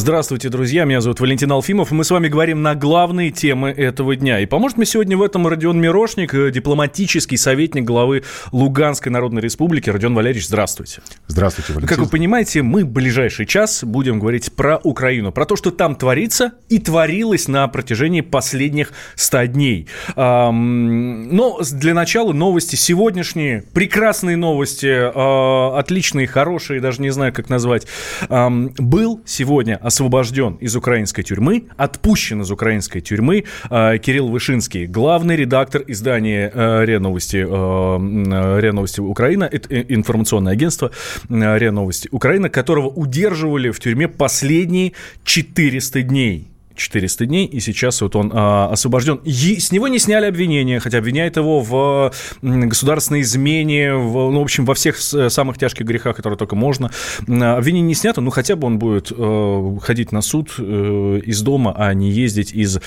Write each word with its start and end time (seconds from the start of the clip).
Здравствуйте, 0.00 0.48
друзья. 0.48 0.86
Меня 0.86 1.02
зовут 1.02 1.20
Валентин 1.20 1.52
Алфимов. 1.52 1.90
Мы 1.90 2.04
с 2.04 2.10
вами 2.10 2.28
говорим 2.28 2.62
на 2.62 2.74
главные 2.74 3.30
темы 3.30 3.68
этого 3.68 4.16
дня. 4.16 4.40
И 4.40 4.46
поможет 4.46 4.78
мне 4.78 4.86
сегодня 4.86 5.14
в 5.14 5.22
этом 5.22 5.46
Родион 5.46 5.78
Мирошник, 5.78 6.32
э, 6.32 6.50
дипломатический 6.50 7.36
советник 7.36 7.84
главы 7.84 8.22
Луганской 8.50 9.12
Народной 9.12 9.42
Республики. 9.42 9.90
Родион 9.90 10.14
Валерьевич, 10.14 10.46
здравствуйте. 10.46 11.02
Здравствуйте, 11.26 11.74
Валентин. 11.74 11.88
Как 11.94 11.98
вы 11.98 12.10
понимаете, 12.10 12.62
мы 12.62 12.84
в 12.84 12.88
ближайший 12.88 13.44
час 13.44 13.84
будем 13.84 14.20
говорить 14.20 14.50
про 14.54 14.78
Украину, 14.78 15.32
про 15.32 15.44
то, 15.44 15.54
что 15.54 15.70
там 15.70 15.94
творится 15.94 16.52
и 16.70 16.78
творилось 16.78 17.46
на 17.46 17.68
протяжении 17.68 18.22
последних 18.22 18.92
100 19.16 19.44
дней. 19.48 19.86
Но 20.16 21.60
для 21.72 21.92
начала 21.92 22.32
новости 22.32 22.74
сегодняшние, 22.74 23.64
прекрасные 23.74 24.38
новости, 24.38 24.88
а, 24.88 25.78
отличные, 25.78 26.26
хорошие, 26.26 26.80
даже 26.80 27.02
не 27.02 27.10
знаю, 27.10 27.34
как 27.34 27.50
назвать. 27.50 27.86
Был 28.30 29.20
сегодня 29.26 29.78
освобожден 29.90 30.54
из 30.60 30.76
украинской 30.76 31.24
тюрьмы, 31.24 31.64
отпущен 31.76 32.42
из 32.42 32.50
украинской 32.52 33.00
тюрьмы 33.00 33.44
э, 33.68 33.98
Кирилл 33.98 34.28
Вышинский, 34.28 34.86
главный 34.86 35.34
редактор 35.34 35.82
издания 35.88 36.48
э, 36.54 36.84
РИА 36.84 37.00
Новости, 37.00 37.38
э, 37.38 38.60
РИА 38.60 38.72
Новости 38.72 39.00
Украина, 39.00 39.44
информационное 39.44 40.52
агентство 40.52 40.92
РИА 41.28 41.72
Новости 41.72 42.08
Украина, 42.12 42.48
которого 42.48 42.86
удерживали 42.86 43.70
в 43.70 43.80
тюрьме 43.80 44.06
последние 44.06 44.92
400 45.24 46.02
дней. 46.02 46.50
400 46.80 47.26
дней, 47.26 47.46
и 47.46 47.60
сейчас 47.60 48.00
вот 48.00 48.16
он 48.16 48.32
а, 48.34 48.68
освобожден. 48.70 49.20
И 49.24 49.60
с 49.60 49.72
него 49.72 49.88
не 49.88 49.98
сняли 49.98 50.26
обвинения, 50.26 50.80
хотя 50.80 50.98
обвиняют 50.98 51.36
его 51.36 51.60
в 51.60 52.12
государственной 52.42 53.20
измене, 53.22 53.94
в, 53.94 54.30
ну, 54.30 54.40
в 54.40 54.42
общем, 54.42 54.64
во 54.64 54.74
всех 54.74 54.98
самых 54.98 55.58
тяжких 55.58 55.86
грехах, 55.86 56.16
которые 56.16 56.38
только 56.38 56.56
можно. 56.56 56.90
Обвинение 57.20 57.88
не 57.88 57.94
снято, 57.94 58.20
ну, 58.20 58.30
хотя 58.30 58.56
бы 58.56 58.66
он 58.66 58.78
будет 58.78 59.12
э, 59.16 59.76
ходить 59.82 60.12
на 60.12 60.22
суд 60.22 60.54
э, 60.58 61.20
из 61.24 61.42
дома, 61.42 61.74
а 61.76 61.92
не 61.94 62.10
ездить 62.10 62.52
из 62.52 62.78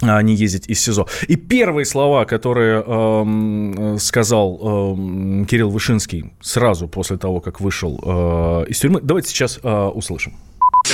а 0.00 0.22
не 0.22 0.34
ездить 0.34 0.68
из 0.68 0.80
СИЗО. 0.80 1.06
И 1.26 1.36
первые 1.36 1.84
слова, 1.84 2.24
которые 2.24 2.84
э, 2.86 3.96
сказал 3.98 4.54
э, 4.56 5.44
Кирилл 5.46 5.70
Вышинский 5.70 6.32
сразу 6.40 6.88
после 6.88 7.16
того, 7.16 7.40
как 7.40 7.60
вышел 7.60 8.00
э, 8.02 8.66
из 8.68 8.78
тюрьмы, 8.78 9.00
давайте 9.02 9.30
сейчас 9.30 9.58
э, 9.62 9.86
услышим. 9.86 10.34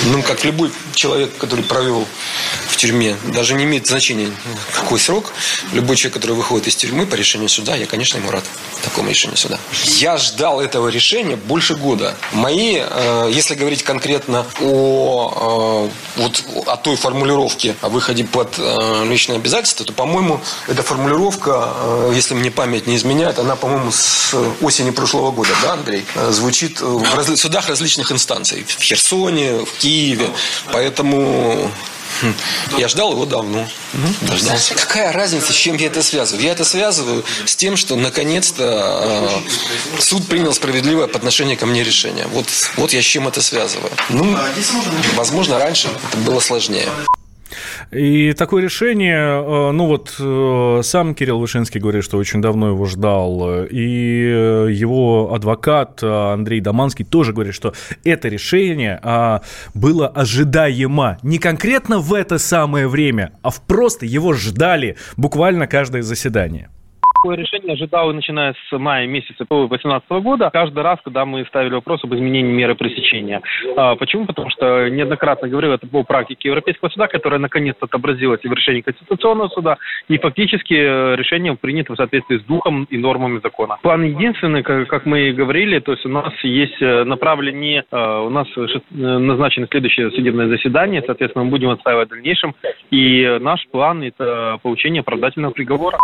Ну, 0.06 0.22
как 0.22 0.44
любой 0.44 0.70
человек, 0.94 1.36
который 1.38 1.64
провел 1.64 2.06
тюрьме, 2.84 3.16
даже 3.32 3.54
не 3.54 3.64
имеет 3.64 3.86
значения, 3.86 4.30
какой 4.74 5.00
срок. 5.00 5.32
Любой 5.72 5.96
человек, 5.96 6.14
который 6.14 6.36
выходит 6.36 6.66
из 6.66 6.76
тюрьмы 6.76 7.06
по 7.06 7.14
решению 7.14 7.48
суда, 7.48 7.76
я, 7.76 7.86
конечно, 7.86 8.18
ему 8.18 8.30
рад 8.30 8.44
такому 8.82 9.08
решению 9.08 9.38
суда. 9.38 9.58
Я 9.86 10.18
ждал 10.18 10.60
этого 10.60 10.88
решения 10.88 11.36
больше 11.36 11.76
года. 11.76 12.14
Мои, 12.32 12.76
э, 12.78 13.30
если 13.32 13.54
говорить 13.54 13.82
конкретно 13.82 14.44
о, 14.60 15.88
э, 16.16 16.20
вот, 16.20 16.44
о 16.66 16.76
той 16.76 16.96
формулировке 16.96 17.74
о 17.80 17.88
выходе 17.88 18.24
под 18.24 18.56
э, 18.58 19.04
личное 19.08 19.36
обязательство, 19.36 19.86
то, 19.86 19.94
по-моему, 19.94 20.42
эта 20.68 20.82
формулировка, 20.82 21.72
если 22.12 22.34
мне 22.34 22.50
память 22.50 22.86
не 22.86 22.96
изменяет, 22.96 23.38
она, 23.38 23.56
по-моему, 23.56 23.92
с 23.92 24.34
осени 24.60 24.90
прошлого 24.90 25.30
года, 25.30 25.50
да, 25.62 25.72
Андрей, 25.72 26.04
звучит 26.28 26.82
в 26.82 27.36
судах 27.36 27.68
различных 27.68 28.12
инстанций. 28.12 28.64
В 28.68 28.82
Херсоне, 28.82 29.64
в 29.64 29.72
Киеве. 29.78 30.28
Поэтому 30.70 31.70
я 32.78 32.88
ждал 32.88 33.12
его 33.12 33.26
давно. 33.26 33.68
Дождался. 34.22 34.74
Какая 34.74 35.12
разница, 35.12 35.52
с 35.52 35.56
чем 35.56 35.76
я 35.76 35.86
это 35.86 36.02
связываю? 36.02 36.44
Я 36.44 36.52
это 36.52 36.64
связываю 36.64 37.24
с 37.44 37.56
тем, 37.56 37.76
что 37.76 37.96
наконец-то 37.96 39.40
э, 39.96 40.00
суд 40.00 40.26
принял 40.26 40.52
справедливое 40.52 41.06
по 41.06 41.18
отношению 41.18 41.56
ко 41.56 41.66
мне 41.66 41.82
решение. 41.84 42.26
Вот, 42.28 42.46
вот 42.76 42.92
я 42.92 43.02
с 43.02 43.04
чем 43.04 43.28
это 43.28 43.42
связываю. 43.42 43.90
Ну, 44.08 44.36
возможно, 45.14 45.58
раньше 45.58 45.88
это 46.08 46.18
было 46.18 46.40
сложнее. 46.40 46.88
И 47.90 48.32
такое 48.32 48.62
решение, 48.62 49.16
э, 49.16 49.70
ну 49.72 49.86
вот 49.86 50.14
э, 50.18 50.80
сам 50.82 51.14
Кирилл 51.14 51.38
Вышинский 51.38 51.80
говорит, 51.80 52.04
что 52.04 52.18
очень 52.18 52.40
давно 52.40 52.68
его 52.68 52.86
ждал, 52.86 53.64
и 53.64 54.66
его 54.70 55.32
адвокат 55.34 56.02
Андрей 56.02 56.60
Даманский 56.60 57.04
тоже 57.04 57.32
говорит, 57.32 57.54
что 57.54 57.74
это 58.04 58.28
решение 58.28 58.98
а, 59.02 59.42
было 59.74 60.08
ожидаемо. 60.08 61.18
Не 61.22 61.38
конкретно 61.38 61.98
в 61.98 62.12
это 62.14 62.38
самое 62.38 62.88
время, 62.88 63.32
а 63.42 63.50
просто 63.66 64.06
его 64.06 64.32
ждали 64.32 64.96
буквально 65.16 65.66
каждое 65.66 66.02
заседание 66.02 66.70
такое 67.24 67.38
решение 67.38 67.72
ожидал, 67.72 68.12
начиная 68.12 68.52
с 68.52 68.78
мая 68.78 69.06
месяца 69.06 69.46
2018 69.48 70.10
года, 70.22 70.50
каждый 70.52 70.82
раз, 70.82 70.98
когда 71.02 71.24
мы 71.24 71.46
ставили 71.46 71.72
вопрос 71.72 72.04
об 72.04 72.14
изменении 72.14 72.52
меры 72.52 72.74
пресечения. 72.74 73.40
А, 73.78 73.96
почему? 73.96 74.26
Потому 74.26 74.50
что 74.50 74.90
неоднократно 74.90 75.48
говорил, 75.48 75.72
это 75.72 75.86
по 75.86 76.02
практике 76.02 76.50
Европейского 76.50 76.90
суда, 76.90 77.06
которая 77.06 77.40
наконец-то 77.40 77.86
отобразилась 77.86 78.42
в 78.42 78.52
решении 78.52 78.82
Конституционного 78.82 79.48
суда, 79.48 79.78
и 80.08 80.18
фактически 80.18 80.74
э, 80.74 81.16
решение 81.16 81.56
принято 81.56 81.94
в 81.94 81.96
соответствии 81.96 82.36
с 82.36 82.42
духом 82.42 82.86
и 82.90 82.98
нормами 82.98 83.40
закона. 83.42 83.78
План 83.80 84.02
единственный, 84.02 84.62
как, 84.62 84.86
как 84.88 85.06
мы 85.06 85.30
и 85.30 85.32
говорили, 85.32 85.78
то 85.78 85.92
есть 85.92 86.04
у 86.04 86.10
нас 86.10 86.30
есть 86.42 86.82
э, 86.82 87.04
направление, 87.04 87.84
э, 87.90 87.96
у 87.96 88.28
нас 88.28 88.48
назначено 88.90 89.66
следующее 89.70 90.10
судебное 90.10 90.48
заседание, 90.48 91.02
соответственно, 91.06 91.46
мы 91.46 91.50
будем 91.52 91.70
отстаивать 91.70 92.08
в 92.08 92.10
дальнейшем, 92.10 92.54
и 92.90 93.38
наш 93.40 93.66
план– 93.68 94.02
это 94.02 94.58
получение 94.62 95.00
оправдательного 95.00 95.52
приговора. 95.52 95.96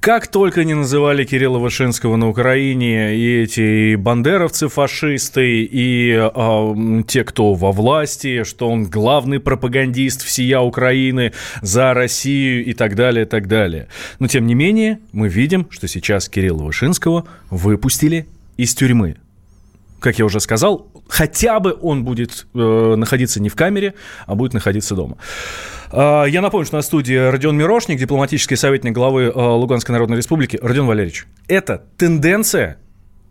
Как 0.00 0.28
только 0.28 0.64
не 0.64 0.74
называли 0.74 1.24
Кирилла 1.24 1.58
Вышинского 1.58 2.16
на 2.16 2.28
Украине 2.28 3.16
и 3.16 3.42
эти 3.42 3.96
бандеровцы 3.96 4.68
фашисты, 4.68 5.64
и 5.64 6.12
э, 6.12 7.02
те, 7.08 7.24
кто 7.24 7.54
во 7.54 7.72
власти, 7.72 8.44
что 8.44 8.68
он 8.68 8.84
главный 8.84 9.40
пропагандист 9.40 10.22
всея 10.22 10.60
Украины 10.60 11.32
за 11.62 11.94
Россию 11.94 12.64
и 12.64 12.74
так 12.74 12.94
далее, 12.94 13.24
и 13.24 13.28
так 13.28 13.48
далее. 13.48 13.88
Но 14.18 14.28
тем 14.28 14.46
не 14.46 14.54
менее, 14.54 15.00
мы 15.12 15.28
видим, 15.28 15.66
что 15.70 15.88
сейчас 15.88 16.28
Кирилла 16.28 16.62
Вышинского 16.62 17.26
выпустили 17.50 18.26
из 18.56 18.74
тюрьмы. 18.74 19.16
Как 20.00 20.18
я 20.18 20.24
уже 20.24 20.40
сказал, 20.40 20.92
хотя 21.08 21.58
бы 21.60 21.76
он 21.80 22.04
будет 22.04 22.46
э, 22.54 22.94
находиться 22.96 23.40
не 23.40 23.48
в 23.48 23.56
камере, 23.56 23.94
а 24.26 24.34
будет 24.34 24.54
находиться 24.54 24.94
дома. 24.94 25.16
Э, 25.90 26.24
я 26.28 26.40
напомню, 26.40 26.66
что 26.66 26.76
на 26.76 26.82
студии 26.82 27.30
Родион 27.30 27.56
Мирошник, 27.56 27.98
дипломатический 27.98 28.56
советник 28.56 28.92
главы 28.92 29.24
э, 29.24 29.32
Луганской 29.34 29.92
Народной 29.92 30.18
Республики. 30.18 30.58
Родион 30.62 30.86
Валерьевич, 30.86 31.26
это 31.48 31.84
тенденция 31.96 32.78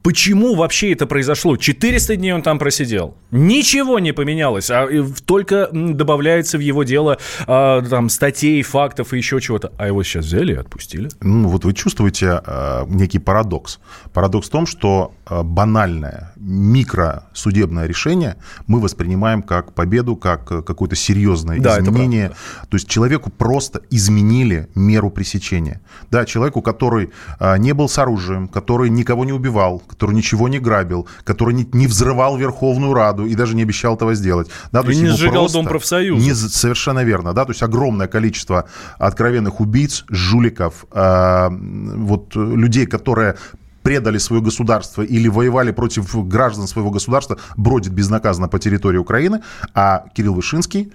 Почему 0.08 0.56
вообще 0.56 0.94
это 0.94 1.06
произошло? 1.06 1.58
400 1.58 2.16
дней 2.16 2.32
он 2.32 2.42
там 2.42 2.60
просидел. 2.60 3.18
Ничего 3.30 4.00
не 4.00 4.14
поменялось, 4.14 4.72
а 4.72 4.88
только 5.26 5.68
добавляется 5.74 6.58
в 6.58 6.62
его 6.62 6.84
дело 6.84 7.18
а, 7.46 7.82
там 7.82 8.08
статей, 8.08 8.62
фактов 8.62 9.12
и 9.12 9.18
еще 9.18 9.42
чего-то. 9.42 9.74
А 9.78 9.86
его 9.88 10.04
сейчас 10.04 10.24
взяли 10.24 10.54
и 10.54 10.56
отпустили. 10.56 11.10
Ну, 11.20 11.50
вот 11.50 11.66
вы 11.66 11.74
чувствуете 11.74 12.42
а, 12.46 12.86
некий 12.88 13.20
парадокс. 13.20 13.80
Парадокс 14.14 14.48
в 14.48 14.50
том, 14.50 14.66
что 14.66 15.14
а, 15.26 15.44
банальное 15.44 16.32
микросудебное 16.38 17.86
решение 17.86 18.38
мы 18.66 18.80
воспринимаем 18.80 19.42
как 19.42 19.74
победу, 19.74 20.16
как 20.16 20.46
какое-то 20.46 20.96
серьезное 20.96 21.60
да, 21.60 21.82
изменение. 21.82 22.30
То 22.70 22.78
есть 22.78 22.88
человеку 22.88 23.30
просто 23.30 23.82
изменили 23.90 24.70
меру 24.74 25.10
пресечения. 25.10 25.82
Да, 26.12 26.24
человеку, 26.24 26.62
который 26.62 27.10
а, 27.40 27.58
не 27.58 27.74
был 27.74 27.90
с 27.90 27.98
оружием, 27.98 28.48
который 28.48 28.90
никого 28.90 29.26
не 29.26 29.34
убивал, 29.34 29.84
который 29.98 30.16
ничего 30.16 30.48
не 30.48 30.60
грабил, 30.60 31.08
который 31.24 31.56
не, 31.56 31.68
не 31.74 31.88
взрывал 31.88 32.38
Верховную 32.38 32.94
Раду 32.94 33.26
и 33.26 33.34
даже 33.34 33.56
не 33.56 33.64
обещал 33.64 33.96
этого 33.96 34.14
сделать. 34.14 34.48
Да, 34.72 34.84
то 34.84 34.92
и 34.92 34.96
не 34.96 35.08
сжигал 35.08 35.50
Дом 35.50 35.66
профсоюза. 35.66 36.24
Не, 36.24 36.36
совершенно 36.36 37.04
верно, 37.04 37.34
да, 37.34 37.46
то 37.46 37.52
есть 37.52 37.64
огромное 37.64 38.08
количество 38.08 38.66
откровенных 39.00 39.60
убийц, 39.60 40.06
жуликов, 40.10 40.86
э, 40.92 41.50
вот 41.50 42.36
людей, 42.36 42.86
которые 42.86 43.38
предали 43.82 44.20
свое 44.20 44.42
государство 44.42 45.02
или 45.02 45.30
воевали 45.30 45.72
против 45.72 46.28
граждан 46.28 46.68
своего 46.68 46.92
государства, 46.92 47.38
бродит 47.56 47.94
безнаказанно 47.94 48.50
по 48.50 48.60
территории 48.60 48.98
Украины, 48.98 49.42
а 49.74 50.06
Кирилл 50.14 50.36
Вышинский 50.36 50.92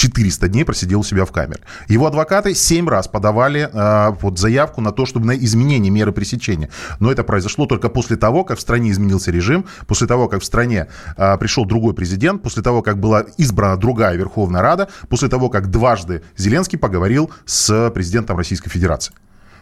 400 0.00 0.48
дней 0.48 0.64
просидел 0.64 1.00
у 1.00 1.04
себя 1.04 1.26
в 1.26 1.32
камере. 1.32 1.60
Его 1.86 2.06
адвокаты 2.06 2.54
7 2.54 2.88
раз 2.88 3.06
подавали 3.06 3.68
э, 3.70 4.16
вот, 4.22 4.38
заявку 4.38 4.80
на 4.80 4.92
то, 4.92 5.04
чтобы 5.04 5.26
на 5.26 5.36
изменение 5.36 5.90
меры 5.90 6.10
пресечения. 6.10 6.70
Но 7.00 7.12
это 7.12 7.22
произошло 7.22 7.66
только 7.66 7.90
после 7.90 8.16
того, 8.16 8.44
как 8.44 8.56
в 8.56 8.62
стране 8.62 8.92
изменился 8.92 9.30
режим, 9.30 9.66
после 9.86 10.06
того, 10.06 10.28
как 10.28 10.40
в 10.40 10.44
стране 10.44 10.86
э, 11.18 11.36
пришел 11.36 11.66
другой 11.66 11.92
президент, 11.92 12.42
после 12.42 12.62
того, 12.62 12.80
как 12.80 12.98
была 12.98 13.26
избрана 13.36 13.76
другая 13.76 14.16
Верховная 14.16 14.62
Рада, 14.62 14.88
после 15.10 15.28
того, 15.28 15.50
как 15.50 15.70
дважды 15.70 16.22
Зеленский 16.34 16.78
поговорил 16.78 17.30
с 17.44 17.90
президентом 17.90 18.38
Российской 18.38 18.70
Федерации. 18.70 19.12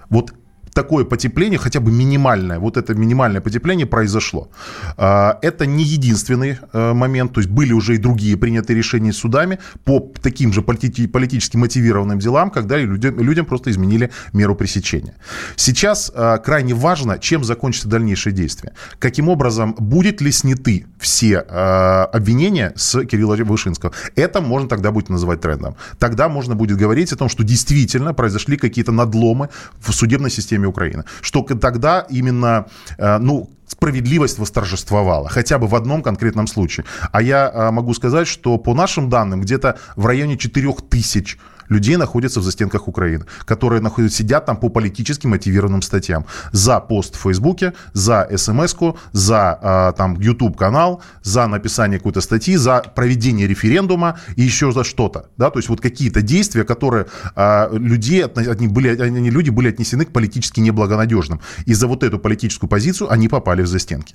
Вот 0.08 0.32
такое 0.72 1.04
потепление, 1.04 1.58
хотя 1.58 1.80
бы 1.80 1.90
минимальное, 1.90 2.58
вот 2.58 2.76
это 2.76 2.94
минимальное 2.94 3.40
потепление 3.40 3.86
произошло. 3.86 4.48
А, 4.96 5.38
это 5.42 5.66
не 5.66 5.84
единственный 5.84 6.58
э, 6.72 6.92
момент, 6.92 7.32
то 7.32 7.40
есть 7.40 7.50
были 7.50 7.72
уже 7.72 7.94
и 7.94 7.98
другие 7.98 8.36
принятые 8.36 8.76
решения 8.76 9.12
судами 9.12 9.58
по 9.84 10.12
таким 10.22 10.52
же 10.52 10.62
политически 10.62 11.56
мотивированным 11.56 12.18
делам, 12.18 12.50
когда 12.50 12.76
людям, 12.76 13.18
людям 13.18 13.46
просто 13.46 13.70
изменили 13.70 14.10
меру 14.32 14.54
пресечения. 14.54 15.14
Сейчас 15.56 16.12
э, 16.14 16.38
крайне 16.44 16.74
важно, 16.74 17.18
чем 17.18 17.44
закончится 17.44 17.88
дальнейшее 17.88 18.32
действие. 18.32 18.72
Каким 18.98 19.28
образом, 19.28 19.74
будет 19.78 20.20
ли 20.20 20.32
сняты 20.32 20.86
все 20.98 21.44
э, 21.48 22.06
обвинения 22.12 22.72
с 22.76 23.04
Кирилла 23.04 23.36
Вышинского. 23.36 23.92
Это 24.16 24.40
можно 24.40 24.68
тогда 24.68 24.90
будет 24.90 25.08
называть 25.08 25.40
трендом. 25.40 25.76
Тогда 25.98 26.28
можно 26.28 26.54
будет 26.54 26.76
говорить 26.76 27.12
о 27.12 27.16
том, 27.16 27.28
что 27.28 27.44
действительно 27.44 28.14
произошли 28.14 28.56
какие-то 28.56 28.92
надломы 28.92 29.48
в 29.80 29.92
судебной 29.92 30.30
системе 30.30 30.67
Украины. 30.68 31.04
Что 31.20 31.42
тогда 31.42 32.06
именно, 32.10 32.66
э, 32.98 33.18
ну, 33.18 33.50
справедливость 33.66 34.38
восторжествовала, 34.38 35.28
хотя 35.28 35.58
бы 35.58 35.66
в 35.66 35.74
одном 35.74 36.02
конкретном 36.02 36.46
случае. 36.46 36.86
А 37.12 37.22
я 37.22 37.50
э, 37.52 37.70
могу 37.70 37.94
сказать, 37.94 38.26
что 38.26 38.58
по 38.58 38.74
нашим 38.74 39.08
данным 39.08 39.40
где-то 39.40 39.78
в 39.96 40.06
районе 40.06 40.36
4000 40.36 40.88
тысяч 40.88 41.38
людей 41.68 41.96
находятся 41.96 42.40
в 42.40 42.42
застенках 42.42 42.88
Украины, 42.88 43.24
которые 43.44 43.80
находятся, 43.80 44.18
сидят 44.18 44.46
там 44.46 44.56
по 44.56 44.68
политически 44.68 45.26
мотивированным 45.26 45.82
статьям. 45.82 46.26
За 46.52 46.80
пост 46.80 47.16
в 47.16 47.20
Фейсбуке, 47.20 47.72
за 47.92 48.28
смс-ку, 48.36 48.98
за 49.12 49.58
а, 49.60 49.92
там 49.92 50.18
YouTube-канал, 50.20 51.02
за 51.22 51.46
написание 51.46 51.98
какой-то 51.98 52.20
статьи, 52.20 52.56
за 52.56 52.82
проведение 52.94 53.46
референдума 53.46 54.18
и 54.36 54.42
еще 54.42 54.72
за 54.72 54.84
что-то. 54.84 55.28
Да? 55.36 55.50
То 55.50 55.58
есть 55.58 55.68
вот 55.68 55.80
какие-то 55.80 56.22
действия, 56.22 56.64
которые 56.64 57.06
а, 57.34 57.68
людей, 57.72 58.24
они, 58.24 58.68
были, 58.68 59.00
они, 59.00 59.30
люди 59.30 59.50
были 59.50 59.68
отнесены 59.68 60.04
к 60.04 60.12
политически 60.12 60.60
неблагонадежным. 60.60 61.40
И 61.66 61.74
за 61.74 61.86
вот 61.86 62.02
эту 62.02 62.18
политическую 62.18 62.68
позицию 62.68 63.10
они 63.12 63.28
попали 63.28 63.62
в 63.62 63.66
застенки. 63.66 64.14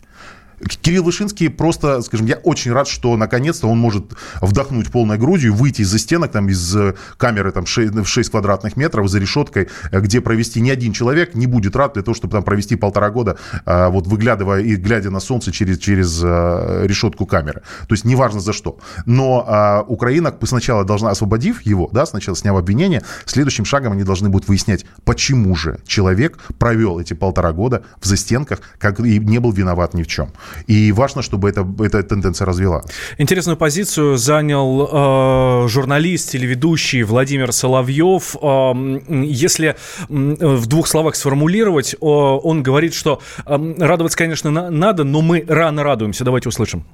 Кирилл 0.81 1.03
Вышинский 1.03 1.50
просто, 1.50 2.01
скажем, 2.01 2.25
я 2.27 2.35
очень 2.35 2.71
рад, 2.71 2.88
что 2.88 3.15
наконец-то 3.17 3.67
он 3.67 3.77
может 3.77 4.05
вдохнуть 4.41 4.91
полной 4.91 5.17
грудью, 5.17 5.53
выйти 5.53 5.81
из-за 5.81 6.00
стенок, 6.00 6.31
там, 6.31 6.50
из 6.50 6.75
э, 6.75 6.95
камеры 7.17 7.51
там, 7.51 7.65
6, 7.65 7.94
в 7.94 8.05
6 8.05 8.29
квадратных 8.29 8.77
метров 8.77 9.09
за 9.09 9.19
решеткой, 9.19 9.69
э, 9.91 10.00
где 10.00 10.21
провести 10.21 10.61
ни 10.61 10.69
один 10.69 10.94
человек 10.94 11.35
не 11.35 11.47
будет 11.47 11.75
рад 11.75 11.94
для 11.94 12.03
того, 12.03 12.15
чтобы 12.15 12.31
там 12.31 12.44
провести 12.44 12.75
полтора 12.75 13.09
года, 13.09 13.38
э, 13.65 13.88
вот 13.88 14.07
выглядывая 14.07 14.61
и 14.61 14.75
глядя 14.75 15.09
на 15.09 15.19
солнце 15.19 15.51
через, 15.51 15.77
через 15.79 16.21
решетку 16.23 17.25
камеры. 17.25 17.61
То 17.88 17.94
есть 17.94 18.05
неважно 18.05 18.39
за 18.39 18.53
что. 18.53 18.77
Но 19.05 19.83
Украина 19.88 20.33
сначала 20.44 20.83
должна, 20.85 21.11
освободив 21.11 21.61
его, 21.61 21.89
да, 21.91 22.05
сначала 22.05 22.35
сняв 22.35 22.57
обвинение, 22.57 23.03
следующим 23.25 23.65
шагом 23.65 23.94
они 23.94 24.03
должны 24.03 24.29
будут 24.29 24.47
выяснять, 24.47 24.85
почему 25.05 25.55
же 25.55 25.79
человек 25.85 26.38
провел 26.57 27.00
эти 27.00 27.13
полтора 27.13 27.51
года 27.51 27.83
в 28.00 28.05
застенках, 28.05 28.59
как 28.77 29.00
и 29.00 29.19
не 29.19 29.39
был 29.39 29.51
виноват 29.51 29.94
ни 29.94 30.03
в 30.03 30.07
чем. 30.07 30.29
И 30.67 30.91
важно, 30.91 31.21
чтобы 31.21 31.50
это, 31.50 31.67
эта 31.79 32.03
тенденция 32.03 32.45
развила. 32.45 32.83
Интересную 33.17 33.57
позицию 33.57 34.17
занял 34.17 35.63
э, 35.65 35.67
журналист, 35.67 36.31
телеведущий 36.31 37.03
Владимир 37.03 37.51
Соловьев. 37.51 38.35
Э, 38.41 38.73
если 39.09 39.75
в 40.09 40.67
двух 40.67 40.88
словах 40.88 41.15
сформулировать, 41.15 41.94
э, 41.94 41.97
он 42.00 42.63
говорит, 42.63 42.94
что 42.94 43.21
э, 43.45 43.75
радоваться, 43.79 44.17
конечно, 44.17 44.51
на, 44.51 44.69
надо, 44.69 45.03
но 45.03 45.21
мы 45.21 45.45
рано 45.47 45.83
радуемся. 45.83 46.23
Давайте 46.23 46.50
услышим 46.50 46.85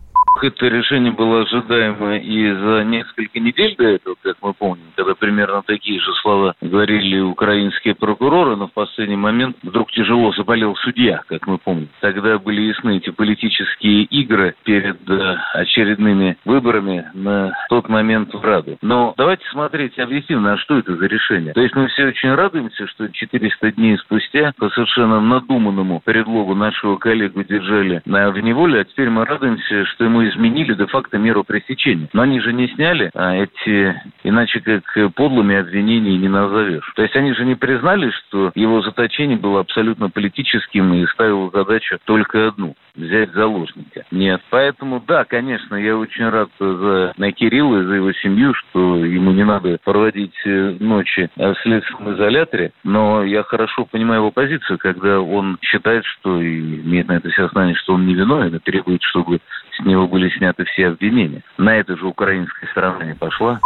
это 0.43 0.67
решение 0.67 1.11
было 1.11 1.41
ожидаемо 1.41 2.17
и 2.17 2.51
за 2.51 2.83
несколько 2.83 3.39
недель 3.39 3.75
до 3.77 3.85
этого, 3.85 4.15
как 4.21 4.37
мы 4.41 4.53
помним, 4.53 4.85
когда 4.95 5.15
примерно 5.15 5.63
такие 5.63 5.99
же 5.99 6.13
слова 6.21 6.55
говорили 6.61 7.19
украинские 7.19 7.95
прокуроры, 7.95 8.55
но 8.55 8.67
в 8.67 8.73
последний 8.73 9.15
момент 9.15 9.57
вдруг 9.63 9.91
тяжело 9.91 10.31
заболел 10.33 10.75
судья, 10.77 11.21
как 11.27 11.47
мы 11.47 11.57
помним. 11.57 11.89
Тогда 11.99 12.37
были 12.37 12.61
ясны 12.61 12.97
эти 12.97 13.09
политические 13.09 14.03
игры 14.03 14.55
перед 14.63 14.97
э, 15.09 15.37
очередными 15.53 16.37
выборами 16.45 17.09
на 17.13 17.51
тот 17.69 17.89
момент 17.89 18.33
в 18.33 18.43
Раду. 18.43 18.77
Но 18.81 19.13
давайте 19.17 19.45
смотреть 19.49 19.97
объективно, 19.99 20.53
а 20.53 20.57
что 20.57 20.77
это 20.77 20.95
за 20.95 21.05
решение. 21.05 21.53
То 21.53 21.61
есть 21.61 21.75
мы 21.75 21.87
все 21.87 22.07
очень 22.07 22.33
радуемся, 22.33 22.87
что 22.87 23.09
400 23.09 23.71
дней 23.73 23.97
спустя 23.97 24.53
по 24.57 24.69
совершенно 24.69 25.19
надуманному 25.19 26.01
предлогу 26.03 26.55
нашего 26.55 26.97
коллегу 26.97 27.43
держали 27.43 28.01
в 28.05 28.39
неволе, 28.39 28.81
а 28.81 28.85
теперь 28.85 29.09
мы 29.09 29.25
радуемся, 29.25 29.85
что 29.85 30.05
ему 30.05 30.28
изменили 30.29 30.73
де-факто 30.73 31.17
меру 31.17 31.43
пресечения. 31.43 32.09
Но 32.13 32.21
они 32.21 32.39
же 32.39 32.53
не 32.53 32.67
сняли 32.69 33.09
а 33.13 33.35
эти, 33.35 34.01
иначе 34.23 34.59
как 34.59 35.13
подлыми 35.15 35.55
обвинений 35.55 36.17
не 36.17 36.27
назовешь. 36.27 36.91
То 36.95 37.03
есть 37.03 37.15
они 37.15 37.33
же 37.33 37.45
не 37.45 37.55
признали, 37.55 38.11
что 38.11 38.51
его 38.55 38.81
заточение 38.81 39.37
было 39.37 39.61
абсолютно 39.61 40.09
политическим 40.09 40.93
и 40.93 41.05
ставило 41.07 41.49
задачу 41.51 41.97
только 42.05 42.47
одну– 42.47 42.75
взять 42.95 43.31
заложника. 43.31 44.05
Нет. 44.11 44.41
Поэтому, 44.49 45.01
да, 45.05 45.23
конечно, 45.25 45.75
я 45.75 45.97
очень 45.97 46.27
рад 46.29 46.49
за 46.59 47.13
на 47.17 47.31
Кирилла 47.31 47.81
и 47.81 47.85
за 47.85 47.93
его 47.95 48.13
семью, 48.13 48.53
что 48.53 48.97
ему 49.05 49.31
не 49.31 49.43
надо 49.43 49.77
проводить 49.83 50.35
э, 50.45 50.75
ночи 50.79 51.29
в 51.35 51.55
следственном 51.63 52.15
изоляторе, 52.15 52.71
но 52.83 53.23
я 53.23 53.43
хорошо 53.43 53.85
понимаю 53.85 54.21
его 54.21 54.31
позицию, 54.31 54.77
когда 54.77 55.19
он 55.19 55.57
считает, 55.61 56.05
что 56.05 56.41
и 56.41 56.81
имеет 56.81 57.07
на 57.07 57.13
это 57.13 57.29
все 57.29 57.45
основание, 57.45 57.75
что 57.75 57.93
он 57.93 58.05
не 58.05 58.13
виновен 58.13 58.55
и 58.55 58.59
требует, 58.59 59.01
чтобы 59.03 59.39
с 59.79 59.85
него 59.85 60.07
были 60.07 60.29
сняты 60.37 60.65
все 60.65 60.87
обвинения. 60.87 61.43
На 61.57 61.75
это 61.75 61.95
же 61.97 62.05
украинская 62.05 62.69
сторона 62.71 63.05
не 63.05 63.15
пошла. 63.15 63.59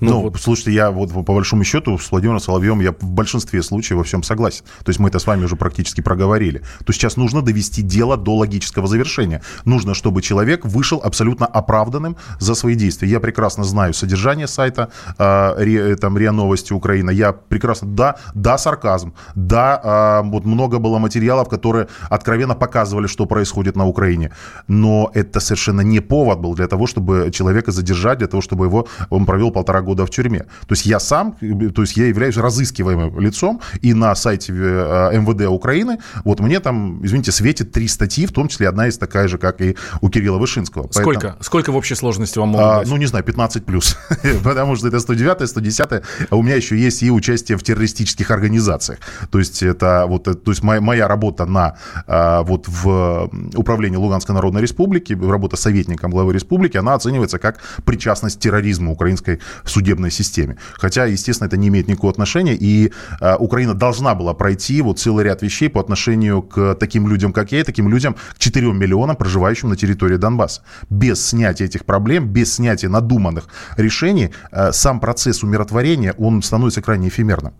Ну, 0.00 0.10
ну 0.10 0.22
вот. 0.22 0.36
слушайте, 0.40 0.72
я 0.72 0.90
вот 0.90 1.12
по 1.12 1.34
большому 1.34 1.64
счету 1.64 1.98
с 1.98 2.10
Владимиром 2.10 2.40
Соловьем 2.40 2.80
я 2.80 2.92
в 2.92 3.10
большинстве 3.10 3.62
случаев 3.62 3.98
во 3.98 4.04
всем 4.04 4.22
согласен. 4.22 4.64
То 4.84 4.90
есть 4.90 5.00
мы 5.00 5.08
это 5.08 5.18
с 5.18 5.26
вами 5.26 5.44
уже 5.44 5.56
практически 5.56 6.00
проговорили. 6.00 6.62
То 6.84 6.92
сейчас 6.92 7.16
нужно 7.16 7.42
довести 7.42 7.82
дело 7.82 8.16
до 8.16 8.36
логического 8.36 8.86
завершения. 8.86 9.42
Нужно, 9.64 9.94
чтобы 9.94 10.22
человек 10.22 10.64
вышел 10.64 11.00
абсолютно 11.02 11.46
оправданным 11.46 12.16
за 12.38 12.54
свои 12.54 12.74
действия. 12.74 13.08
Я 13.08 13.20
прекрасно 13.20 13.64
знаю 13.64 13.94
содержание 13.94 14.46
сайта 14.46 14.90
э, 15.18 15.54
ре, 15.64 15.96
там, 15.96 16.16
РИА 16.16 16.32
Новости 16.32 16.72
Украина. 16.72 17.10
Я 17.10 17.32
прекрасно, 17.32 17.88
да, 17.88 18.16
да, 18.34 18.58
сарказм, 18.58 19.14
да, 19.34 20.22
э, 20.24 20.28
вот 20.28 20.44
много 20.44 20.78
было 20.78 20.98
материалов, 20.98 21.48
которые 21.48 21.88
откровенно 22.10 22.54
показывали, 22.54 23.06
что 23.06 23.26
происходит 23.26 23.76
на 23.76 23.86
Украине. 23.86 24.30
Но 24.68 25.10
это 25.14 25.40
совершенно 25.40 25.80
не 25.80 26.00
повод 26.00 26.38
был 26.38 26.54
для 26.54 26.68
того, 26.68 26.86
чтобы 26.86 27.30
человека 27.32 27.72
задержать, 27.72 28.18
для 28.18 28.28
того, 28.28 28.42
чтобы 28.42 28.66
его 28.66 28.86
он 29.10 29.26
провел 29.26 29.50
полтора 29.50 29.80
года 29.80 29.87
года 29.88 30.04
в 30.04 30.10
тюрьме. 30.10 30.40
То 30.40 30.74
есть 30.74 30.86
я 30.86 31.00
сам, 31.00 31.32
то 31.32 31.82
есть 31.82 31.96
я 31.96 32.06
являюсь 32.06 32.36
разыскиваемым 32.36 33.18
лицом, 33.20 33.60
и 33.80 33.94
на 33.94 34.14
сайте 34.14 34.52
э, 34.52 35.18
МВД 35.18 35.46
Украины, 35.48 35.98
вот 36.24 36.40
мне 36.40 36.60
там, 36.60 37.04
извините, 37.04 37.32
светит 37.32 37.72
три 37.72 37.88
статьи, 37.88 38.26
в 38.26 38.32
том 38.32 38.48
числе 38.48 38.68
одна 38.68 38.86
из 38.88 38.98
такая 38.98 39.28
же, 39.28 39.38
как 39.38 39.60
и 39.62 39.76
у 40.02 40.10
Кирилла 40.10 40.38
Вышинского. 40.38 40.88
Сколько? 40.90 41.20
Поэтому, 41.20 41.42
Сколько 41.42 41.72
в 41.72 41.76
общей 41.76 41.94
сложности 41.94 42.38
вам 42.38 42.50
могут 42.50 42.66
а, 42.66 42.78
дать? 42.80 42.88
Ну, 42.88 42.96
не 42.96 43.06
знаю, 43.06 43.24
15 43.24 43.64
плюс. 43.64 43.96
Потому 44.44 44.76
что 44.76 44.88
это 44.88 45.00
109 45.00 45.48
110 45.48 46.02
а 46.30 46.36
у 46.36 46.42
меня 46.42 46.56
еще 46.56 46.76
есть 46.76 47.02
и 47.02 47.10
участие 47.10 47.56
в 47.56 47.62
террористических 47.62 48.30
организациях. 48.30 48.98
То 49.30 49.38
есть 49.38 49.62
это 49.62 50.04
вот, 50.06 50.24
то 50.24 50.50
есть 50.50 50.62
моя, 50.62 50.80
моя 50.80 51.08
работа 51.08 51.46
на 51.46 51.76
а, 52.06 52.42
вот 52.42 52.68
в 52.68 53.30
управлении 53.56 53.96
Луганской 53.96 54.34
Народной 54.34 54.62
Республики, 54.62 55.14
работа 55.14 55.56
советником 55.56 56.10
главы 56.10 56.34
республики, 56.34 56.76
она 56.76 56.94
оценивается 56.94 57.38
как 57.38 57.58
причастность 57.84 58.36
к 58.36 58.40
терроризму 58.40 58.92
украинской 58.92 59.40
судебной 59.78 60.10
системе. 60.10 60.56
Хотя, 60.72 61.04
естественно, 61.04 61.46
это 61.46 61.56
не 61.56 61.68
имеет 61.68 61.88
никакого 61.88 62.10
отношения, 62.10 62.56
и 62.60 62.92
э, 63.20 63.36
Украина 63.38 63.74
должна 63.74 64.14
была 64.14 64.34
пройти 64.34 64.82
вот 64.82 64.98
целый 64.98 65.24
ряд 65.24 65.42
вещей 65.42 65.68
по 65.68 65.80
отношению 65.80 66.42
к 66.42 66.74
таким 66.74 67.08
людям, 67.08 67.32
как 67.32 67.52
я, 67.52 67.60
и 67.60 67.62
таким 67.62 67.88
людям, 67.88 68.14
к 68.14 68.38
4 68.38 68.72
миллионам, 68.72 69.16
проживающим 69.16 69.68
на 69.68 69.76
территории 69.76 70.16
Донбасса. 70.16 70.62
Без 70.90 71.24
снятия 71.24 71.66
этих 71.66 71.84
проблем, 71.84 72.26
без 72.26 72.54
снятия 72.54 72.90
надуманных 72.90 73.44
решений, 73.76 74.30
э, 74.50 74.72
сам 74.72 75.00
процесс 75.00 75.44
умиротворения, 75.44 76.14
он 76.18 76.42
становится 76.42 76.82
крайне 76.82 77.08
эфемерным 77.08 77.52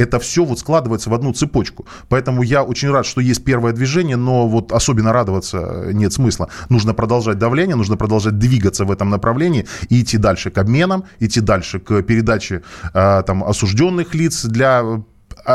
это 0.00 0.18
все 0.18 0.44
вот 0.44 0.58
складывается 0.58 1.10
в 1.10 1.14
одну 1.14 1.32
цепочку. 1.32 1.86
Поэтому 2.08 2.42
я 2.42 2.62
очень 2.62 2.90
рад, 2.90 3.06
что 3.06 3.20
есть 3.20 3.44
первое 3.44 3.72
движение, 3.72 4.16
но 4.16 4.48
вот 4.48 4.72
особенно 4.72 5.12
радоваться 5.12 5.90
нет 5.92 6.12
смысла. 6.12 6.48
Нужно 6.68 6.94
продолжать 6.94 7.38
давление, 7.38 7.76
нужно 7.76 7.96
продолжать 7.96 8.38
двигаться 8.38 8.84
в 8.84 8.90
этом 8.90 9.10
направлении 9.10 9.66
и 9.88 10.02
идти 10.02 10.18
дальше 10.18 10.50
к 10.50 10.58
обменам, 10.58 11.04
идти 11.20 11.40
дальше 11.40 11.80
к 11.80 12.02
передаче 12.02 12.62
э, 12.94 13.22
там, 13.26 13.44
осужденных 13.44 14.14
лиц 14.14 14.44
для 14.44 15.02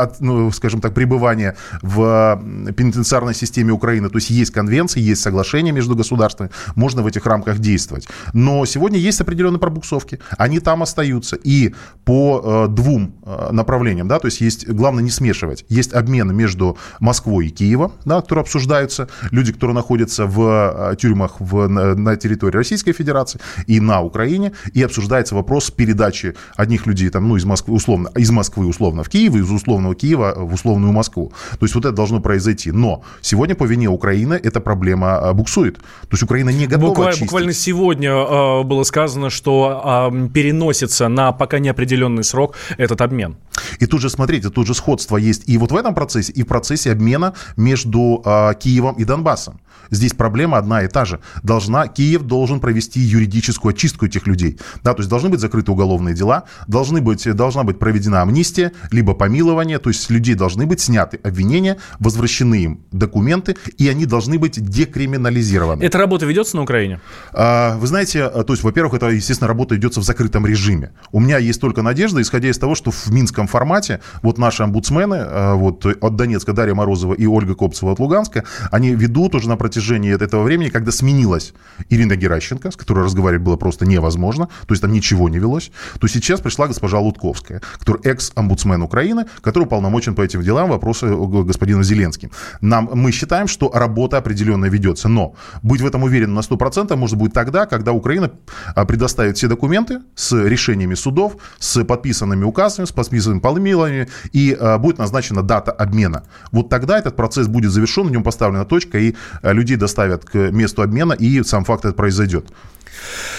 от, 0.02 0.20
ну, 0.20 0.50
скажем 0.50 0.80
так, 0.80 0.94
пребывания 0.94 1.56
в 1.82 2.40
пенитенциарной 2.76 3.34
системе 3.34 3.72
Украины. 3.72 4.08
То 4.08 4.18
есть 4.18 4.30
есть 4.30 4.52
конвенции, 4.52 5.00
есть 5.00 5.22
соглашения 5.22 5.72
между 5.72 5.94
государствами, 5.94 6.50
можно 6.74 7.02
в 7.02 7.06
этих 7.06 7.26
рамках 7.26 7.58
действовать. 7.58 8.08
Но 8.32 8.64
сегодня 8.66 8.98
есть 8.98 9.20
определенные 9.20 9.60
пробуксовки, 9.60 10.18
они 10.38 10.60
там 10.60 10.82
остаются. 10.82 11.36
И 11.36 11.74
по 12.04 12.66
э, 12.66 12.72
двум 12.72 13.14
э, 13.24 13.48
направлениям, 13.52 14.08
да, 14.08 14.18
то 14.18 14.26
есть 14.26 14.40
есть, 14.40 14.68
главное 14.68 15.02
не 15.02 15.10
смешивать. 15.10 15.64
Есть 15.68 15.92
обмен 15.92 16.34
между 16.34 16.78
Москвой 17.00 17.46
и 17.46 17.50
Киевом, 17.50 17.92
да, 18.04 18.20
которые 18.20 18.42
обсуждаются, 18.42 19.08
люди, 19.30 19.52
которые 19.52 19.74
находятся 19.74 20.26
в 20.26 20.92
э, 20.92 20.96
тюрьмах 20.96 21.40
в, 21.40 21.66
на, 21.68 21.94
на 21.94 22.16
территории 22.16 22.56
Российской 22.56 22.92
Федерации 22.92 23.40
и 23.66 23.80
на 23.80 24.00
Украине, 24.00 24.52
и 24.72 24.82
обсуждается 24.82 25.34
вопрос 25.34 25.70
передачи 25.70 26.34
одних 26.56 26.86
людей 26.86 27.08
там, 27.08 27.28
ну, 27.28 27.36
из 27.36 27.44
Москвы, 27.44 27.74
условно, 27.74 28.10
из 28.16 28.30
Москвы 28.30 28.66
условно 28.66 29.02
в 29.02 29.08
Киев, 29.08 29.34
из 29.34 29.50
условно 29.50 29.85
оккупированного 29.86 29.94
Киева 29.94 30.34
в 30.36 30.54
условную 30.54 30.92
Москву. 30.92 31.32
То 31.58 31.64
есть 31.64 31.74
вот 31.74 31.84
это 31.84 31.94
должно 31.94 32.20
произойти. 32.20 32.72
Но 32.72 33.02
сегодня 33.20 33.54
по 33.54 33.64
вине 33.64 33.88
Украины 33.88 34.34
эта 34.34 34.60
проблема 34.60 35.16
а, 35.16 35.32
буксует. 35.32 35.76
То 35.78 36.12
есть 36.12 36.22
Украина 36.22 36.50
не 36.50 36.66
готова 36.66 36.88
буквально, 36.88 37.10
очистить. 37.10 37.26
буквально 37.26 37.52
сегодня 37.52 38.10
э, 38.10 38.62
было 38.64 38.84
сказано, 38.84 39.30
что 39.30 40.10
э, 40.12 40.28
переносится 40.28 41.08
на 41.08 41.32
пока 41.32 41.58
неопределенный 41.58 42.24
срок 42.24 42.56
этот 42.78 43.00
обмен. 43.00 43.36
И 43.80 43.86
тут 43.86 44.00
же, 44.00 44.10
смотрите, 44.10 44.50
тут 44.50 44.66
же 44.66 44.74
сходство 44.74 45.16
есть 45.16 45.48
и 45.48 45.58
вот 45.58 45.72
в 45.72 45.76
этом 45.76 45.94
процессе, 45.94 46.32
и 46.32 46.42
в 46.42 46.46
процессе 46.46 46.92
обмена 46.92 47.32
между 47.56 48.22
э, 48.24 48.54
Киевом 48.58 48.96
и 48.96 49.04
Донбассом. 49.04 49.60
Здесь 49.90 50.12
проблема 50.12 50.58
одна 50.58 50.82
и 50.82 50.88
та 50.88 51.04
же. 51.04 51.20
Должна, 51.42 51.86
Киев 51.88 52.22
должен 52.22 52.60
провести 52.60 53.00
юридическую 53.00 53.70
очистку 53.70 54.06
этих 54.06 54.26
людей. 54.26 54.58
Да, 54.82 54.94
то 54.94 55.00
есть 55.00 55.10
должны 55.10 55.28
быть 55.28 55.40
закрыты 55.40 55.70
уголовные 55.72 56.14
дела, 56.14 56.44
должны 56.66 57.00
быть, 57.00 57.34
должна 57.34 57.62
быть 57.62 57.78
проведена 57.78 58.22
амнистия, 58.22 58.72
либо 58.90 59.14
помилование, 59.14 59.65
то 59.74 59.90
есть 59.90 60.02
с 60.02 60.10
людей 60.10 60.34
должны 60.34 60.66
быть 60.66 60.80
сняты 60.80 61.18
обвинения, 61.22 61.76
возвращены 61.98 62.54
им 62.62 62.80
документы, 62.92 63.56
и 63.76 63.88
они 63.88 64.06
должны 64.06 64.38
быть 64.38 64.60
декриминализированы. 64.60 65.82
Эта 65.82 65.98
работа 65.98 66.26
ведется 66.26 66.56
на 66.56 66.62
Украине? 66.62 67.00
А, 67.32 67.76
вы 67.76 67.86
знаете, 67.86 68.24
а, 68.24 68.44
то 68.44 68.52
есть, 68.52 68.62
во-первых, 68.62 68.94
это, 68.94 69.08
естественно, 69.08 69.48
работа 69.48 69.76
идется 69.76 70.00
в 70.00 70.04
закрытом 70.04 70.46
режиме. 70.46 70.92
У 71.12 71.20
меня 71.20 71.38
есть 71.38 71.60
только 71.60 71.82
надежда, 71.82 72.22
исходя 72.22 72.48
из 72.48 72.58
того, 72.58 72.74
что 72.74 72.90
в 72.90 73.10
минском 73.10 73.46
формате 73.46 74.00
вот 74.22 74.38
наши 74.38 74.62
омбудсмены, 74.62 75.16
а, 75.18 75.54
вот 75.54 75.84
от 75.86 76.16
Донецка 76.16 76.52
Дарья 76.52 76.74
Морозова 76.74 77.14
и 77.14 77.26
Ольга 77.26 77.54
Копцева 77.54 77.92
от 77.92 77.98
Луганска, 77.98 78.44
они 78.70 78.94
ведут 78.94 79.34
уже 79.34 79.48
на 79.48 79.56
протяжении 79.56 80.14
этого 80.14 80.42
времени, 80.42 80.68
когда 80.68 80.92
сменилась 80.92 81.52
Ирина 81.90 82.16
Геращенко, 82.16 82.70
с 82.70 82.76
которой 82.76 83.04
разговаривать 83.04 83.44
было 83.44 83.56
просто 83.56 83.86
невозможно, 83.86 84.48
то 84.66 84.72
есть 84.72 84.82
там 84.82 84.92
ничего 84.92 85.28
не 85.28 85.38
велось, 85.38 85.70
то 86.00 86.06
сейчас 86.06 86.40
пришла 86.40 86.66
госпожа 86.66 86.98
Лутковская, 86.98 87.62
которая 87.78 88.02
экс-омбудсмен 88.04 88.82
Украины, 88.82 89.26
который 89.56 89.64
уполномочен 89.64 90.14
по 90.14 90.20
этим 90.20 90.42
делам 90.42 90.68
вопросы 90.68 91.06
господина 91.46 91.82
Зеленским. 91.82 92.30
Нам, 92.60 92.90
мы 92.92 93.10
считаем, 93.10 93.48
что 93.48 93.70
работа 93.74 94.18
определенно 94.18 94.66
ведется, 94.66 95.08
но 95.08 95.34
быть 95.62 95.80
в 95.80 95.86
этом 95.86 96.02
уверенным 96.02 96.34
на 96.34 96.40
100% 96.40 96.94
может 96.96 97.16
быть 97.16 97.32
тогда, 97.32 97.64
когда 97.64 97.92
Украина 97.92 98.30
а, 98.74 98.84
предоставит 98.84 99.38
все 99.38 99.48
документы 99.48 100.00
с 100.14 100.32
решениями 100.46 100.94
судов, 100.94 101.36
с 101.58 101.84
подписанными 101.84 102.44
указами, 102.44 102.84
с 102.84 102.92
подписанными 102.92 103.40
помилованиями, 103.40 104.08
и 104.34 104.54
а, 104.60 104.76
будет 104.76 104.98
назначена 104.98 105.42
дата 105.42 105.72
обмена. 105.72 106.22
Вот 106.52 106.68
тогда 106.68 106.98
этот 106.98 107.16
процесс 107.16 107.46
будет 107.46 107.70
завершен, 107.70 108.08
в 108.08 108.10
нем 108.10 108.22
поставлена 108.22 108.66
точка, 108.66 108.98
и 108.98 109.14
а, 109.42 109.52
людей 109.52 109.76
доставят 109.78 110.26
к 110.26 110.34
месту 110.52 110.82
обмена, 110.82 111.14
и 111.14 111.42
сам 111.44 111.64
факт 111.64 111.86
это 111.86 111.94
произойдет. 111.94 112.52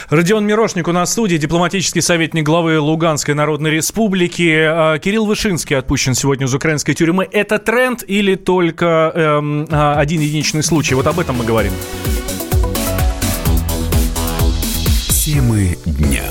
Родион 0.09 0.45
Мирошник 0.45 0.87
у 0.87 0.91
нас 0.91 1.09
в 1.09 1.11
студии, 1.11 1.37
дипломатический 1.37 2.01
советник 2.01 2.43
главы 2.43 2.79
Луганской 2.79 3.33
Народной 3.33 3.71
Республики. 3.71 4.99
Кирилл 4.99 5.25
Вышинский 5.25 5.77
отпущен 5.77 6.13
сегодня 6.13 6.45
из 6.45 6.53
украинской 6.53 6.93
тюрьмы. 6.93 7.27
Это 7.31 7.59
тренд 7.59 8.03
или 8.07 8.35
только 8.35 9.11
эм, 9.13 9.67
один 9.69 10.21
единичный 10.21 10.63
случай? 10.63 10.95
Вот 10.95 11.07
об 11.07 11.19
этом 11.19 11.37
мы 11.37 11.45
говорим. 11.45 11.73
Темы 15.09 15.77
дня. 15.85 16.23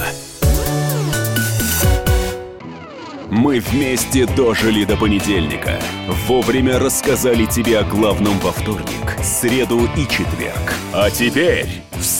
Мы 3.30 3.60
вместе 3.60 4.24
дожили 4.24 4.84
до 4.84 4.96
понедельника. 4.96 5.78
Вовремя 6.26 6.78
рассказали 6.78 7.44
тебе 7.44 7.80
о 7.80 7.84
главном 7.84 8.38
во 8.38 8.52
вторник, 8.52 9.18
среду 9.22 9.80
и 9.96 10.08
четверг. 10.08 10.72
А 10.94 11.10
теперь 11.10 11.66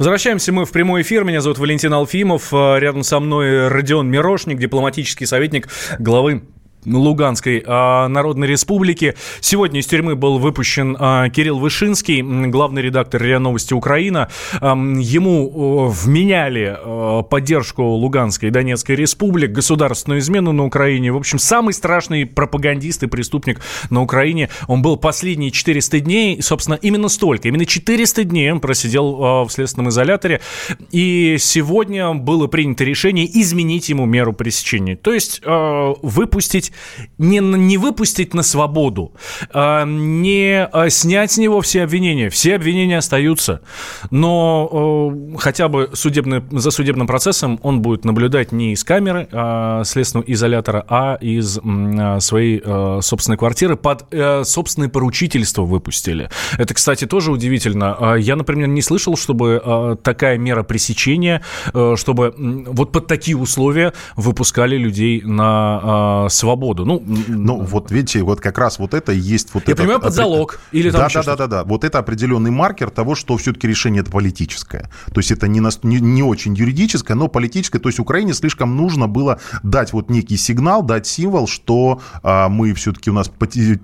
Возвращаемся 0.00 0.50
мы 0.50 0.64
в 0.64 0.72
прямой 0.72 1.02
эфир. 1.02 1.24
Меня 1.24 1.42
зовут 1.42 1.58
Валентин 1.58 1.92
Алфимов. 1.92 2.54
Рядом 2.54 3.02
со 3.02 3.20
мной 3.20 3.68
Родион 3.68 4.08
Мирошник, 4.08 4.58
дипломатический 4.58 5.26
советник 5.26 5.68
главы 5.98 6.44
Луганской 6.86 7.62
а, 7.66 8.08
Народной 8.08 8.48
Республики. 8.48 9.14
Сегодня 9.40 9.80
из 9.80 9.86
тюрьмы 9.86 10.14
был 10.14 10.38
выпущен 10.38 10.96
а, 10.98 11.28
Кирилл 11.28 11.58
Вышинский, 11.58 12.22
главный 12.22 12.82
редактор 12.82 13.22
РИА 13.22 13.38
Новости 13.38 13.74
Украина. 13.74 14.30
А, 14.60 14.74
ему 14.74 15.88
вменяли 15.88 16.78
поддержку 17.28 17.82
Луганской 17.82 18.48
и 18.48 18.52
Донецкой 18.52 18.96
Республик, 18.96 19.52
государственную 19.52 20.20
измену 20.20 20.52
на 20.52 20.64
Украине. 20.64 21.12
В 21.12 21.16
общем, 21.16 21.38
самый 21.38 21.74
страшный 21.74 22.26
пропагандист 22.26 23.02
и 23.02 23.06
преступник 23.06 23.60
на 23.90 24.02
Украине. 24.02 24.48
Он 24.66 24.82
был 24.82 24.96
последние 24.96 25.50
400 25.50 26.00
дней, 26.00 26.42
собственно, 26.42 26.76
именно 26.80 27.08
столько, 27.08 27.48
именно 27.48 27.66
400 27.66 28.24
дней 28.24 28.50
он 28.52 28.60
просидел 28.60 29.44
в 29.44 29.50
следственном 29.50 29.90
изоляторе. 29.90 30.40
И 30.90 31.36
сегодня 31.38 32.14
было 32.14 32.46
принято 32.46 32.84
решение 32.84 33.26
изменить 33.40 33.88
ему 33.88 34.06
меру 34.06 34.32
пресечения. 34.32 34.96
То 34.96 35.12
есть 35.12 35.42
выпустить 35.44 36.69
не, 37.18 37.38
не 37.38 37.76
выпустить 37.76 38.34
на 38.34 38.42
свободу, 38.42 39.12
а, 39.52 39.84
не 39.84 40.64
а, 40.64 40.90
снять 40.90 41.32
с 41.32 41.38
него 41.38 41.60
все 41.60 41.82
обвинения. 41.82 42.30
Все 42.30 42.54
обвинения 42.56 42.98
остаются, 42.98 43.62
но 44.10 45.12
хотя 45.38 45.68
бы 45.68 45.90
судебный, 45.94 46.42
за 46.50 46.70
судебным 46.70 47.06
процессом 47.06 47.58
он 47.62 47.82
будет 47.82 48.04
наблюдать 48.04 48.52
не 48.52 48.72
из 48.72 48.84
камеры 48.84 49.28
а, 49.32 49.82
следственного 49.84 50.24
изолятора, 50.30 50.84
а 50.88 51.14
из 51.20 51.58
своей 52.24 52.62
собственной 53.02 53.36
квартиры 53.36 53.76
под 53.76 54.06
э, 54.10 54.44
собственное 54.44 54.88
поручительство 54.88 55.62
выпустили. 55.62 56.30
Это, 56.58 56.74
кстати, 56.74 57.06
тоже 57.06 57.32
удивительно. 57.32 58.16
Я, 58.18 58.36
например, 58.36 58.68
не 58.68 58.82
слышал, 58.82 59.16
чтобы 59.16 59.98
такая 60.02 60.38
мера 60.38 60.62
пресечения, 60.62 61.42
э, 61.72 61.94
чтобы 61.96 62.34
вот 62.36 62.92
под 62.92 63.06
такие 63.06 63.36
условия 63.36 63.92
выпускали 64.16 64.76
людей 64.76 65.22
на 65.22 66.28
свободу 66.28 66.59
свободу. 66.60 66.84
Ну, 66.84 67.02
ну, 67.28 67.60
вот 67.60 67.90
видите, 67.90 68.22
вот 68.22 68.40
как 68.40 68.58
раз 68.58 68.78
вот 68.78 68.94
это 68.94 69.12
и 69.12 69.18
есть 69.18 69.54
вот 69.54 69.66
Я 69.66 69.72
это... 69.72 69.82
понимаю, 69.82 70.00
под 70.00 70.12
залог. 70.12 70.60
Или 70.72 70.90
там 70.90 71.00
да, 71.00 71.08
да, 71.08 71.22
да, 71.22 71.36
да, 71.36 71.46
да. 71.46 71.64
Вот 71.64 71.84
это 71.84 71.98
определенный 71.98 72.50
маркер 72.50 72.90
того, 72.90 73.14
что 73.14 73.36
все-таки 73.36 73.66
решение 73.66 74.02
это 74.02 74.10
политическое. 74.10 74.90
То 75.12 75.20
есть 75.20 75.30
это 75.30 75.48
не, 75.48 75.60
не, 75.82 76.00
не 76.00 76.22
очень 76.22 76.54
юридическое, 76.54 77.16
но 77.16 77.28
политическое. 77.28 77.78
То 77.78 77.88
есть 77.88 77.98
Украине 77.98 78.34
слишком 78.34 78.76
нужно 78.76 79.08
было 79.08 79.38
дать 79.62 79.92
вот 79.92 80.10
некий 80.10 80.36
сигнал, 80.36 80.82
дать 80.82 81.06
символ, 81.06 81.48
что 81.48 82.00
а, 82.22 82.48
мы 82.48 82.74
все-таки 82.74 83.10
у 83.10 83.14
нас 83.14 83.30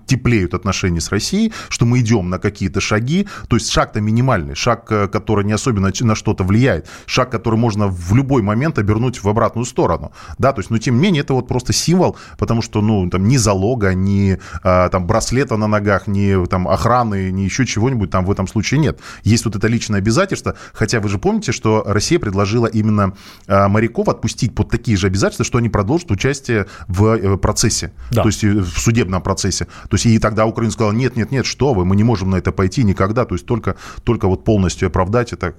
теплеют 0.06 0.54
отношения 0.54 1.00
с 1.00 1.10
Россией, 1.10 1.52
что 1.68 1.86
мы 1.86 2.00
идем 2.00 2.28
на 2.30 2.38
какие-то 2.38 2.80
шаги. 2.80 3.26
То 3.48 3.56
есть 3.56 3.70
шаг-то 3.70 4.00
минимальный, 4.00 4.54
шаг, 4.54 4.86
э, 4.90 5.08
который 5.08 5.44
не 5.44 5.52
особенно 5.52 5.90
на 6.00 6.14
что-то 6.14 6.44
влияет, 6.44 6.86
шаг, 7.06 7.30
который 7.30 7.58
можно 7.58 7.88
в 7.88 8.14
любой 8.14 8.42
момент 8.42 8.78
обернуть 8.78 9.22
в 9.22 9.28
обратную 9.28 9.64
сторону. 9.64 10.12
Да, 10.38 10.52
то 10.52 10.60
есть, 10.60 10.70
но 10.70 10.78
тем 10.78 10.96
не 10.96 11.02
менее, 11.02 11.22
это 11.22 11.34
вот 11.34 11.48
просто 11.48 11.72
символ, 11.72 12.16
потому 12.38 12.62
что, 12.62 12.65
ну, 12.74 13.08
там, 13.10 13.28
ни 13.28 13.36
залога, 13.36 13.94
ни 13.94 14.38
а, 14.62 14.88
там 14.88 15.06
браслета 15.06 15.56
на 15.56 15.66
ногах, 15.66 16.06
ни 16.06 16.46
там 16.46 16.68
охраны, 16.68 17.30
ни 17.30 17.42
еще 17.42 17.66
чего-нибудь 17.66 18.10
там 18.10 18.24
в 18.24 18.30
этом 18.30 18.46
случае 18.46 18.80
нет. 18.80 19.00
Есть 19.22 19.44
вот 19.44 19.56
это 19.56 19.66
личное 19.68 19.98
обязательство, 19.98 20.56
хотя 20.72 21.00
вы 21.00 21.08
же 21.08 21.18
помните, 21.18 21.52
что 21.52 21.82
Россия 21.86 22.18
предложила 22.18 22.66
именно 22.66 23.14
а, 23.46 23.68
моряков 23.68 24.08
отпустить 24.08 24.54
под 24.54 24.70
такие 24.70 24.96
же 24.96 25.06
обязательства, 25.06 25.44
что 25.44 25.58
они 25.58 25.68
продолжат 25.68 26.10
участие 26.10 26.66
в 26.88 27.16
э, 27.16 27.36
процессе, 27.36 27.92
да. 28.10 28.22
то 28.22 28.28
есть 28.28 28.42
в 28.42 28.78
судебном 28.78 29.22
процессе. 29.22 29.66
То 29.88 29.94
есть 29.94 30.06
и 30.06 30.18
тогда 30.18 30.46
Украина 30.46 30.72
сказала, 30.72 30.92
нет, 30.92 31.16
нет, 31.16 31.30
нет, 31.30 31.46
что 31.46 31.74
вы, 31.74 31.84
мы 31.84 31.96
не 31.96 32.04
можем 32.04 32.30
на 32.30 32.36
это 32.36 32.52
пойти 32.52 32.84
никогда, 32.84 33.24
то 33.24 33.34
есть 33.34 33.46
только, 33.46 33.76
только 34.04 34.28
вот 34.28 34.44
полностью 34.44 34.88
оправдать 34.88 35.32
это, 35.32 35.54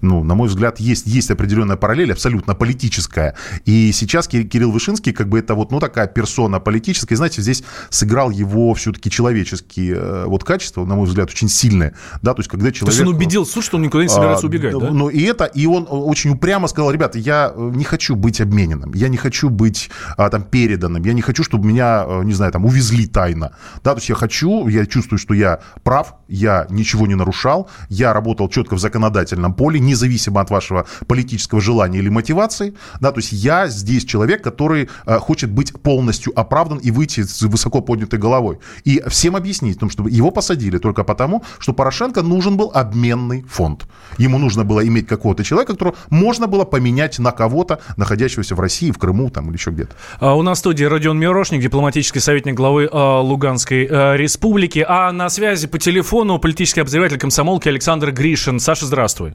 ну, 0.00 0.24
на 0.24 0.34
мой 0.34 0.48
взгляд, 0.48 0.80
есть, 0.80 1.06
есть 1.06 1.30
определенная 1.30 1.76
параллель, 1.76 2.12
абсолютно 2.12 2.54
политическая. 2.54 3.34
И 3.64 3.92
сейчас 3.92 4.28
Кирилл 4.28 4.70
Вышинский, 4.70 5.12
как 5.12 5.28
бы 5.28 5.38
это 5.38 5.54
вот, 5.54 5.70
ну, 5.70 5.80
такая 5.80 6.06
персона, 6.06 6.27
персона 6.28 6.60
политическая. 6.60 7.16
Знаете, 7.16 7.42
здесь 7.42 7.64
сыграл 7.90 8.30
его 8.30 8.74
все-таки 8.74 9.10
человеческие 9.10 9.94
э, 9.96 10.24
вот 10.26 10.44
качества, 10.44 10.84
на 10.84 10.94
мой 10.94 11.06
взгляд, 11.06 11.30
очень 11.30 11.48
сильные. 11.48 11.94
Да, 12.22 12.34
то 12.34 12.40
есть, 12.40 12.50
когда 12.50 12.70
человек... 12.70 12.94
То 12.94 13.00
есть 13.00 13.00
он 13.00 13.14
убедил 13.14 13.46
суд, 13.46 13.64
что 13.64 13.76
он 13.76 13.82
никуда 13.82 14.02
не 14.02 14.08
собирается 14.08 14.46
а, 14.46 14.48
убегать, 14.48 14.78
да? 14.78 14.90
Ну, 14.90 15.08
и 15.08 15.22
это, 15.22 15.44
и 15.44 15.66
он 15.66 15.86
очень 15.88 16.30
упрямо 16.30 16.68
сказал, 16.68 16.90
ребята, 16.90 17.18
я 17.18 17.52
не 17.56 17.84
хочу 17.84 18.14
быть 18.14 18.40
обмененным, 18.40 18.92
я 18.94 19.08
не 19.08 19.16
хочу 19.16 19.48
быть 19.48 19.90
а, 20.16 20.28
там 20.28 20.42
переданным, 20.42 21.02
я 21.04 21.12
не 21.12 21.22
хочу, 21.22 21.42
чтобы 21.44 21.66
меня, 21.66 22.04
э, 22.06 22.24
не 22.24 22.34
знаю, 22.34 22.52
там, 22.52 22.66
увезли 22.66 23.06
тайно. 23.06 23.52
Да, 23.82 23.94
то 23.94 23.98
есть 23.98 24.08
я 24.08 24.14
хочу, 24.14 24.68
я 24.68 24.86
чувствую, 24.86 25.18
что 25.18 25.34
я 25.34 25.60
прав, 25.82 26.14
я 26.28 26.66
ничего 26.70 27.06
не 27.06 27.14
нарушал, 27.14 27.70
я 27.88 28.12
работал 28.12 28.48
четко 28.48 28.74
в 28.74 28.78
законодательном 28.78 29.54
поле, 29.54 29.80
независимо 29.80 30.40
от 30.40 30.50
вашего 30.50 30.86
политического 31.06 31.60
желания 31.60 31.98
или 31.98 32.10
мотивации. 32.10 32.74
Да, 33.00 33.12
то 33.12 33.18
есть 33.18 33.32
я 33.32 33.68
здесь 33.68 34.04
человек, 34.04 34.42
который 34.42 34.88
э, 35.06 35.18
хочет 35.18 35.50
быть 35.50 35.72
полностью 35.82 36.17
оправдан 36.34 36.78
и 36.78 36.90
выйти 36.90 37.22
с 37.22 37.42
высоко 37.42 37.80
поднятой 37.80 38.18
головой. 38.18 38.58
И 38.84 39.02
всем 39.08 39.36
объяснить, 39.36 39.74
потому 39.74 39.90
что 39.90 40.08
его 40.08 40.30
посадили 40.30 40.78
только 40.78 41.04
потому, 41.04 41.42
что 41.58 41.72
Порошенко 41.72 42.22
нужен 42.22 42.56
был 42.56 42.70
обменный 42.74 43.42
фонд. 43.42 43.86
Ему 44.18 44.38
нужно 44.38 44.64
было 44.64 44.86
иметь 44.86 45.06
какого-то 45.06 45.44
человека, 45.44 45.72
которого 45.72 45.96
можно 46.10 46.46
было 46.46 46.64
поменять 46.64 47.18
на 47.18 47.32
кого-то, 47.32 47.80
находящегося 47.96 48.54
в 48.54 48.60
России, 48.60 48.90
в 48.90 48.98
Крыму 48.98 49.30
там, 49.30 49.48
или 49.48 49.56
еще 49.56 49.70
где-то. 49.70 49.94
А 50.20 50.34
у 50.34 50.42
нас 50.42 50.58
в 50.58 50.60
студии 50.60 50.84
Родион 50.84 51.18
Мирошник, 51.18 51.60
дипломатический 51.60 52.20
советник 52.20 52.54
главы 52.54 52.84
э, 52.84 53.20
Луганской 53.20 53.86
э, 53.86 54.16
республики. 54.16 54.84
А 54.86 55.12
на 55.12 55.28
связи 55.28 55.66
по 55.66 55.78
телефону 55.78 56.38
политический 56.38 56.80
обозреватель 56.80 57.18
комсомолки 57.18 57.68
Александр 57.68 58.10
Гришин. 58.10 58.60
Саша, 58.60 58.86
здравствуй. 58.86 59.34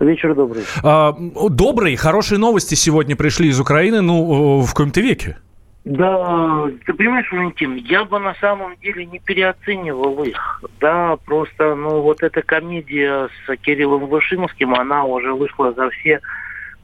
Вечер 0.00 0.34
добрый. 0.34 0.62
А, 0.82 1.12
добрый. 1.50 1.96
Хорошие 1.96 2.38
новости 2.38 2.74
сегодня 2.74 3.16
пришли 3.16 3.48
из 3.48 3.58
Украины, 3.58 4.00
ну, 4.00 4.60
в 4.60 4.72
коем-то 4.74 5.00
веке. 5.00 5.38
Да, 5.84 6.66
ты 6.84 6.92
понимаешь, 6.92 7.30
Валентин, 7.32 7.76
я 7.76 8.04
бы 8.04 8.18
на 8.18 8.34
самом 8.34 8.76
деле 8.76 9.06
не 9.06 9.20
переоценивал 9.20 10.22
их. 10.24 10.62
Да, 10.80 11.16
просто, 11.24 11.74
ну, 11.74 12.02
вот 12.02 12.22
эта 12.22 12.42
комедия 12.42 13.28
с 13.46 13.56
Кириллом 13.58 14.06
Вышинским, 14.06 14.74
она 14.74 15.04
уже 15.04 15.32
вышла 15.32 15.72
за 15.72 15.88
все 15.90 16.20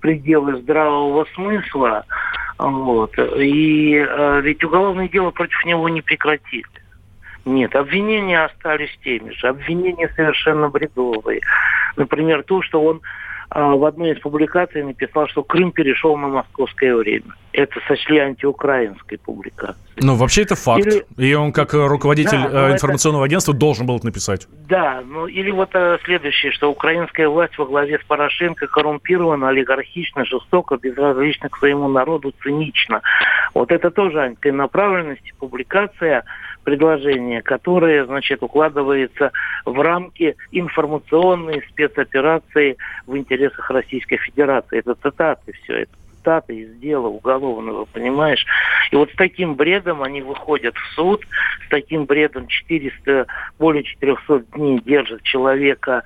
пределы 0.01 0.57
здравого 0.61 1.27
смысла. 1.35 2.05
Вот. 2.59 3.19
И 3.19 3.95
э, 3.97 4.41
ведь 4.43 4.63
уголовное 4.65 5.09
дело 5.09 5.31
против 5.31 5.65
него 5.65 5.89
не 5.89 6.03
прекратили. 6.03 6.65
Нет, 7.45 7.75
обвинения 7.75 8.43
остались 8.43 8.97
теми 9.03 9.31
же. 9.31 9.49
Обвинения 9.49 10.09
совершенно 10.17 10.69
бредовые. 10.71 11.41
Например, 11.97 12.43
то, 12.43 12.63
что 12.63 12.83
он 12.83 13.03
в 13.55 13.85
одной 13.85 14.13
из 14.13 14.19
публикаций 14.19 14.83
написал, 14.83 15.29
что 15.29 15.45
Крым 15.45 15.71
перешел 15.71 16.17
на 16.17 16.27
московское 16.27 16.95
время. 16.97 17.35
Это 17.53 17.79
сочли 17.87 18.19
антиукраинской 18.19 19.17
публикацией. 19.19 19.77
Ну, 19.97 20.17
вообще 20.17 20.43
это 20.43 20.57
факт. 20.57 20.85
Или... 20.85 21.07
И 21.17 21.35
он, 21.35 21.53
как 21.53 21.73
руководитель 21.73 22.43
да, 22.51 22.71
э, 22.71 22.73
информационного 22.73 23.23
это... 23.23 23.31
агентства, 23.31 23.55
должен 23.55 23.87
был 23.87 23.97
это 23.97 24.07
написать. 24.07 24.49
Да, 24.69 25.05
ну 25.07 25.29
или 25.29 25.53
вот 25.53 25.71
а, 25.75 25.99
следующее, 26.03 26.51
что 26.51 26.69
украинская 26.69 27.29
власть 27.29 27.57
во 27.57 27.65
главе 27.65 28.01
с 28.01 28.05
Порошенко 28.05 28.67
коррумпирована, 28.67 29.51
олигархично, 29.51 30.25
жестоко, 30.25 30.77
безразлично 30.77 31.49
к 31.49 31.57
своему 31.57 31.89
народу, 31.89 32.35
цинично. 32.43 33.03
Вот 33.55 33.71
это 33.71 33.93
тоже 33.93 34.21
антинаправленность, 34.21 35.33
публикация 35.39 36.25
предложение, 36.65 37.43
которое, 37.43 38.05
значит, 38.07 38.43
укладывается 38.43 39.31
в 39.65 39.81
рамки 39.81 40.37
информационной 40.51 41.63
спецоперации 41.71 42.77
в 43.07 43.17
интересах 43.17 43.71
Российской 43.71 44.17
Федерации. 44.17 44.79
Это 44.79 44.95
цитаты 44.95 45.53
все, 45.63 45.83
это 45.83 45.93
цитаты 46.25 46.57
из 46.57 46.75
дела 46.79 47.09
уголовного, 47.09 47.85
понимаешь? 47.85 48.45
И 48.91 48.97
вот 48.97 49.11
с 49.11 49.15
таким 49.15 49.55
бредом 49.55 50.03
они 50.03 50.23
выходят 50.23 50.75
в 50.75 50.95
суд, 50.95 51.23
с 51.67 51.69
таким 51.69 52.07
бредом 52.07 52.47
400, 52.47 53.27
более 53.59 53.85
400 53.85 54.45
дней 54.55 54.81
держат 54.81 55.23
человека 55.23 56.03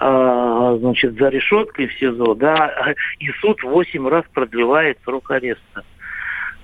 э, 0.00 0.76
значит, 0.80 1.14
за 1.14 1.28
решеткой 1.28 1.86
в 1.86 1.94
СИЗО, 1.94 2.34
да, 2.34 2.94
и 3.20 3.30
суд 3.40 3.62
8 3.62 4.08
раз 4.08 4.24
продлевает 4.32 4.98
срок 5.04 5.30
ареста. 5.30 5.84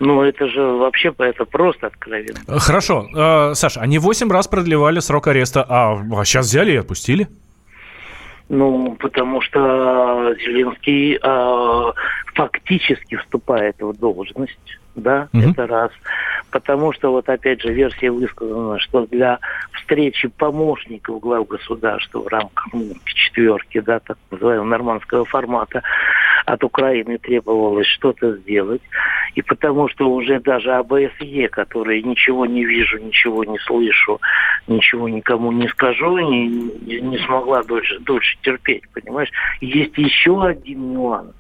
Ну, 0.01 0.23
это 0.23 0.47
же 0.49 0.63
вообще 0.63 1.13
это 1.19 1.45
просто 1.45 1.89
откровенно. 1.89 2.41
Хорошо. 2.61 3.07
Э, 3.15 3.55
Саша, 3.55 3.81
они 3.81 3.99
8 3.99 4.31
раз 4.31 4.47
продлевали 4.47 5.01
срок 5.01 5.27
ареста, 5.27 5.65
а, 5.69 5.95
а 5.95 6.25
сейчас 6.25 6.47
взяли 6.47 6.73
и 6.73 6.77
отпустили? 6.77 7.29
Ну, 8.49 8.97
потому 8.99 9.43
что 9.43 10.35
Зеленский 10.37 11.19
э, 11.23 11.93
фактически 12.35 13.17
вступает 13.17 13.77
в 13.79 13.93
должность, 13.99 14.79
да, 14.95 15.29
угу. 15.35 15.51
это 15.51 15.67
раз. 15.67 15.91
Потому 16.51 16.93
что 16.95 17.13
вот 17.13 17.29
опять 17.29 17.61
же 17.61 17.73
версия 17.73 18.11
высказана, 18.11 18.79
что 18.79 19.07
для 19.07 19.39
встречи 19.73 20.29
помощников 20.29 21.21
глав 21.21 21.47
государства 21.47 22.21
в 22.21 22.29
рамках 22.29 22.69
ну, 22.73 22.95
четверки, 23.05 23.81
да, 23.81 24.01
так 24.01 24.17
называемого 24.31 24.67
нормандского 24.67 25.25
формата, 25.27 25.83
от 26.47 26.65
Украины 26.65 27.19
требовалось 27.19 27.87
что-то 27.87 28.37
сделать. 28.37 28.83
И 29.39 29.43
потому 29.43 29.89
что 29.89 30.11
уже 30.11 30.41
даже 30.41 30.73
АБСЕ, 30.73 31.49
который 31.53 32.03
ничего 32.03 32.45
не 32.45 32.65
вижу, 32.65 32.99
ничего 32.99 33.45
не 33.45 33.57
слышу, 33.61 34.21
ничего 34.67 35.09
никому 35.09 35.53
не 35.53 35.69
скажу, 35.69 36.19
не, 36.19 36.49
не 37.01 37.19
смогла 37.19 37.63
дольше, 37.63 38.01
дольше 38.01 38.37
терпеть, 38.43 38.83
понимаешь? 38.93 39.31
Есть 39.61 39.97
еще 39.97 40.45
один 40.45 40.93
нюанс. 40.93 41.37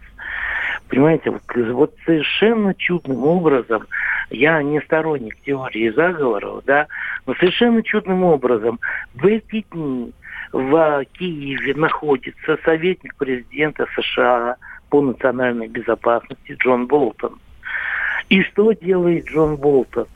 Понимаете, 0.88 1.30
вот, 1.32 1.42
вот 1.72 1.92
совершенно 2.06 2.72
чудным 2.72 3.24
образом, 3.24 3.88
я 4.30 4.62
не 4.62 4.80
сторонник 4.82 5.36
теории 5.44 5.88
заговоров, 5.88 6.62
да, 6.66 6.86
но 7.26 7.34
совершенно 7.34 7.82
чудным 7.82 8.22
образом 8.22 8.78
в 9.14 9.26
эти 9.26 9.66
дни 9.72 10.12
в 10.52 11.04
Киеве 11.14 11.74
находится 11.74 12.58
советник 12.64 13.16
президента 13.16 13.86
США 13.96 14.54
по 14.88 15.00
национальной 15.02 15.66
безопасности 15.66 16.52
Джон 16.60 16.86
Болтон. 16.86 17.40
И 18.28 18.42
что 18.42 18.72
делает 18.72 19.26
Джон 19.26 19.56
Болтон? 19.56 20.06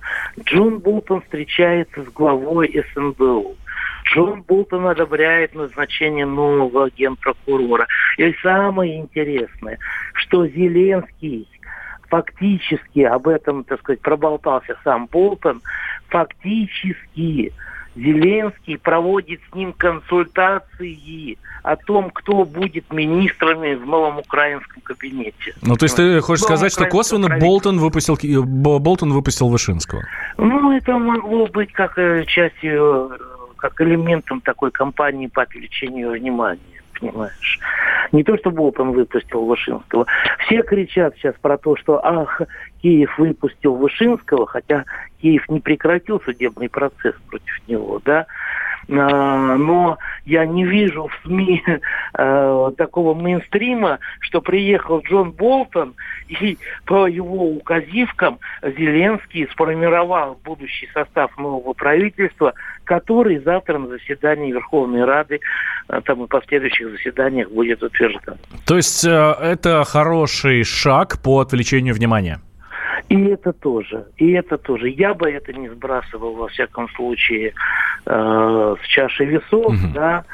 Джон 0.40 0.78
Болтон 0.78 1.22
встречается 1.22 2.02
с 2.02 2.08
главой 2.08 2.84
СНБУ. 2.94 3.56
Джон 4.04 4.42
Болтон 4.42 4.86
одобряет 4.86 5.54
назначение 5.54 6.26
нового 6.26 6.90
генпрокурора. 6.90 7.86
И 8.18 8.34
самое 8.42 9.00
интересное, 9.00 9.78
что 10.14 10.46
Зеленский 10.46 11.48
фактически 12.08 13.00
об 13.00 13.28
этом, 13.28 13.64
так 13.64 13.80
сказать, 13.80 14.00
проболтался 14.00 14.76
сам 14.84 15.06
Болтон, 15.06 15.62
фактически 16.08 17.52
Зеленский 17.94 18.78
проводит 18.78 19.40
с 19.50 19.54
ним 19.54 19.72
консультации 19.72 21.38
о 21.62 21.76
том, 21.76 22.10
кто 22.10 22.44
будет 22.44 22.92
министрами 22.92 23.74
в 23.74 23.86
новом 23.86 24.18
украинском 24.18 24.82
кабинете. 24.82 25.54
Ну, 25.62 25.76
то 25.76 25.84
есть 25.84 25.96
ты 25.96 26.20
хочешь 26.20 26.44
сказать, 26.44 26.72
что 26.72 26.86
косвенно 26.86 27.38
Болтон 27.38 27.78
выпустил, 27.78 28.18
Болтон 28.44 29.12
выпустил 29.12 29.48
Вышинского? 29.48 30.02
Ну, 30.38 30.76
это 30.76 30.98
могло 30.98 31.46
быть 31.46 31.72
как 31.72 31.98
э, 31.98 32.24
частью, 32.26 33.10
э, 33.12 33.18
как 33.56 33.80
элементом 33.80 34.40
такой 34.40 34.70
кампании 34.70 35.26
по 35.26 35.42
отвлечению 35.42 36.12
внимания 36.12 36.81
понимаешь. 37.02 37.58
Не 38.12 38.22
то, 38.22 38.36
что 38.36 38.50
Болтон 38.50 38.92
выпустил 38.92 39.44
Вышинского. 39.44 40.06
Все 40.40 40.62
кричат 40.62 41.14
сейчас 41.16 41.34
про 41.40 41.58
то, 41.58 41.76
что 41.76 42.04
ах, 42.04 42.42
Киев 42.82 43.16
выпустил 43.18 43.74
Вышинского, 43.74 44.46
хотя 44.46 44.84
Киев 45.20 45.48
не 45.48 45.60
прекратил 45.60 46.20
судебный 46.20 46.68
процесс 46.68 47.14
против 47.28 47.68
него, 47.68 48.00
да. 48.04 48.26
А, 48.88 49.56
но 49.56 49.98
я 50.24 50.46
не 50.46 50.64
вижу 50.64 51.08
в 51.08 51.26
СМИ 51.26 51.62
э, 52.14 52.70
такого 52.76 53.14
мейнстрима, 53.14 53.98
что 54.20 54.40
приехал 54.40 55.00
Джон 55.00 55.32
Болтон 55.32 55.94
и 56.28 56.58
по 56.86 57.06
его 57.06 57.50
указивкам 57.50 58.38
Зеленский 58.62 59.48
сформировал 59.52 60.38
будущий 60.44 60.88
состав 60.92 61.36
нового 61.38 61.72
правительства, 61.72 62.54
который 62.84 63.38
завтра 63.38 63.78
на 63.78 63.88
заседании 63.88 64.52
Верховной 64.52 65.04
Рады 65.04 65.40
э, 65.88 66.00
там 66.04 66.24
и 66.24 66.26
последующих 66.26 66.90
заседаниях 66.90 67.50
будет 67.50 67.82
утвержден. 67.82 68.36
То 68.66 68.76
есть 68.76 69.04
э, 69.04 69.34
это 69.40 69.84
хороший 69.84 70.64
шаг 70.64 71.20
по 71.22 71.40
отвлечению 71.40 71.94
внимания? 71.94 72.40
И 73.12 73.24
это 73.26 73.52
тоже, 73.52 74.06
и 74.16 74.32
это 74.32 74.56
тоже. 74.56 74.88
Я 74.88 75.12
бы 75.12 75.30
это 75.30 75.52
не 75.52 75.68
сбрасывал, 75.68 76.34
во 76.34 76.48
всяком 76.48 76.88
случае, 76.90 77.52
э, 78.06 78.76
с 78.82 78.86
чаши 78.86 79.26
весов, 79.26 79.66
угу. 79.66 79.92
да. 79.92 80.24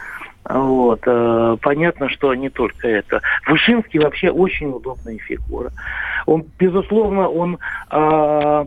Вот. 0.48 1.00
Э, 1.04 1.56
понятно, 1.60 2.08
что 2.08 2.32
не 2.34 2.50
только 2.50 2.86
это. 2.86 3.20
Вышинский 3.48 3.98
вообще 3.98 4.30
очень 4.30 4.68
удобная 4.68 5.18
фигура. 5.18 5.72
Он, 6.26 6.44
безусловно, 6.56 7.28
он 7.28 7.58
э, 7.90 7.96
э, 7.96 8.66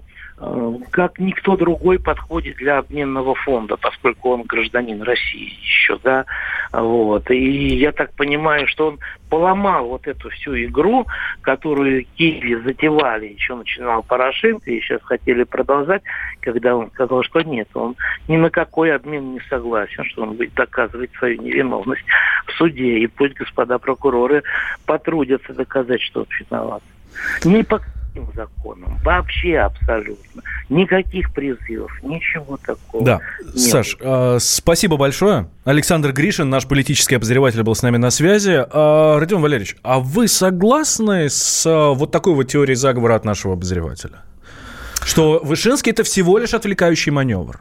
как 0.90 1.20
никто 1.20 1.56
другой 1.56 2.00
подходит 2.00 2.58
для 2.58 2.80
обменного 2.80 3.36
фонда, 3.36 3.78
поскольку 3.78 4.32
он 4.32 4.44
гражданин 4.44 5.02
России 5.04 5.54
еще, 5.62 6.00
да, 6.04 6.26
вот. 6.72 7.30
И 7.30 7.76
я 7.76 7.92
так 7.92 8.14
понимаю, 8.14 8.68
что 8.68 8.88
он 8.88 9.00
поломал 9.30 9.88
вот 9.88 10.08
эту 10.08 10.30
всю 10.30 10.56
игру, 10.64 11.06
которую 11.42 12.06
Киеве 12.18 12.60
затевали, 12.62 13.28
еще 13.28 13.56
начинал 13.56 14.02
Порошенко, 14.02 14.72
и 14.72 14.82
сейчас 14.82 15.02
хотели 15.04 15.44
продолжать, 15.44 16.02
когда 16.40 16.76
он 16.76 16.90
сказал, 16.90 17.24
что 17.24 17.42
нет, 17.42 17.68
он 17.76 17.96
ни 18.28 18.38
на 18.38 18.50
какой 18.50 18.96
обмен 18.96 19.34
не 19.34 19.42
согласен, 19.48 20.04
что 20.06 20.24
он 20.24 20.34
будет 20.34 20.56
доказывать 20.56 21.12
свою 21.20 21.40
невиновность 21.40 22.04
в 22.48 22.52
суде, 22.54 22.98
и 22.98 23.08
пусть 23.08 23.36
господа 23.36 23.78
прокуроры 23.78 24.42
потрудятся 24.88 25.54
доказать, 25.54 26.02
что 26.02 26.22
он 26.22 26.28
виноват. 26.40 26.82
Не 27.46 27.64
по 27.64 27.80
никаким 28.12 28.28
законом. 28.36 29.00
Вообще 29.04 29.58
абсолютно. 29.58 30.42
Никаких 30.70 31.34
призывов, 31.34 31.92
ничего 32.04 32.58
такого. 32.58 33.04
Да. 33.04 33.20
Нет. 33.44 33.58
Саш, 33.58 33.98
э, 34.00 34.38
спасибо 34.40 34.98
большое. 34.98 35.48
Александр 35.66 36.14
Гришин, 36.14 36.50
наш 36.50 36.68
политический 36.68 37.16
обозреватель, 37.16 37.64
был 37.64 37.76
с 37.76 37.82
нами 37.82 37.98
на 37.98 38.10
связи. 38.10 38.52
Э, 38.52 39.18
Родион 39.20 39.42
Валерьевич, 39.42 39.76
а 39.84 40.00
вы 40.00 40.28
согласны 40.28 41.30
с 41.30 41.66
э, 41.66 41.94
вот 41.94 42.12
такой 42.12 42.34
вот 42.34 42.46
теорией 42.46 42.76
заговора 42.76 43.16
от 43.16 43.26
нашего 43.26 43.54
обозревателя? 43.54 44.20
Что 45.04 45.42
Вышинский 45.44 45.92
это 45.92 46.04
всего 46.04 46.38
лишь 46.38 46.54
отвлекающий 46.54 47.12
маневр? 47.12 47.60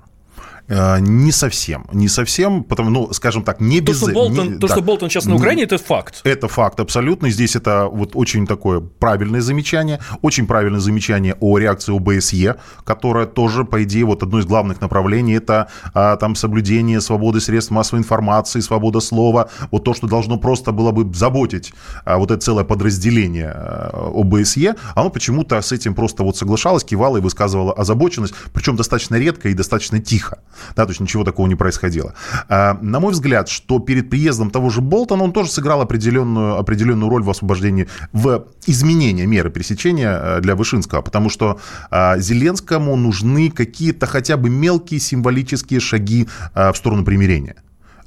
Э, 0.71 1.01
не 1.01 1.33
совсем, 1.33 1.87
не 1.93 2.09
совсем, 2.09 2.63
потому, 2.63 2.91
ну, 2.91 3.13
скажем 3.13 3.43
так, 3.43 3.61
не 3.61 3.81
то, 3.81 3.87
без... 3.87 3.97
Что 3.97 4.13
Болтон, 4.13 4.49
не, 4.49 4.59
то, 4.59 4.69
да, 4.69 4.75
что 4.75 4.83
Болтон 4.83 5.11
сейчас 5.11 5.25
на 5.27 5.35
Украине, 5.35 5.65
это 5.65 5.79
факт. 5.79 6.21
Это 6.23 6.47
факт, 6.47 6.79
абсолютно. 6.79 7.29
Здесь 7.31 7.57
это 7.57 7.89
вот 7.91 8.13
очень 8.15 8.47
такое 8.47 8.81
правильное 8.81 9.41
замечание, 9.41 9.99
очень 10.23 10.47
правильное 10.47 10.79
замечание 10.79 11.35
о 11.41 11.59
реакции 11.59 11.97
ОБСЕ, 11.97 12.57
которая 12.85 13.27
тоже, 13.27 13.65
по 13.65 13.83
идее, 13.83 14.05
вот 14.05 14.23
одно 14.23 14.39
из 14.39 14.47
главных 14.47 14.81
направлений, 14.81 15.35
это 15.35 15.67
а, 15.93 16.17
там 16.17 16.37
соблюдение 16.37 17.01
свободы 17.01 17.41
средств 17.41 17.73
массовой 17.73 17.99
информации, 17.99 18.61
свобода 18.61 19.01
слова, 19.01 19.51
вот 19.73 19.83
то, 19.83 19.93
что 19.93 20.07
должно 20.07 20.39
просто 20.39 20.71
было 20.71 20.93
бы 20.93 21.13
заботить 21.13 21.73
а, 22.05 22.19
вот 22.19 22.31
это 22.31 22.41
целое 22.41 22.65
подразделение 22.65 23.51
а, 23.53 24.13
ОБСЕ, 24.15 24.77
оно 24.95 25.11
почему-то 25.11 25.61
с 25.61 25.73
этим 25.73 25.95
просто 25.95 26.23
вот 26.23 26.37
соглашалось, 26.37 26.85
кивало 26.85 27.17
и 27.17 27.21
высказывало 27.21 27.73
озабоченность, 27.73 28.35
причем 28.53 28.77
достаточно 28.77 29.17
редко 29.17 29.49
и 29.49 29.55
достаточно 29.55 29.99
тихо 29.99 30.39
да, 30.77 30.85
то 30.85 30.91
есть 30.91 31.01
ничего 31.01 31.25
такого 31.25 31.47
не 31.47 31.55
происходило. 31.55 32.15
А, 32.49 32.79
на 32.81 33.01
мой 33.01 33.13
взгляд, 33.13 33.49
что 33.49 33.79
перед 33.79 34.11
приездом 34.11 34.51
того 34.51 34.71
же 34.71 34.81
Болтона 34.81 35.25
он 35.25 35.33
тоже 35.33 35.51
сыграл 35.51 35.81
определенную, 35.81 36.57
определенную 36.57 37.09
роль 37.11 37.23
в 37.23 37.31
освобождении, 37.31 37.89
в 38.13 38.47
изменении 38.67 39.27
меры 39.27 39.51
пресечения 39.51 40.19
э, 40.21 40.41
для 40.41 40.55
Вышинского, 40.55 41.03
потому 41.03 41.31
что 41.31 41.61
а, 41.91 42.19
Зеленскому 42.19 42.97
нужны 42.97 43.51
какие-то 43.51 44.07
хотя 44.07 44.37
бы 44.37 44.51
мелкие 44.51 45.01
символические 45.01 45.81
шаги 45.81 46.29
а, 46.55 46.73
в 46.73 46.77
сторону 46.77 47.05
примирения. 47.05 47.57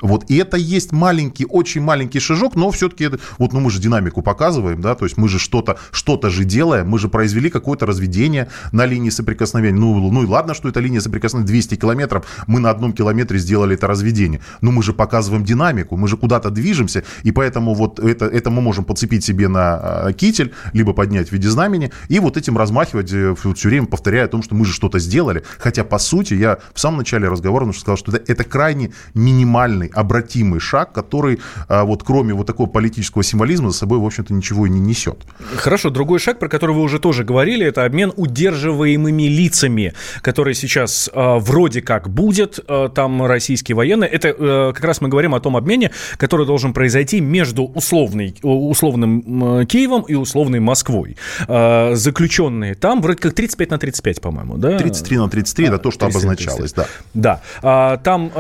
Вот, 0.04 0.26
и 0.30 0.36
это 0.36 0.58
есть 0.58 0.92
маленький, 0.92 1.46
очень 1.46 1.82
маленький 1.82 2.20
шажок, 2.20 2.56
но 2.56 2.70
все-таки 2.72 3.10
вот, 3.38 3.54
ну, 3.54 3.62
мы 3.62 3.72
же 3.72 3.80
динамику 3.80 4.22
показываем, 4.22 4.82
да, 4.82 4.96
то 4.96 5.06
есть 5.06 5.16
мы 5.16 5.30
же 5.30 5.40
что-то, 5.40 5.78
что-то 5.92 6.30
же 6.30 6.44
делаем, 6.44 6.90
мы 6.90 7.00
же 7.00 7.08
произвели 7.08 7.50
какое-то 7.50 7.86
разведение 7.86 8.50
на 8.74 8.86
линии 8.86 9.10
соприкосновения. 9.10 9.80
Ну, 9.80 10.12
ну 10.12 10.24
и 10.24 10.26
ладно, 10.26 10.54
что 10.54 10.68
это 10.68 10.82
линия 10.82 11.00
соприкосновения 11.00 11.48
200 11.48 11.76
километров, 11.78 12.26
мы 12.48 12.60
на 12.60 12.70
одном 12.70 12.92
километре 12.92 13.40
сделали 13.40 13.76
это 13.76 13.88
разведение, 13.88 14.42
но 14.60 14.72
мы 14.72 14.84
же 14.84 14.92
показываем 14.92 15.46
динамику, 15.46 15.96
мы 15.96 16.10
же 16.10 16.18
куда-то 16.18 16.50
движемся, 16.50 17.06
и 17.24 17.32
поэтому 17.32 17.74
вот 17.74 18.00
это, 18.00 18.26
это 18.26 18.50
мы 18.50 18.62
можем 18.62 18.84
подцепить 18.84 19.24
себе 19.24 19.48
на 19.48 19.76
а, 19.76 20.12
китель, 20.12 20.54
либо 20.74 20.92
поднять 20.92 21.30
в 21.30 21.32
виде 21.32 21.50
знамени, 21.50 21.92
и 22.10 22.20
вот 22.20 22.36
этим 22.36 22.58
размахивать, 22.58 23.14
э, 23.14 23.36
все 23.56 23.70
время 23.70 23.88
повторяя 23.88 24.26
о 24.26 24.28
том, 24.28 24.44
что 24.44 24.54
мы 24.54 24.66
же 24.66 24.74
что-то 24.74 25.00
сделали, 25.00 25.44
хотя, 25.60 25.86
по 25.86 25.98
сути, 25.98 26.34
я 26.34 26.58
в 26.74 26.80
самом 26.82 26.98
начале 26.98 27.30
разговора 27.30 27.72
сказал, 27.72 27.96
что 27.96 28.12
это, 28.12 28.30
это 28.30 28.44
крайне 28.44 28.92
минимальный 29.14 29.93
обратимый 29.94 30.60
шаг, 30.60 30.92
который 30.94 31.40
а, 31.68 31.84
вот 31.86 32.04
кроме 32.04 32.34
вот 32.34 32.48
такого 32.48 32.68
политического 32.68 33.24
символизма 33.24 33.72
за 33.72 33.78
собой, 33.78 34.00
в 34.00 34.06
общем-то, 34.06 34.34
ничего 34.34 34.66
и 34.66 34.70
не 34.70 34.80
несет. 34.80 35.20
Хорошо, 35.56 35.90
другой 35.90 36.20
шаг, 36.20 36.40
про 36.40 36.48
который 36.48 36.76
вы 36.76 36.82
уже 36.82 37.00
тоже 37.00 37.24
говорили, 37.24 37.66
это 37.66 37.86
обмен 37.86 38.14
удерживаемыми 38.16 39.24
лицами, 39.24 39.94
который 40.22 40.54
сейчас 40.54 41.10
э, 41.14 41.38
вроде 41.40 41.82
как 41.82 42.10
будет, 42.10 42.60
э, 42.68 42.90
там 42.94 43.26
российские 43.26 43.76
военные. 43.76 44.10
Это 44.10 44.30
э, 44.30 44.72
как 44.74 44.84
раз 44.84 45.02
мы 45.02 45.10
говорим 45.10 45.36
о 45.36 45.40
том 45.40 45.56
обмене, 45.56 45.92
который 46.18 46.46
должен 46.46 46.74
произойти 46.74 47.22
между 47.22 47.64
условной, 47.64 48.36
условным 48.42 49.66
Киевом 49.66 50.04
и 50.04 50.16
условной 50.16 50.60
Москвой. 50.60 51.18
Заключенные 51.48 52.76
там 52.76 53.02
вроде 53.02 53.20
как 53.20 53.34
35 53.34 53.72
на 53.72 53.78
35, 53.78 54.22
по-моему, 54.22 54.58
да? 54.58 54.78
33 54.78 55.18
на 55.18 55.30
33, 55.30 55.66
а, 55.66 55.68
это 55.70 55.78
то, 55.80 55.92
что 55.92 56.06
33, 56.06 56.18
обозначалось, 56.18 56.74
33. 56.74 56.96
да. 57.14 57.24
Да. 57.24 57.42
А, 57.62 57.98
там, 57.98 58.32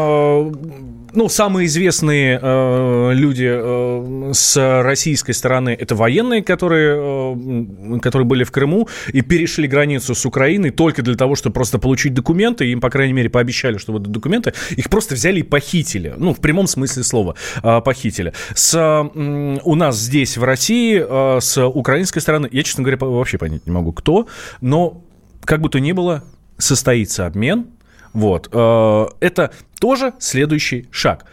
ну, 1.15 1.29
самые 1.29 1.67
известные 1.67 2.39
э, 2.41 3.11
люди 3.13 3.49
э, 3.49 4.31
с 4.33 4.81
российской 4.83 5.33
стороны 5.33 5.75
это 5.79 5.95
военные, 5.95 6.43
которые, 6.43 7.35
э, 7.35 7.99
которые 7.99 8.25
были 8.25 8.43
в 8.43 8.51
Крыму 8.51 8.87
и 9.11 9.21
перешли 9.21 9.67
границу 9.67 10.15
с 10.15 10.25
Украиной 10.25 10.71
только 10.71 11.01
для 11.01 11.15
того, 11.15 11.35
чтобы 11.35 11.53
просто 11.53 11.79
получить 11.79 12.13
документы. 12.13 12.71
Им, 12.71 12.81
по 12.81 12.89
крайней 12.89 13.13
мере, 13.13 13.29
пообещали, 13.29 13.77
что 13.77 13.93
вот 13.93 14.03
документы. 14.03 14.53
Их 14.71 14.89
просто 14.89 15.15
взяли 15.15 15.39
и 15.39 15.43
похитили. 15.43 16.13
Ну, 16.17 16.33
в 16.33 16.39
прямом 16.39 16.67
смысле 16.67 17.03
слова 17.03 17.35
э, 17.61 17.81
похитили. 17.81 18.33
С, 18.53 18.73
э, 18.75 19.59
у 19.63 19.75
нас 19.75 19.97
здесь, 19.97 20.37
в 20.37 20.43
России, 20.43 21.03
э, 21.07 21.39
с 21.39 21.65
украинской 21.65 22.19
стороны, 22.19 22.49
я, 22.51 22.63
честно 22.63 22.83
говоря, 22.83 22.97
вообще 22.99 23.37
понять 23.37 23.65
не 23.65 23.71
могу, 23.71 23.93
кто, 23.93 24.27
но 24.61 25.03
как 25.45 25.61
бы 25.61 25.69
то 25.69 25.79
ни 25.79 25.91
было, 25.91 26.23
состоится 26.57 27.25
обмен. 27.25 27.67
Вот. 28.13 28.49
Э, 28.51 29.07
это 29.19 29.51
тоже 29.79 30.13
следующий 30.19 30.87
шаг. 30.91 31.25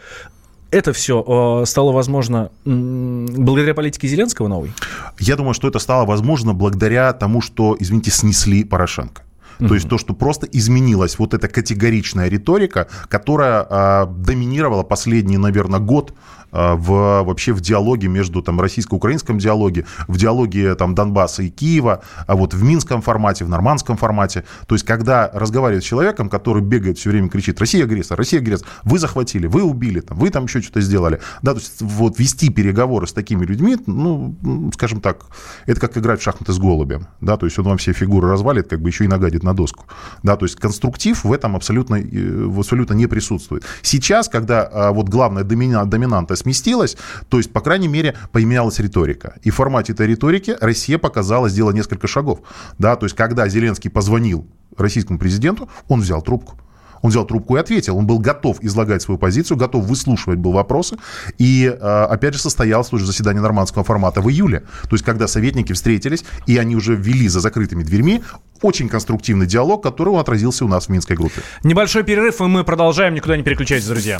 Это 0.71 0.93
все 0.93 1.61
э, 1.61 1.65
стало 1.65 1.91
возможно 1.91 2.49
благодаря 2.65 3.73
политике 3.73 4.07
Зеленского 4.07 4.47
новой? 4.47 4.71
Я 5.19 5.35
думаю, 5.35 5.53
что 5.53 5.67
это 5.67 5.79
стало 5.79 6.05
возможно 6.05 6.53
благодаря 6.53 7.11
тому, 7.13 7.41
что, 7.41 7.75
извините, 7.79 8.11
снесли 8.11 8.63
Порошенко. 8.63 9.23
Mm-hmm. 9.61 9.67
То 9.67 9.73
есть 9.75 9.89
то, 9.89 9.97
что 9.97 10.13
просто 10.13 10.47
изменилась 10.47 11.19
вот 11.19 11.33
эта 11.33 11.47
категоричная 11.47 12.27
риторика, 12.27 12.87
которая 13.07 13.65
э, 13.69 14.05
доминировала 14.07 14.83
последний, 14.83 15.37
наверное, 15.37 15.79
год 15.79 16.13
а, 16.51 16.75
в, 16.75 17.23
вообще 17.23 17.53
в 17.53 17.61
диалоге 17.61 18.07
между 18.07 18.41
там 18.41 18.59
российско-украинском 18.59 19.39
диалоге, 19.39 19.85
в 20.07 20.17
диалоге 20.17 20.75
там 20.75 20.95
Донбасса 20.95 21.43
и 21.43 21.49
Киева, 21.49 22.03
а 22.27 22.35
вот 22.35 22.53
в 22.53 22.63
минском 22.63 23.01
формате, 23.01 23.45
в 23.45 23.49
нормандском 23.49 23.97
формате. 23.97 24.43
То 24.67 24.75
есть, 24.75 24.85
когда 24.85 25.29
разговаривает 25.33 25.83
с 25.83 25.87
человеком, 25.87 26.29
который 26.29 26.61
бегает 26.61 26.97
все 26.97 27.09
время, 27.09 27.29
кричит, 27.29 27.59
Россия 27.59 27.85
агрессор, 27.85 28.17
Россия 28.17 28.41
агрессор, 28.41 28.67
вы 28.83 28.99
захватили, 28.99 29.47
вы 29.47 29.63
убили, 29.63 30.01
там, 30.01 30.17
вы 30.17 30.29
там 30.29 30.45
еще 30.45 30.61
что-то 30.61 30.81
сделали. 30.81 31.21
Да, 31.41 31.53
то 31.53 31.59
есть, 31.59 31.81
вот 31.81 32.19
вести 32.19 32.49
переговоры 32.49 33.07
с 33.07 33.13
такими 33.13 33.45
людьми, 33.45 33.77
ну, 33.85 34.35
скажем 34.73 34.99
так, 34.99 35.25
это 35.65 35.79
как 35.79 35.97
играть 35.97 36.19
в 36.19 36.23
шахматы 36.23 36.51
с 36.51 36.59
голубем. 36.59 37.07
Да, 37.21 37.37
то 37.37 37.45
есть, 37.45 37.57
он 37.59 37.65
вам 37.65 37.77
все 37.77 37.93
фигуры 37.93 38.27
развалит, 38.27 38.67
как 38.67 38.81
бы 38.81 38.89
еще 38.89 39.05
и 39.05 39.07
нагадит 39.07 39.43
на 39.43 39.50
доску. 39.53 39.85
Да, 40.23 40.35
то 40.35 40.45
есть, 40.45 40.55
конструктив 40.55 41.23
в 41.23 41.33
этом 41.33 41.55
абсолютно, 41.55 41.95
э, 41.95 42.49
абсолютно 42.57 42.93
не 42.93 43.07
присутствует. 43.07 43.63
Сейчас, 43.81 44.29
когда 44.29 44.63
а, 44.63 44.91
вот 44.91 45.09
главная 45.09 45.43
доминанта 45.43 46.35
сместилась, 46.35 46.97
то 47.29 47.37
есть, 47.37 47.51
по 47.51 47.61
крайней 47.61 47.87
мере, 47.87 48.15
поменялась 48.31 48.79
риторика. 48.79 49.35
И 49.43 49.49
в 49.49 49.55
формате 49.55 49.93
этой 49.93 50.07
риторики 50.07 50.55
Россия 50.59 50.97
показала, 50.97 51.49
сделала 51.49 51.71
несколько 51.71 52.07
шагов. 52.07 52.39
Да, 52.77 52.95
то 52.95 53.05
есть, 53.05 53.15
когда 53.15 53.47
Зеленский 53.47 53.89
позвонил 53.89 54.45
российскому 54.77 55.19
президенту, 55.19 55.69
он 55.87 56.01
взял 56.01 56.21
трубку. 56.21 56.57
Он 57.01 57.09
взял 57.09 57.25
трубку 57.25 57.57
и 57.57 57.59
ответил. 57.59 57.97
Он 57.97 58.05
был 58.05 58.19
готов 58.19 58.57
излагать 58.61 59.01
свою 59.01 59.17
позицию, 59.17 59.57
готов 59.57 59.85
выслушивать 59.85 60.39
был 60.39 60.51
вопросы. 60.51 60.97
И, 61.37 61.65
э, 61.65 62.05
опять 62.09 62.33
же, 62.33 62.39
состоялось 62.39 62.91
уже 62.93 63.05
заседание 63.05 63.41
нормандского 63.41 63.83
формата 63.83 64.21
в 64.21 64.29
июле. 64.29 64.63
То 64.83 64.93
есть, 64.93 65.03
когда 65.03 65.27
советники 65.27 65.73
встретились, 65.73 66.23
и 66.47 66.57
они 66.57 66.75
уже 66.75 66.95
ввели 66.95 67.27
за 67.27 67.39
закрытыми 67.39 67.83
дверьми 67.83 68.21
очень 68.61 68.89
конструктивный 68.89 69.47
диалог, 69.47 69.81
который 69.83 70.17
отразился 70.19 70.65
у 70.65 70.67
нас 70.67 70.85
в 70.85 70.89
Минской 70.89 71.15
группе. 71.15 71.41
Небольшой 71.63 72.03
перерыв, 72.03 72.41
и 72.41 72.43
мы 72.43 72.63
продолжаем. 72.63 73.13
Никуда 73.13 73.37
не 73.37 73.43
переключайтесь, 73.43 73.87
друзья. 73.87 74.19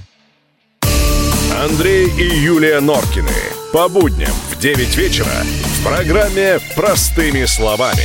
Андрей 1.59 2.07
и 2.07 2.23
Юлия 2.23 2.79
Норкины. 2.79 3.29
По 3.73 3.87
будням 3.89 4.31
в 4.49 4.59
9 4.59 4.97
вечера 4.97 5.27
В 5.27 5.83
программе 5.83 6.59
«Простыми 6.75 7.45
словами». 7.45 8.03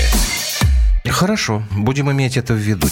Хорошо, 1.09 1.63
будем 1.71 2.11
иметь 2.11 2.37
это 2.37 2.53
в 2.53 2.59
виду. 2.59 2.89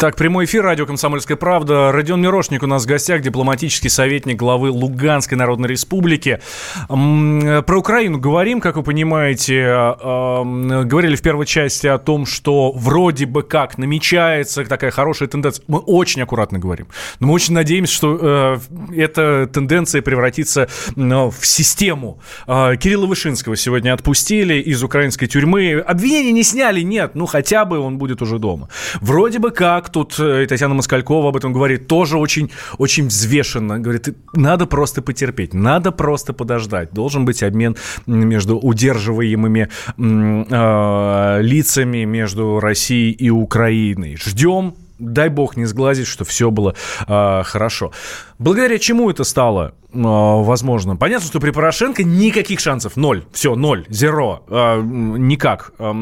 Так, 0.00 0.16
прямой 0.16 0.46
эфир, 0.46 0.62
радио 0.64 0.86
«Комсомольская 0.86 1.36
правда». 1.36 1.92
Родион 1.92 2.22
Мирошник 2.22 2.62
у 2.62 2.66
нас 2.66 2.84
в 2.84 2.86
гостях, 2.86 3.20
дипломатический 3.20 3.90
советник 3.90 4.38
главы 4.38 4.70
Луганской 4.70 5.36
Народной 5.36 5.68
Республики. 5.68 6.40
Про 6.88 7.78
Украину 7.78 8.16
говорим, 8.18 8.62
как 8.62 8.76
вы 8.76 8.82
понимаете. 8.82 9.66
Говорили 10.00 11.16
в 11.16 11.20
первой 11.20 11.44
части 11.44 11.86
о 11.86 11.98
том, 11.98 12.24
что 12.24 12.72
вроде 12.72 13.26
бы 13.26 13.42
как 13.42 13.76
намечается 13.76 14.64
такая 14.64 14.90
хорошая 14.90 15.28
тенденция. 15.28 15.64
Мы 15.68 15.80
очень 15.80 16.22
аккуратно 16.22 16.58
говорим. 16.58 16.86
Но 17.18 17.26
мы 17.26 17.34
очень 17.34 17.52
надеемся, 17.52 17.92
что 17.92 18.18
э, 18.18 18.58
эта 18.96 19.50
тенденция 19.52 20.00
превратится 20.00 20.70
в 20.96 21.34
систему. 21.42 22.20
А, 22.46 22.74
Кирилла 22.76 23.04
Вышинского 23.04 23.54
сегодня 23.54 23.92
отпустили 23.92 24.54
из 24.54 24.82
украинской 24.82 25.26
тюрьмы. 25.26 25.74
Обвинения 25.86 26.32
не 26.32 26.42
сняли, 26.42 26.80
нет. 26.80 27.14
Ну, 27.14 27.26
хотя 27.26 27.66
бы 27.66 27.78
он 27.80 27.98
будет 27.98 28.22
уже 28.22 28.38
дома. 28.38 28.70
Вроде 29.02 29.38
бы 29.40 29.50
как 29.50 29.89
тут 29.92 30.18
э, 30.18 30.46
Татьяна 30.46 30.74
Москалькова 30.74 31.28
об 31.28 31.36
этом 31.36 31.52
говорит, 31.52 31.86
тоже 31.86 32.18
очень, 32.18 32.50
очень 32.78 33.06
взвешенно. 33.06 33.78
Говорит, 33.78 34.08
надо 34.34 34.66
просто 34.66 35.02
потерпеть, 35.02 35.54
надо 35.54 35.92
просто 35.92 36.32
подождать. 36.32 36.92
Должен 36.92 37.24
быть 37.24 37.42
обмен 37.42 37.76
между 38.06 38.58
удерживаемыми 38.58 39.68
э, 39.96 41.42
лицами 41.42 42.04
между 42.04 42.60
Россией 42.60 43.12
и 43.12 43.30
Украиной. 43.30 44.16
Ждем, 44.16 44.74
дай 45.00 45.28
бог 45.28 45.56
не 45.56 45.64
сглазить, 45.64 46.06
что 46.06 46.24
все 46.24 46.50
было 46.50 46.74
э, 47.06 47.42
хорошо. 47.44 47.92
Благодаря 48.38 48.78
чему 48.78 49.10
это 49.10 49.24
стало 49.24 49.74
э, 49.92 49.98
возможно? 49.98 50.96
Понятно, 50.96 51.26
что 51.26 51.40
при 51.40 51.50
Порошенко 51.50 52.04
никаких 52.04 52.60
шансов. 52.60 52.96
Ноль. 52.96 53.24
Все, 53.32 53.54
ноль. 53.54 53.86
Зеро. 53.88 54.44
Э, 54.48 54.80
никак. 54.80 55.72
Э, 55.78 55.92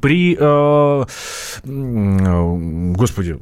при... 0.00 0.36
Э, 0.38 1.04
господи, 1.64 3.38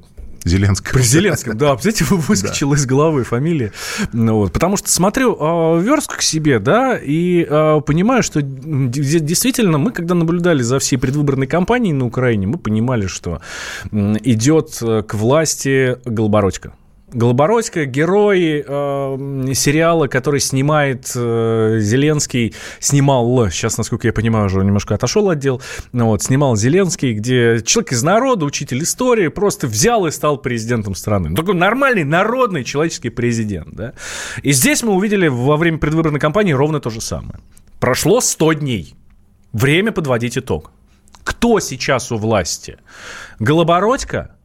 Зеленского. 0.49 0.93
При 0.93 1.03
Зеленском, 1.03 1.57
да. 1.57 1.75
Представляете, 1.75 2.05
выскочила 2.29 2.75
из 2.75 2.87
головы 2.87 3.25
фамилия. 3.25 3.73
Ну, 4.13 4.37
вот. 4.37 4.53
Потому 4.53 4.77
что 4.77 4.91
смотрю 4.91 5.37
э, 5.39 5.83
верстку 5.83 6.17
к 6.17 6.23
себе, 6.23 6.59
да, 6.59 6.97
и 6.97 7.47
э, 7.49 7.81
понимаю, 7.85 8.23
что 8.23 8.41
действительно 8.43 9.79
мы, 9.79 9.93
когда 9.93 10.15
наблюдали 10.15 10.63
за 10.63 10.79
всей 10.79 10.97
предвыборной 10.97 11.47
кампанией 11.47 11.93
на 11.93 12.07
Украине, 12.07 12.47
мы 12.47 12.59
понимали, 12.59 13.07
что 13.07 13.41
идет 13.93 14.79
э, 14.83 15.03
к 15.03 15.15
власти 15.15 15.99
Голобородько. 16.05 16.73
Голобородько, 17.13 17.85
герой 17.85 18.65
э, 18.67 19.53
сериала, 19.55 20.09
который 20.09 20.41
снимает 20.41 21.13
э, 21.15 21.79
Зеленский, 21.79 22.53
снимал, 22.81 23.49
сейчас, 23.49 23.79
насколько 23.79 24.09
я 24.09 24.13
понимаю, 24.13 24.47
уже 24.47 24.65
немножко 24.65 24.97
отошел 24.97 25.31
отдел, 25.31 25.63
ну, 25.93 26.07
вот, 26.07 26.25
снимал 26.25 26.57
Зеленский, 26.57 27.13
где 27.13 27.63
человек 27.65 27.93
из 27.93 28.03
народа, 28.03 28.45
учитель 28.45 28.83
истории, 28.83 29.29
просто 29.29 29.69
взял 29.69 30.05
и 30.07 30.11
стал 30.11 30.39
президентом 30.39 30.97
страны. 30.97 31.29
Ну, 31.29 31.37
такой 31.37 31.55
нормальный, 31.55 32.03
народный, 32.03 32.65
человеческий 32.65 33.11
президент, 33.11 33.69
да. 33.77 33.93
И 34.43 34.51
здесь 34.51 34.83
мы 34.83 34.93
увидели 34.93 35.29
во 35.29 35.57
время 35.57 35.79
предвыборной 35.79 36.19
кампании 36.19 36.55
ровно 36.55 36.81
то 36.81 36.91
же 36.91 37.01
самое. 37.01 37.39
Прошло 37.79 38.21
100 38.21 38.55
дней. 38.55 38.97
Время 39.53 39.93
подводить 39.93 40.37
итог. 40.39 40.73
Кто 41.23 41.61
сейчас 41.61 42.11
у 42.11 42.17
власти? 42.17 42.79
Голобородько– 43.39 44.33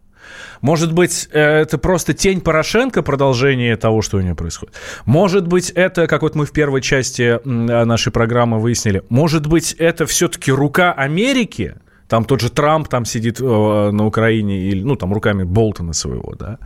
может 0.61 0.93
быть, 0.93 1.27
э, 1.31 1.39
это 1.39 1.77
просто 1.77 2.13
тень 2.13 2.41
Порошенко, 2.41 3.01
продолжение 3.01 3.75
того, 3.75 4.01
что 4.01 4.17
у 4.17 4.21
него 4.21 4.35
происходит. 4.35 4.75
Может 5.05 5.47
быть, 5.47 5.71
это, 5.71 6.07
как 6.07 6.21
вот 6.21 6.35
мы 6.35 6.45
в 6.45 6.51
первой 6.51 6.81
части 6.81 7.39
э, 7.43 7.85
нашей 7.85 8.11
программы 8.11 8.59
выяснили, 8.59 9.03
может 9.09 9.47
быть, 9.47 9.73
это 9.73 10.05
все-таки 10.05 10.51
рука 10.51 10.93
Америки, 10.93 11.75
там 12.07 12.25
тот 12.25 12.41
же 12.41 12.49
Трамп 12.49 12.89
там 12.89 13.05
сидит 13.05 13.39
э, 13.39 13.43
на 13.91 14.05
Украине, 14.05 14.69
или, 14.69 14.83
ну, 14.83 14.95
там 14.95 15.13
руками 15.13 15.43
Болтона 15.43 15.93
своего, 15.93 16.35
да. 16.37 16.57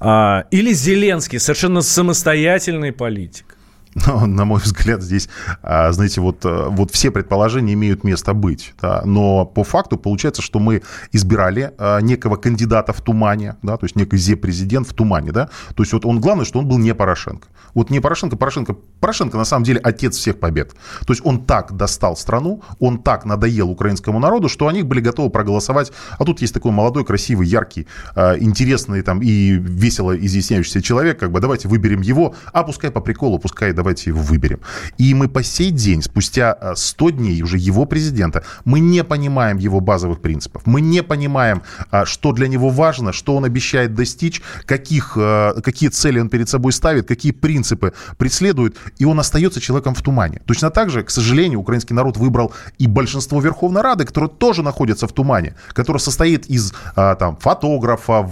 А, 0.00 0.44
или 0.50 0.72
Зеленский, 0.74 1.38
совершенно 1.38 1.80
самостоятельный 1.80 2.92
политик. 2.92 3.55
Но, 4.06 4.26
на 4.26 4.44
мой 4.44 4.60
взгляд, 4.60 5.02
здесь, 5.02 5.28
а, 5.62 5.90
знаете, 5.92 6.20
вот, 6.20 6.44
э, 6.44 6.66
вот 6.68 6.90
все 6.90 7.10
предположения 7.10 7.72
имеют 7.72 8.04
место 8.04 8.34
быть. 8.34 8.74
Да? 8.80 9.02
Но 9.04 9.46
по 9.46 9.64
факту 9.64 9.96
получается, 9.96 10.42
что 10.42 10.58
мы 10.58 10.82
избирали 11.12 11.72
а, 11.78 12.00
некого 12.00 12.36
кандидата 12.36 12.92
в 12.92 13.00
тумане, 13.00 13.56
да, 13.62 13.76
то 13.76 13.86
есть 13.86 13.96
некий 13.96 14.18
зе-президент 14.18 14.86
в 14.86 14.92
тумане. 14.92 15.32
Да? 15.32 15.48
То 15.74 15.82
есть 15.82 15.92
вот 15.92 16.04
он, 16.04 16.20
главное, 16.20 16.44
что 16.44 16.58
он 16.58 16.66
был 16.66 16.78
не 16.78 16.94
Порошенко. 16.94 17.48
Вот 17.74 17.90
не 17.90 18.00
Порошенко, 18.00 18.36
Порошенко, 18.36 18.76
Порошенко 19.00 19.38
на 19.38 19.44
самом 19.44 19.64
деле 19.64 19.80
отец 19.82 20.16
всех 20.16 20.40
побед. 20.40 20.74
То 21.06 21.12
есть 21.12 21.24
он 21.24 21.44
так 21.44 21.76
достал 21.76 22.16
страну, 22.16 22.62
он 22.78 22.98
так 22.98 23.24
надоел 23.24 23.70
украинскому 23.70 24.18
народу, 24.18 24.48
что 24.48 24.68
они 24.68 24.82
были 24.82 25.00
готовы 25.00 25.30
проголосовать. 25.30 25.92
А 26.18 26.24
тут 26.24 26.42
есть 26.42 26.54
такой 26.54 26.72
молодой, 26.72 27.04
красивый, 27.04 27.46
яркий, 27.46 27.86
а, 28.14 28.36
интересный 28.38 29.02
там 29.02 29.20
и 29.22 29.52
весело 29.52 30.16
изъясняющийся 30.16 30.82
человек, 30.82 31.18
как 31.18 31.30
бы 31.30 31.40
давайте 31.40 31.68
выберем 31.68 32.02
его, 32.02 32.34
а 32.52 32.62
пускай 32.62 32.90
по 32.90 33.00
приколу, 33.00 33.38
пускай 33.38 33.72
давайте 33.86 34.10
его 34.10 34.20
выберем. 34.20 34.58
И 34.98 35.14
мы 35.14 35.28
по 35.28 35.44
сей 35.44 35.70
день, 35.70 36.02
спустя 36.02 36.74
100 36.74 37.06
а, 37.06 37.12
дней 37.12 37.42
уже 37.42 37.56
его 37.56 37.86
президента, 37.86 38.42
мы 38.64 38.80
не 38.80 39.04
понимаем 39.04 39.58
его 39.58 39.80
базовых 39.80 40.20
принципов. 40.20 40.62
Мы 40.66 40.80
не 40.80 41.02
понимаем, 41.02 41.62
а, 41.92 42.04
что 42.04 42.32
для 42.32 42.48
него 42.48 42.70
важно, 42.70 43.12
что 43.12 43.36
он 43.36 43.44
обещает 43.44 43.94
достичь, 43.94 44.42
каких, 44.64 45.12
а, 45.16 45.60
какие 45.60 45.90
цели 45.90 46.18
он 46.18 46.28
перед 46.28 46.48
собой 46.48 46.72
ставит, 46.72 47.06
какие 47.06 47.30
принципы 47.32 47.92
преследует, 48.18 48.76
и 48.98 49.04
он 49.04 49.20
остается 49.20 49.60
человеком 49.60 49.94
в 49.94 50.02
тумане. 50.02 50.40
Точно 50.46 50.70
так 50.70 50.90
же, 50.90 51.04
к 51.04 51.10
сожалению, 51.10 51.60
украинский 51.60 51.94
народ 51.94 52.16
выбрал 52.16 52.52
и 52.78 52.88
большинство 52.88 53.40
Верховной 53.40 53.82
Рады, 53.82 54.04
которые 54.04 54.30
тоже 54.30 54.62
находятся 54.62 55.06
в 55.06 55.12
тумане, 55.12 55.54
которое 55.74 56.00
состоит 56.00 56.46
из 56.46 56.72
там, 56.94 57.36
фотографов, 57.36 58.26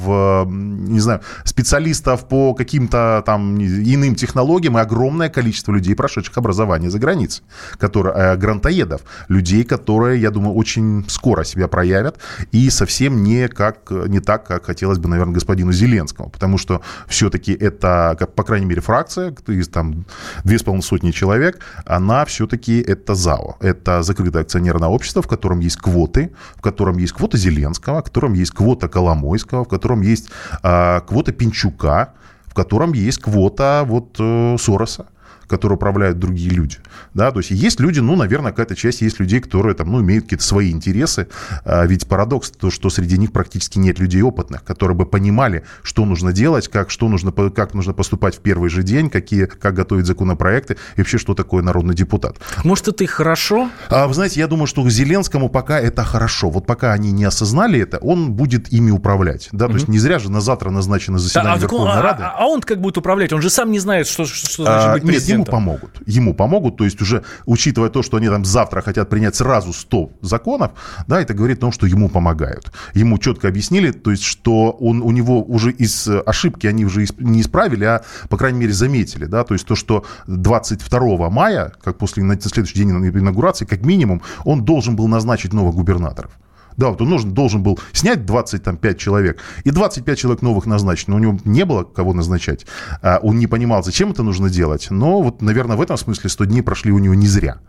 не 0.49 1.01
знаю, 1.01 1.21
специалистов 1.45 2.29
по 2.29 2.55
каким-то 2.55 3.23
там 3.25 3.59
иным 3.59 4.15
технологиям 4.17 4.79
и 4.79 4.81
огромное 4.81 5.29
количество 5.29 5.44
количество 5.45 5.73
людей, 5.73 5.95
прошедших 5.95 6.39
образование 6.39 6.91
за 6.91 6.99
границей, 6.99 7.45
которые, 7.79 8.15
э, 8.17 8.37
грантоедов, 8.37 9.03
людей, 9.29 9.65
которые, 9.65 10.21
я 10.21 10.31
думаю, 10.31 10.55
очень 10.55 11.05
скоро 11.09 11.45
себя 11.45 11.69
проявят 11.69 12.19
и 12.53 12.71
совсем 12.71 13.23
не, 13.23 13.49
как, 13.49 13.91
не 13.91 14.21
так, 14.21 14.47
как 14.47 14.65
хотелось 14.65 14.99
бы, 14.99 15.09
наверное, 15.09 15.35
господину 15.35 15.73
Зеленскому, 15.73 16.31
потому 16.31 16.59
что 16.59 16.81
все-таки 17.09 17.53
это, 17.53 18.17
как, 18.19 18.35
по 18.35 18.43
крайней 18.43 18.67
мере, 18.67 18.81
фракция, 18.81 19.35
из 19.49 19.69
там 19.69 20.05
две 20.45 20.59
с 20.59 20.63
половиной 20.63 20.83
сотни 20.83 21.11
человек, 21.11 21.59
она 21.85 22.25
все-таки 22.25 22.81
это 22.81 23.15
ЗАО, 23.15 23.57
это 23.61 24.03
закрытое 24.03 24.43
акционерное 24.43 24.89
общество, 24.89 25.23
в 25.23 25.27
котором 25.27 25.61
есть 25.61 25.77
квоты, 25.77 26.31
в 26.57 26.63
котором 26.63 26.99
есть 26.99 27.13
квота 27.13 27.37
Зеленского, 27.37 28.01
в 28.01 28.05
котором 28.05 28.33
есть 28.35 28.53
квота 28.53 28.89
Коломойского, 28.89 29.65
в 29.65 29.69
котором 29.69 30.01
есть 30.03 30.31
э, 30.63 31.01
квота 31.07 31.33
Пинчука, 31.33 32.09
в 32.47 32.55
котором 32.55 32.95
есть 32.95 33.19
квота 33.19 33.83
вот 33.85 34.17
э, 34.21 34.57
Сороса 34.59 35.07
которой 35.47 35.75
управляют 35.75 36.19
другие 36.19 36.51
люди. 36.51 36.79
Да? 37.15 37.31
То 37.31 37.41
есть 37.41 37.51
есть 37.51 37.81
люди, 37.81 38.01
ну, 38.01 38.17
наверное, 38.17 38.53
какая-то 38.53 38.77
часть 38.77 39.03
есть 39.03 39.21
людей, 39.21 39.41
которые 39.41 39.75
там, 39.75 39.91
ну, 39.91 40.01
имеют 40.01 40.25
какие-то 40.25 40.45
свои 40.45 40.71
интересы. 40.71 41.29
А 41.65 41.85
ведь 41.87 42.07
парадокс 42.07 42.51
то, 42.51 42.71
что 42.71 42.91
среди 42.91 43.19
них 43.19 43.33
практически 43.33 43.79
нет 43.79 43.99
людей 43.99 44.23
опытных, 44.23 44.65
которые 44.65 44.97
бы 44.97 45.07
понимали, 45.07 45.65
что 45.83 46.05
нужно 46.05 46.33
делать, 46.33 46.69
как, 46.69 46.91
что 46.91 47.09
нужно, 47.09 47.33
как 47.33 47.75
нужно 47.75 47.93
поступать 47.93 48.37
в 48.37 48.41
первый 48.41 48.71
же 48.71 48.83
день, 48.83 49.11
какие, 49.11 49.47
как 49.47 49.75
готовить 49.75 50.07
законопроекты 50.07 50.77
и 50.97 51.01
вообще, 51.01 51.19
что 51.19 51.35
такое 51.35 51.63
народный 51.63 51.95
депутат. 51.95 52.37
Может, 52.65 52.89
это 52.89 53.05
и 53.05 53.07
хорошо? 53.07 53.71
А, 53.89 54.07
вы 54.07 54.15
знаете, 54.15 54.41
я 54.41 54.47
думаю, 54.47 54.67
что 54.67 54.89
Зеленскому 54.89 55.49
пока 55.49 55.81
это 55.81 56.05
хорошо. 56.05 56.51
Вот 56.51 56.67
пока 56.67 56.93
они 56.93 57.13
не 57.13 57.25
осознали 57.25 57.81
это, 57.81 57.99
он 57.99 58.33
будет 58.33 58.73
ими 58.73 58.91
управлять. 58.91 59.49
Да? 59.53 59.67
Mm-hmm. 59.67 59.69
То 59.69 59.75
есть 59.75 59.89
не 59.89 59.99
зря 59.99 60.19
же 60.19 60.31
на 60.31 60.41
завтра 60.41 60.71
назначено 60.71 61.19
заседание 61.19 61.53
да, 61.53 61.57
а 61.57 61.61
Верховной 61.61 61.93
он, 61.93 62.01
Рады. 62.01 62.23
А, 62.23 62.35
а 62.39 62.47
он 62.47 62.61
как 62.61 62.81
будет 62.81 62.99
управлять? 62.99 63.33
Он 63.33 63.43
же 63.43 63.51
сам 63.51 63.71
не 63.71 63.79
знает, 63.79 64.07
что, 64.07 64.25
что 64.25 64.65
значит 64.65 64.89
а, 64.89 64.93
быть 64.95 65.03
президентом. 65.03 65.29
Нет, 65.29 65.29
ему 65.29 65.45
помогут. 65.45 65.91
Ему 66.07 66.35
помогут, 66.35 66.77
то 66.85 66.87
есть 66.87 67.01
уже 67.01 67.25
учитывая 67.47 67.89
то, 67.89 68.03
что 68.03 68.19
они 68.19 68.29
там 68.29 68.45
завтра 68.45 68.83
хотят 68.83 69.09
принять 69.09 69.35
сразу 69.35 69.73
100 69.73 70.11
законов, 70.21 70.73
да, 71.07 71.19
это 71.19 71.33
говорит 71.33 71.59
о 71.59 71.61
том, 71.63 71.73
что 71.73 71.87
ему 71.87 72.11
помогают. 72.11 72.71
Ему 72.93 73.17
четко 73.17 73.49
объяснили, 73.49 73.91
то 73.91 74.11
есть, 74.11 74.23
что 74.23 74.71
он, 74.73 75.01
у 75.01 75.11
него 75.11 75.43
уже 75.43 75.71
из 75.73 76.07
ошибки 76.27 76.67
они 76.67 76.85
уже 76.85 77.07
не 77.19 77.41
исправили, 77.41 77.85
а, 77.85 78.03
по 78.29 78.37
крайней 78.37 78.59
мере, 78.59 78.75
заметили, 78.75 79.25
да, 79.25 79.45
то 79.45 79.55
есть 79.55 79.67
то, 79.67 79.75
что 79.75 80.05
22 80.27 81.31
мая, 81.31 81.73
как 81.83 81.97
после 81.97 82.23
на 82.23 82.39
следующий 82.39 82.79
день 82.79 82.91
инаугурации, 82.91 83.65
как 83.65 83.81
минимум, 83.81 84.21
он 84.45 84.63
должен 84.63 84.95
был 84.95 85.09
назначить 85.09 85.55
новых 85.55 85.75
губернаторов. 85.75 86.33
Да, 86.77 86.91
вот 86.91 87.01
он 87.01 87.11
нужен, 87.11 87.33
должен 87.33 87.63
был 87.63 87.79
снять 87.93 88.27
25 88.27 88.99
человек, 88.99 89.41
и 89.65 89.71
25 89.71 90.19
человек 90.19 90.43
новых 90.43 90.67
назначить. 90.67 91.09
Но 91.09 91.17
у 91.17 91.19
него 91.19 91.39
не 91.45 91.65
было 91.65 91.85
кого 91.85 92.13
назначать. 92.15 92.67
А 93.03 93.19
он 93.23 93.39
не 93.39 93.47
понимал, 93.47 93.83
зачем 93.83 94.11
это 94.11 94.23
нужно 94.23 94.51
делать. 94.51 94.89
Но 94.91 95.23
вот, 95.23 95.43
наверное, 95.43 95.77
в 95.77 95.83
этом 95.83 95.97
смысле 95.97 96.31
100 96.31 96.45
дней 96.47 96.63
прошли 96.63 96.93
у 96.93 96.99
него 96.99 97.15
не 97.15 97.27
зря. 97.27 97.61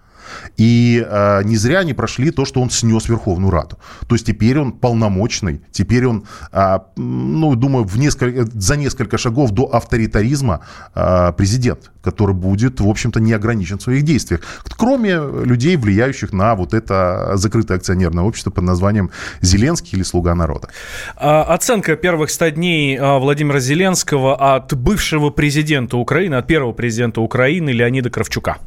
И 0.58 1.06
э, 1.08 1.44
не 1.44 1.58
зря 1.58 1.80
они 1.80 1.94
прошли 1.94 2.32
то, 2.32 2.46
что 2.46 2.62
он 2.62 2.70
снес 2.70 3.10
Верховную 3.10 3.52
Раду. 3.52 3.78
То 4.08 4.16
есть 4.16 4.26
теперь 4.26 4.60
он 4.60 4.72
полномочный, 4.72 5.62
теперь 5.72 6.06
он, 6.08 6.26
э, 6.52 6.80
ну, 6.96 7.56
думаю, 7.56 7.86
в 7.86 7.98
несколько, 7.98 8.46
за 8.54 8.76
несколько 8.76 9.18
шагов 9.18 9.52
до 9.52 9.64
авторитаризма 9.74 10.62
э, 10.96 11.34
президент, 11.38 11.92
который 12.02 12.36
будет, 12.36 12.80
в 12.80 12.88
общем-то, 12.88 13.20
не 13.20 13.34
ограничен 13.34 13.78
в 13.78 13.82
своих 13.82 14.04
действиях. 14.04 14.42
Кроме 14.78 15.16
людей, 15.46 15.76
влияющих 15.78 16.34
на 16.34 16.56
вот 16.56 16.74
это 16.74 17.32
закрытое 17.36 17.78
акционерное 17.78 18.24
общество 18.24 18.52
под 18.52 18.64
названием 18.64 19.12
Зеленский 19.42 19.98
или 19.98 20.04
Слуга 20.04 20.36
народа. 20.36 20.70
А, 21.16 21.44
оценка 21.44 21.96
первых 21.96 22.30
100 22.30 22.50
дней 22.50 23.00
Владимира 23.00 23.60
Зеленского 23.60 24.56
от 24.56 24.74
бывшего 24.74 25.30
президента 25.30 25.98
Украины, 25.98 26.36
от 26.36 26.48
первого 26.48 26.74
президента 26.74 27.22
Украины 27.22 27.70
Леонида 27.72 28.10
Кравчука. 28.10 28.58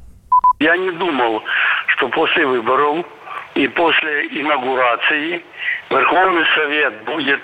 Я 0.60 0.76
не 0.76 0.90
думал, 0.90 1.44
что 1.88 2.08
после 2.08 2.44
выборов 2.44 3.06
и 3.54 3.68
после 3.68 4.26
инаугурации 4.26 5.44
Верховный 5.88 6.44
Совет 6.54 7.04
будет 7.04 7.42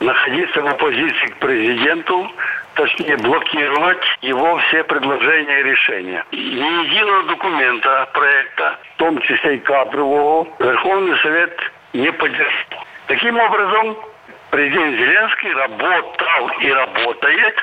находиться 0.00 0.62
в 0.62 0.66
оппозиции 0.66 1.26
к 1.26 1.36
президенту, 1.36 2.30
точнее 2.74 3.18
блокировать 3.18 4.04
его 4.22 4.58
все 4.58 4.84
предложения 4.84 5.60
и 5.60 5.64
решения. 5.64 6.24
Ни 6.32 6.84
единого 6.86 7.24
документа, 7.24 8.08
проекта, 8.12 8.78
в 8.94 8.96
том 8.98 9.20
числе 9.20 9.56
и 9.56 9.58
кадрового, 9.58 10.48
Верховный 10.58 11.18
Совет 11.18 11.58
не 11.92 12.10
поддержал. 12.10 12.84
Таким 13.06 13.38
образом, 13.38 13.96
президент 14.50 14.96
Зеленский 14.96 15.52
работал 15.52 16.50
и 16.60 16.70
работает 16.70 17.54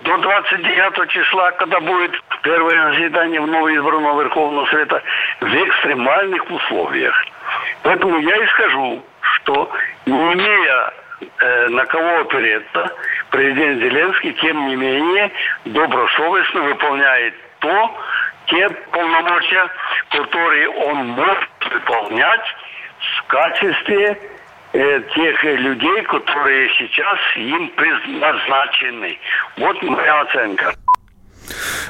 до 0.00 0.16
29 0.18 1.10
числа, 1.10 1.52
когда 1.52 1.80
будет 1.80 2.12
первое 2.42 2.92
заседание 2.92 3.40
в 3.40 3.46
новоизбранного 3.46 4.22
Верховного 4.22 4.66
Совета 4.66 5.02
в 5.40 5.46
экстремальных 5.46 6.50
условиях. 6.50 7.14
Поэтому 7.82 8.18
я 8.18 8.36
и 8.36 8.46
скажу, 8.48 9.02
что 9.20 9.70
не 10.06 10.32
имея 10.34 10.92
э, 11.20 11.68
на 11.68 11.86
кого 11.86 12.20
опереться, 12.20 12.94
президент 13.30 13.82
Зеленский, 13.82 14.32
тем 14.34 14.66
не 14.66 14.76
менее, 14.76 15.30
добросовестно 15.64 16.62
выполняет 16.62 17.34
то, 17.60 17.96
те 18.46 18.68
полномочия, 18.90 19.68
которые 20.10 20.68
он 20.68 21.08
может 21.08 21.50
выполнять 21.70 22.56
в 22.98 23.26
качестве 23.28 24.18
э, 24.72 25.00
тех 25.14 25.44
людей, 25.44 26.02
которые 26.02 26.68
сейчас 26.74 27.18
им 27.36 27.68
предназначены. 27.68 29.18
Вот 29.56 29.82
моя 29.82 30.20
оценка. 30.22 30.74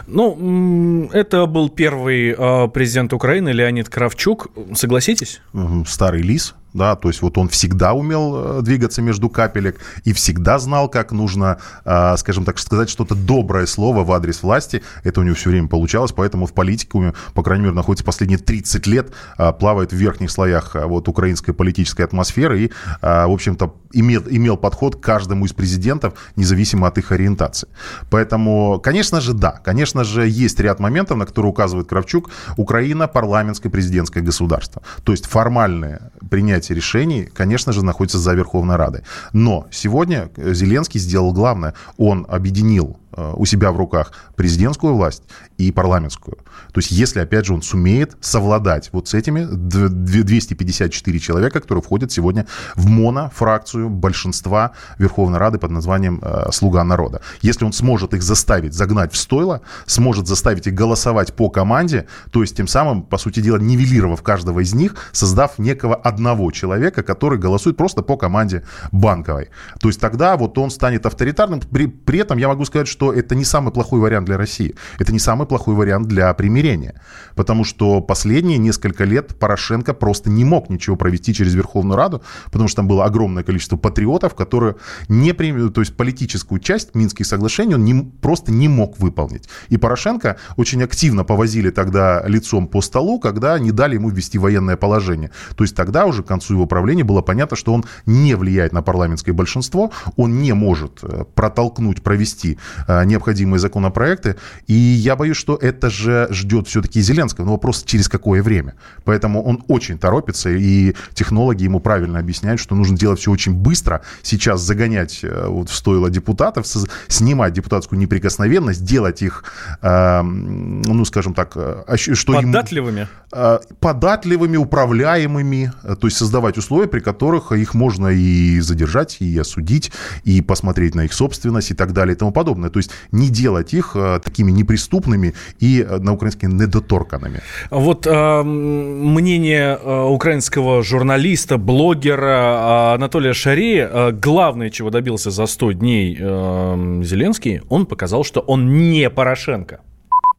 Ну, 0.06 1.08
это 1.12 1.46
был 1.46 1.68
первый 1.68 2.34
э, 2.36 2.68
президент 2.68 3.12
Украины 3.12 3.50
Леонид 3.50 3.88
Кравчук. 3.88 4.50
Согласитесь? 4.74 5.40
Старый 5.86 6.22
лис 6.22 6.54
да, 6.74 6.96
то 6.96 7.08
есть 7.08 7.22
вот 7.22 7.38
он 7.38 7.48
всегда 7.48 7.92
умел 7.92 8.58
э, 8.58 8.62
двигаться 8.62 9.02
между 9.02 9.28
капелек 9.28 9.80
и 10.04 10.12
всегда 10.12 10.58
знал, 10.58 10.88
как 10.88 11.12
нужно, 11.12 11.58
э, 11.84 12.16
скажем 12.16 12.44
так, 12.44 12.58
сказать 12.58 12.88
что-то 12.88 13.14
доброе 13.14 13.66
слово 13.66 14.04
в 14.04 14.12
адрес 14.12 14.42
власти. 14.42 14.82
Это 15.04 15.20
у 15.20 15.22
него 15.22 15.34
все 15.34 15.50
время 15.50 15.68
получалось, 15.68 16.12
поэтому 16.12 16.46
в 16.46 16.52
политике, 16.52 17.14
по 17.34 17.42
крайней 17.42 17.64
мере, 17.64 17.74
находится 17.74 18.04
последние 18.04 18.38
30 18.38 18.86
лет, 18.86 19.12
э, 19.38 19.52
плавает 19.52 19.92
в 19.92 19.96
верхних 19.96 20.30
слоях 20.30 20.74
вот 20.74 21.08
украинской 21.08 21.52
политической 21.52 22.02
атмосферы 22.02 22.60
и, 22.60 22.72
в 23.02 23.32
общем-то, 23.32 23.74
имел, 23.92 24.22
имел 24.28 24.56
подход 24.56 24.96
к 24.96 25.00
каждому 25.00 25.44
из 25.44 25.52
президентов, 25.52 26.14
независимо 26.36 26.86
от 26.86 26.98
их 26.98 27.12
ориентации. 27.12 27.68
Поэтому, 28.10 28.80
конечно 28.80 29.20
же, 29.20 29.32
да, 29.32 29.52
конечно 29.64 30.04
же, 30.04 30.26
есть 30.28 30.58
ряд 30.60 30.80
моментов, 30.80 31.18
на 31.18 31.26
которые 31.26 31.50
указывает 31.50 31.88
Кравчук. 31.88 32.30
Украина 32.56 33.08
парламентское 33.08 33.70
президентское 33.70 34.22
государство. 34.22 34.82
То 35.04 35.12
есть 35.12 35.26
формальное 35.26 36.12
принятие 36.30 36.61
принятие 36.62 36.76
решений, 36.76 37.24
конечно 37.24 37.72
же, 37.72 37.84
находится 37.84 38.18
за 38.18 38.34
Верховной 38.34 38.76
Радой. 38.76 39.02
Но 39.32 39.66
сегодня 39.70 40.30
Зеленский 40.36 41.00
сделал 41.00 41.32
главное. 41.32 41.74
Он 41.96 42.26
объединил 42.28 42.96
Э, 43.14 43.34
у 43.36 43.44
себя 43.44 43.72
в 43.72 43.76
руках 43.76 44.12
президентскую 44.36 44.94
власть 44.94 45.22
и 45.68 45.72
парламентскую. 45.72 46.38
То 46.72 46.80
есть, 46.80 46.90
если, 46.90 47.20
опять 47.20 47.46
же, 47.46 47.54
он 47.54 47.62
сумеет 47.62 48.16
совладать 48.20 48.90
вот 48.92 49.08
с 49.08 49.14
этими 49.14 49.44
254 49.44 51.18
человека, 51.18 51.60
которые 51.60 51.82
входят 51.82 52.10
сегодня 52.12 52.46
в 52.74 52.88
монофракцию 52.88 53.88
большинства 53.88 54.72
Верховной 54.98 55.38
Рады 55.38 55.58
под 55.58 55.70
названием 55.70 56.20
э, 56.22 56.50
«Слуга 56.52 56.84
народа». 56.84 57.20
Если 57.40 57.64
он 57.64 57.72
сможет 57.72 58.14
их 58.14 58.22
заставить 58.22 58.74
загнать 58.74 59.12
в 59.12 59.16
стойло, 59.16 59.62
сможет 59.86 60.26
заставить 60.26 60.66
их 60.66 60.74
голосовать 60.74 61.34
по 61.34 61.50
команде, 61.50 62.06
то 62.30 62.42
есть, 62.42 62.56
тем 62.56 62.66
самым, 62.66 63.02
по 63.02 63.18
сути 63.18 63.40
дела, 63.40 63.58
нивелировав 63.58 64.22
каждого 64.22 64.60
из 64.60 64.74
них, 64.74 64.96
создав 65.12 65.58
некого 65.58 65.94
одного 65.94 66.50
человека, 66.50 67.02
который 67.02 67.38
голосует 67.38 67.76
просто 67.76 68.02
по 68.02 68.16
команде 68.16 68.64
банковой. 68.90 69.50
То 69.80 69.88
есть, 69.88 70.00
тогда 70.00 70.36
вот 70.36 70.58
он 70.58 70.70
станет 70.70 71.06
авторитарным. 71.06 71.60
При, 71.60 71.86
при 71.86 72.18
этом 72.18 72.38
я 72.38 72.48
могу 72.48 72.64
сказать, 72.64 72.88
что 72.88 73.12
это 73.12 73.34
не 73.34 73.44
самый 73.44 73.72
плохой 73.72 74.00
вариант 74.00 74.26
для 74.26 74.36
России. 74.36 74.74
Это 74.98 75.12
не 75.12 75.18
самый 75.18 75.46
плохой 75.52 75.74
вариант 75.74 76.08
для 76.08 76.32
примирения. 76.34 77.00
Потому 77.34 77.64
что 77.64 78.00
последние 78.00 78.58
несколько 78.58 79.04
лет 79.04 79.38
Порошенко 79.38 79.94
просто 79.94 80.30
не 80.30 80.44
мог 80.44 80.70
ничего 80.70 80.96
провести 80.96 81.34
через 81.34 81.54
Верховную 81.54 81.96
Раду, 81.96 82.22
потому 82.50 82.68
что 82.68 82.76
там 82.76 82.88
было 82.88 83.04
огромное 83.04 83.42
количество 83.42 83.76
патриотов, 83.76 84.34
которые 84.34 84.76
не 85.08 85.34
приняли, 85.34 85.68
то 85.68 85.80
есть 85.80 85.96
политическую 85.96 86.58
часть 86.58 86.94
Минских 86.94 87.26
соглашений 87.26 87.74
он 87.74 87.84
не, 87.84 87.94
просто 88.20 88.52
не 88.52 88.68
мог 88.68 88.98
выполнить. 88.98 89.48
И 89.68 89.76
Порошенко 89.76 90.36
очень 90.56 90.82
активно 90.82 91.24
повозили 91.24 91.70
тогда 91.70 92.22
лицом 92.26 92.66
по 92.66 92.80
столу, 92.80 93.20
когда 93.20 93.58
не 93.58 93.72
дали 93.72 93.94
ему 93.94 94.10
ввести 94.10 94.38
военное 94.38 94.76
положение. 94.76 95.30
То 95.56 95.64
есть 95.64 95.76
тогда 95.76 96.06
уже 96.06 96.22
к 96.22 96.26
концу 96.26 96.54
его 96.54 96.66
правления 96.66 97.04
было 97.04 97.22
понятно, 97.22 97.56
что 97.56 97.74
он 97.74 97.84
не 98.06 98.34
влияет 98.34 98.72
на 98.72 98.82
парламентское 98.82 99.34
большинство, 99.34 99.90
он 100.16 100.40
не 100.40 100.52
может 100.54 101.00
э, 101.02 101.24
протолкнуть, 101.34 102.02
провести 102.02 102.58
Э, 102.92 103.04
необходимые 103.04 103.58
законопроекты. 103.58 104.36
И 104.66 104.74
я 104.74 105.16
боюсь, 105.16 105.36
что 105.42 105.56
это 105.56 105.90
же 105.90 106.28
ждет 106.30 106.68
все-таки 106.68 107.00
Зеленского. 107.00 107.46
Но 107.46 107.52
вопрос, 107.52 107.82
через 107.82 108.08
какое 108.08 108.44
время. 108.44 108.74
Поэтому 109.04 109.42
он 109.42 109.64
очень 109.66 109.98
торопится, 109.98 110.50
и 110.50 110.94
технологи 111.14 111.64
ему 111.64 111.80
правильно 111.80 112.20
объясняют, 112.20 112.60
что 112.60 112.76
нужно 112.76 112.96
делать 112.96 113.18
все 113.18 113.32
очень 113.32 113.52
быстро. 113.54 114.02
Сейчас 114.22 114.60
загонять 114.60 115.24
э, 115.24 115.46
вот 115.48 115.68
в 115.68 115.74
стойло 115.74 116.10
депутатов, 116.10 116.64
снимать 117.08 117.54
депутатскую 117.54 117.98
неприкосновенность, 117.98 118.84
делать 118.84 119.20
их, 119.22 119.42
э, 119.82 120.22
ну, 120.22 121.04
скажем 121.04 121.34
так, 121.34 121.56
что 121.96 122.34
податливыми? 122.34 123.08
Им, 123.34 123.58
податливыми, 123.80 124.56
управляемыми, 124.56 125.72
то 125.82 126.06
есть 126.06 126.16
создавать 126.16 126.56
условия, 126.56 126.86
при 126.86 127.00
которых 127.00 127.50
их 127.50 127.74
можно 127.74 128.08
и 128.08 128.60
задержать, 128.60 129.16
и 129.20 129.36
осудить, 129.38 129.90
и 130.22 130.40
посмотреть 130.40 130.94
на 130.94 131.04
их 131.04 131.12
собственность 131.12 131.72
и 131.72 131.74
так 131.74 131.92
далее 131.92 132.14
и 132.14 132.18
тому 132.18 132.30
подобное. 132.30 132.70
То 132.70 132.78
есть 132.78 132.90
не 133.10 133.28
делать 133.28 133.74
их 133.74 133.92
э, 133.96 134.20
такими 134.22 134.52
неприступными 134.52 135.21
и 135.60 135.82
э, 135.82 135.98
на 135.98 136.12
украинском 136.12 136.56
недоторканными. 136.56 137.40
Вот 137.70 138.06
э, 138.06 138.42
мнение 138.42 139.78
э, 139.82 140.02
украинского 140.02 140.82
журналиста, 140.82 141.58
блогера 141.58 142.94
Анатолия 142.94 143.32
Шарея, 143.32 143.88
э, 143.92 144.12
главное, 144.12 144.70
чего 144.70 144.90
добился 144.90 145.30
за 145.30 145.46
100 145.46 145.72
дней 145.72 146.16
э, 146.18 147.02
Зеленский, 147.04 147.62
он 147.68 147.86
показал, 147.86 148.24
что 148.24 148.40
он 148.40 148.90
не 148.90 149.08
Порошенко. 149.10 149.80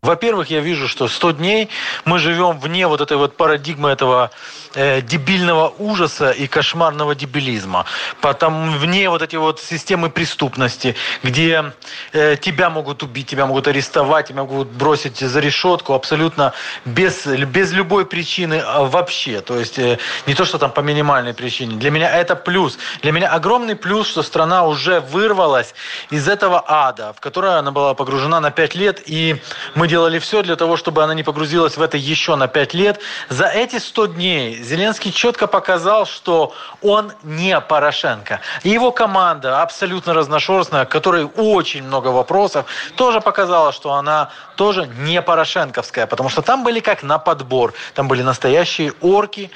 Во-первых, 0.03 0.49
я 0.49 0.59
вижу, 0.59 0.89
что 0.89 1.07
100 1.07 1.31
дней 1.31 1.69
мы 2.03 2.19
живем 2.19 2.59
вне 2.59 2.87
вот 2.87 2.99
этой 2.99 3.15
вот 3.15 3.37
парадигмы 3.37 3.89
этого 3.89 4.31
э, 4.75 5.01
дебильного 5.01 5.73
ужаса 5.77 6.31
и 6.31 6.47
кошмарного 6.47 7.15
дебилизма. 7.15 7.85
Потом 8.21 8.77
вне 8.77 9.09
вот 9.09 9.21
эти 9.21 9.35
вот 9.35 9.59
системы 9.59 10.09
преступности, 10.09 10.95
где 11.23 11.73
э, 12.11 12.35
тебя 12.37 12.69
могут 12.69 13.03
убить, 13.03 13.27
тебя 13.27 13.45
могут 13.45 13.67
арестовать, 13.67 14.27
тебя 14.27 14.43
могут 14.43 14.69
бросить 14.69 15.19
за 15.19 15.39
решетку 15.39 15.93
абсолютно 15.93 16.53
без, 16.85 17.25
без 17.25 17.71
любой 17.71 18.05
причины 18.05 18.61
а 18.65 18.83
вообще. 18.83 19.41
То 19.41 19.59
есть 19.59 19.79
э, 19.79 19.97
не 20.27 20.33
то, 20.33 20.45
что 20.45 20.57
там 20.57 20.71
по 20.71 20.81
минимальной 20.81 21.33
причине. 21.33 21.75
Для 21.75 21.91
меня 21.91 22.09
это 22.09 22.35
плюс. 22.35 22.77
Для 23.01 23.11
меня 23.11 23.29
огромный 23.29 23.75
плюс, 23.75 24.09
что 24.09 24.23
страна 24.23 24.65
уже 24.65 24.99
вырвалась 24.99 25.73
из 26.09 26.27
этого 26.27 26.63
ада, 26.67 27.13
в 27.13 27.19
которое 27.19 27.59
она 27.59 27.71
была 27.71 27.93
погружена 27.93 28.39
на 28.39 28.51
5 28.51 28.75
лет, 28.75 29.01
и 29.05 29.41
мы 29.75 29.87
делали 29.87 30.19
все 30.19 30.41
для 30.41 30.55
того, 30.55 30.77
чтобы 30.77 31.03
она 31.03 31.13
не 31.13 31.23
погрузилась 31.23 31.77
в 31.77 31.81
это 31.81 31.97
еще 31.97 32.35
на 32.35 32.47
5 32.47 32.73
лет. 32.73 32.99
За 33.29 33.45
эти 33.45 33.79
100 33.79 34.05
дней 34.07 34.62
Зеленский 34.63 35.11
четко 35.11 35.47
показал, 35.47 36.05
что 36.05 36.53
он 36.81 37.11
не 37.23 37.59
Порошенко. 37.59 38.39
И 38.63 38.69
его 38.69 38.91
команда 38.91 39.61
абсолютно 39.61 40.13
разношерстная, 40.13 40.85
которой 40.85 41.25
очень 41.25 41.83
много 41.83 42.07
вопросов, 42.07 42.65
тоже 42.95 43.21
показала, 43.21 43.71
что 43.71 43.93
она 43.93 44.29
тоже 44.55 44.89
не 44.99 45.21
порошенковская, 45.21 46.07
потому 46.07 46.29
что 46.29 46.41
там 46.41 46.63
были 46.63 46.79
как 46.79 47.03
на 47.03 47.17
подбор. 47.17 47.73
Там 47.93 48.07
были 48.07 48.21
настоящие 48.21 48.93
орки, 49.01 49.51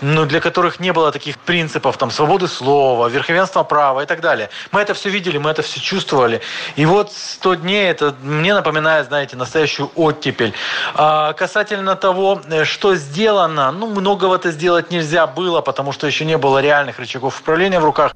но 0.00 0.24
для 0.24 0.40
которых 0.40 0.80
не 0.80 0.92
было 0.92 1.12
таких 1.12 1.38
принципов 1.38 1.96
там 1.96 2.10
свободы 2.10 2.48
слова, 2.48 3.08
верховенства 3.08 3.62
права 3.62 4.02
и 4.02 4.06
так 4.06 4.20
далее. 4.20 4.50
Мы 4.72 4.80
это 4.80 4.94
все 4.94 5.08
видели, 5.08 5.38
мы 5.38 5.50
это 5.50 5.62
все 5.62 5.80
чувствовали. 5.80 6.40
И 6.76 6.86
вот 6.86 7.12
100 7.12 7.54
дней 7.54 7.90
это 7.90 8.14
мне 8.22 8.54
напоминает, 8.54 9.06
знаете, 9.06 9.36
настоящую 9.36 9.90
оттепель. 9.94 10.52
А 10.94 11.32
касательно 11.32 11.96
того, 11.96 12.40
э, 12.48 12.64
что 12.64 12.94
сделано, 12.94 13.72
ну, 13.72 13.86
многого-то 14.36 14.50
сделать 14.50 14.90
нельзя 14.90 15.26
было, 15.26 15.62
потому 15.62 15.92
что 15.92 16.06
еще 16.06 16.24
не 16.24 16.38
было 16.38 16.60
реальных 16.62 16.98
рычагов 16.98 17.40
управления 17.40 17.80
в 17.80 17.84
руках. 17.84 18.14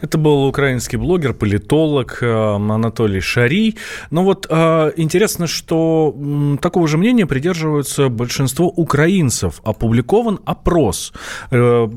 Это 0.00 0.18
был 0.18 0.44
украинский 0.44 0.98
блогер, 0.98 1.32
политолог 1.32 2.18
э, 2.20 2.26
Анатолий 2.26 3.20
Шарий. 3.20 3.76
Но 4.10 4.22
вот 4.22 4.46
э, 4.48 4.92
интересно, 4.96 5.46
что 5.46 6.14
такого 6.60 6.86
же 6.86 6.96
мнения 6.96 7.26
придерживаются 7.26 8.08
большинство 8.08 8.66
украинцев. 8.68 9.60
Опубликован 9.64 10.38
опрос. 10.44 11.12
Э, 11.50 11.88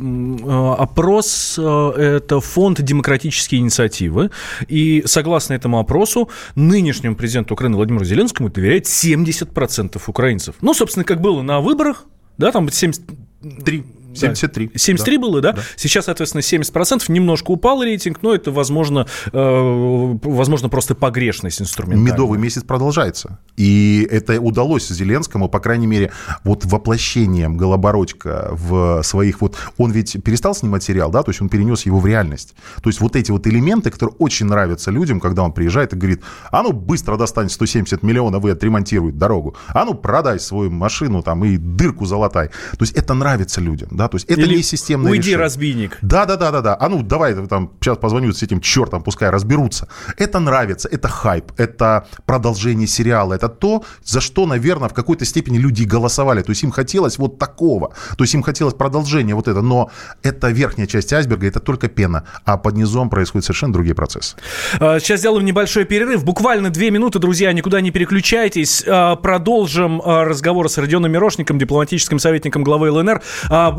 опрос– 0.79 1.59
это 1.59 2.39
фонд 2.39 2.81
демократические 2.81 3.61
инициативы. 3.61 4.31
И 4.71 5.03
согласно 5.05 5.53
этому 5.53 5.79
опросу, 5.79 6.29
нынешнему 6.55 7.15
президенту 7.15 7.53
Украины 7.53 7.75
Владимиру 7.75 8.05
Зеленскому 8.05 8.49
доверяет 8.49 8.85
70% 8.85 10.01
украинцев. 10.07 10.55
Ну, 10.61 10.73
собственно, 10.73 11.03
как 11.03 11.21
было 11.21 11.43
на 11.43 11.59
выборах, 11.59 12.05
да, 12.37 12.51
там 12.51 12.69
73 12.69 13.83
73. 14.19 14.71
73 14.75 15.17
да. 15.17 15.21
было, 15.21 15.41
да? 15.41 15.51
да? 15.53 15.61
Сейчас, 15.75 16.05
соответственно, 16.05 16.41
70%. 16.41 17.11
Немножко 17.11 17.51
упал 17.51 17.83
рейтинг, 17.83 18.19
но 18.21 18.33
это, 18.33 18.51
возможно, 18.51 19.07
э, 19.31 20.17
возможно 20.23 20.69
просто 20.69 20.95
погрешность 20.95 21.61
инструмента. 21.61 22.03
Медовый 22.03 22.39
месяц 22.39 22.63
продолжается. 22.63 23.39
И 23.55 24.07
это 24.09 24.39
удалось 24.39 24.87
Зеленскому, 24.87 25.49
по 25.49 25.59
крайней 25.59 25.87
мере, 25.87 26.11
вот 26.43 26.65
воплощением 26.65 27.57
Голобородько 27.57 28.49
в 28.51 29.01
своих... 29.03 29.41
Вот 29.41 29.55
он 29.77 29.91
ведь 29.91 30.17
перестал 30.23 30.55
снимать 30.55 30.83
сериал, 30.83 31.11
да? 31.11 31.23
То 31.23 31.31
есть 31.31 31.41
он 31.41 31.49
перенес 31.49 31.85
его 31.85 31.99
в 31.99 32.05
реальность. 32.05 32.55
То 32.81 32.89
есть 32.89 33.01
вот 33.01 33.15
эти 33.15 33.31
вот 33.31 33.47
элементы, 33.47 33.89
которые 33.89 34.15
очень 34.19 34.45
нравятся 34.45 34.91
людям, 34.91 35.19
когда 35.19 35.43
он 35.43 35.53
приезжает 35.53 35.93
и 35.93 35.95
говорит, 35.95 36.21
а 36.51 36.63
ну 36.63 36.71
быстро 36.71 37.17
достань 37.17 37.49
170 37.49 38.03
миллионов 38.03 38.45
и 38.45 38.49
отремонтирует 38.49 39.17
дорогу. 39.17 39.55
А 39.69 39.85
ну 39.85 39.93
продай 39.93 40.39
свою 40.39 40.71
машину 40.71 41.21
там 41.23 41.43
и 41.45 41.57
дырку 41.57 42.05
залатай. 42.05 42.47
То 42.47 42.81
есть 42.81 42.93
это 42.93 43.13
нравится 43.13 43.61
людям, 43.61 43.89
да? 43.91 44.06
То 44.07 44.15
есть 44.15 44.29
это 44.29 44.41
Или 44.41 44.57
не 44.57 44.63
системное 44.63 45.11
уйди, 45.11 45.29
решение. 45.29 45.43
разбийник. 45.43 45.97
Да, 46.01 46.25
да, 46.25 46.35
да, 46.35 46.51
да, 46.51 46.61
да. 46.61 46.77
А 46.79 46.89
ну 46.89 47.03
давай 47.03 47.33
там 47.47 47.71
сейчас 47.81 47.97
позвоню 47.97 48.33
с 48.33 48.43
этим 48.43 48.61
чертом, 48.61 49.03
пускай 49.03 49.29
разберутся. 49.29 49.87
Это 50.17 50.39
нравится, 50.39 50.87
это 50.91 51.07
хайп, 51.07 51.51
это 51.57 52.07
продолжение 52.25 52.87
сериала, 52.87 53.33
это 53.33 53.49
то, 53.49 53.83
за 54.03 54.21
что, 54.21 54.45
наверное, 54.45 54.89
в 54.89 54.93
какой-то 54.93 55.25
степени 55.25 55.57
люди 55.57 55.83
голосовали. 55.83 56.41
То 56.41 56.51
есть 56.51 56.63
им 56.63 56.71
хотелось 56.71 57.17
вот 57.17 57.37
такого. 57.39 57.93
То 58.17 58.23
есть 58.23 58.33
им 58.33 58.43
хотелось 58.43 58.73
продолжения 58.73 59.35
вот 59.35 59.47
это. 59.47 59.61
Но 59.61 59.91
это 60.23 60.49
верхняя 60.49 60.87
часть 60.87 61.13
айсберга, 61.13 61.47
это 61.47 61.59
только 61.59 61.87
пена. 61.87 62.23
А 62.45 62.57
под 62.57 62.75
низом 62.75 63.09
происходят 63.09 63.45
совершенно 63.45 63.73
другие 63.73 63.95
процессы. 63.95 64.35
А, 64.79 64.99
сейчас 64.99 65.19
сделаем 65.19 65.45
небольшой 65.45 65.85
перерыв. 65.85 66.23
Буквально 66.23 66.69
две 66.69 66.91
минуты, 66.91 67.19
друзья, 67.19 67.51
никуда 67.53 67.81
не 67.81 67.91
переключайтесь. 67.91 68.83
А, 68.87 69.15
продолжим 69.15 70.01
а, 70.03 70.25
разговор 70.25 70.69
с 70.69 70.77
Родионом 70.77 71.11
Мирошником, 71.11 71.57
дипломатическим 71.57 72.19
советником 72.19 72.63
главы 72.63 72.91
ЛНР. 72.91 73.21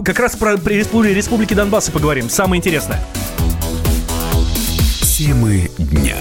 Как 0.09 0.21
раз 0.21 0.37
про 0.37 0.55
республики 0.55 1.53
Донбасса 1.53 1.93
поговорим. 1.93 2.31
Самое 2.31 2.61
интересное. 2.61 2.99
Темы 5.03 5.71
дня. 5.77 6.17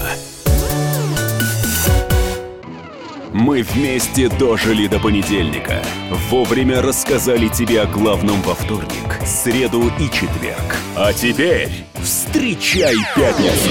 Мы 3.32 3.62
вместе 3.62 4.28
дожили 4.28 4.88
до 4.88 5.00
понедельника. 5.00 5.82
Вовремя 6.28 6.82
рассказали 6.82 7.48
тебе 7.48 7.80
о 7.80 7.86
главном 7.86 8.42
во 8.42 8.54
вторник, 8.54 9.20
среду 9.24 9.90
и 9.98 10.10
четверг. 10.10 10.76
А 10.94 11.14
теперь 11.14 11.70
встречай 12.02 12.94
пятницу. 13.16 13.70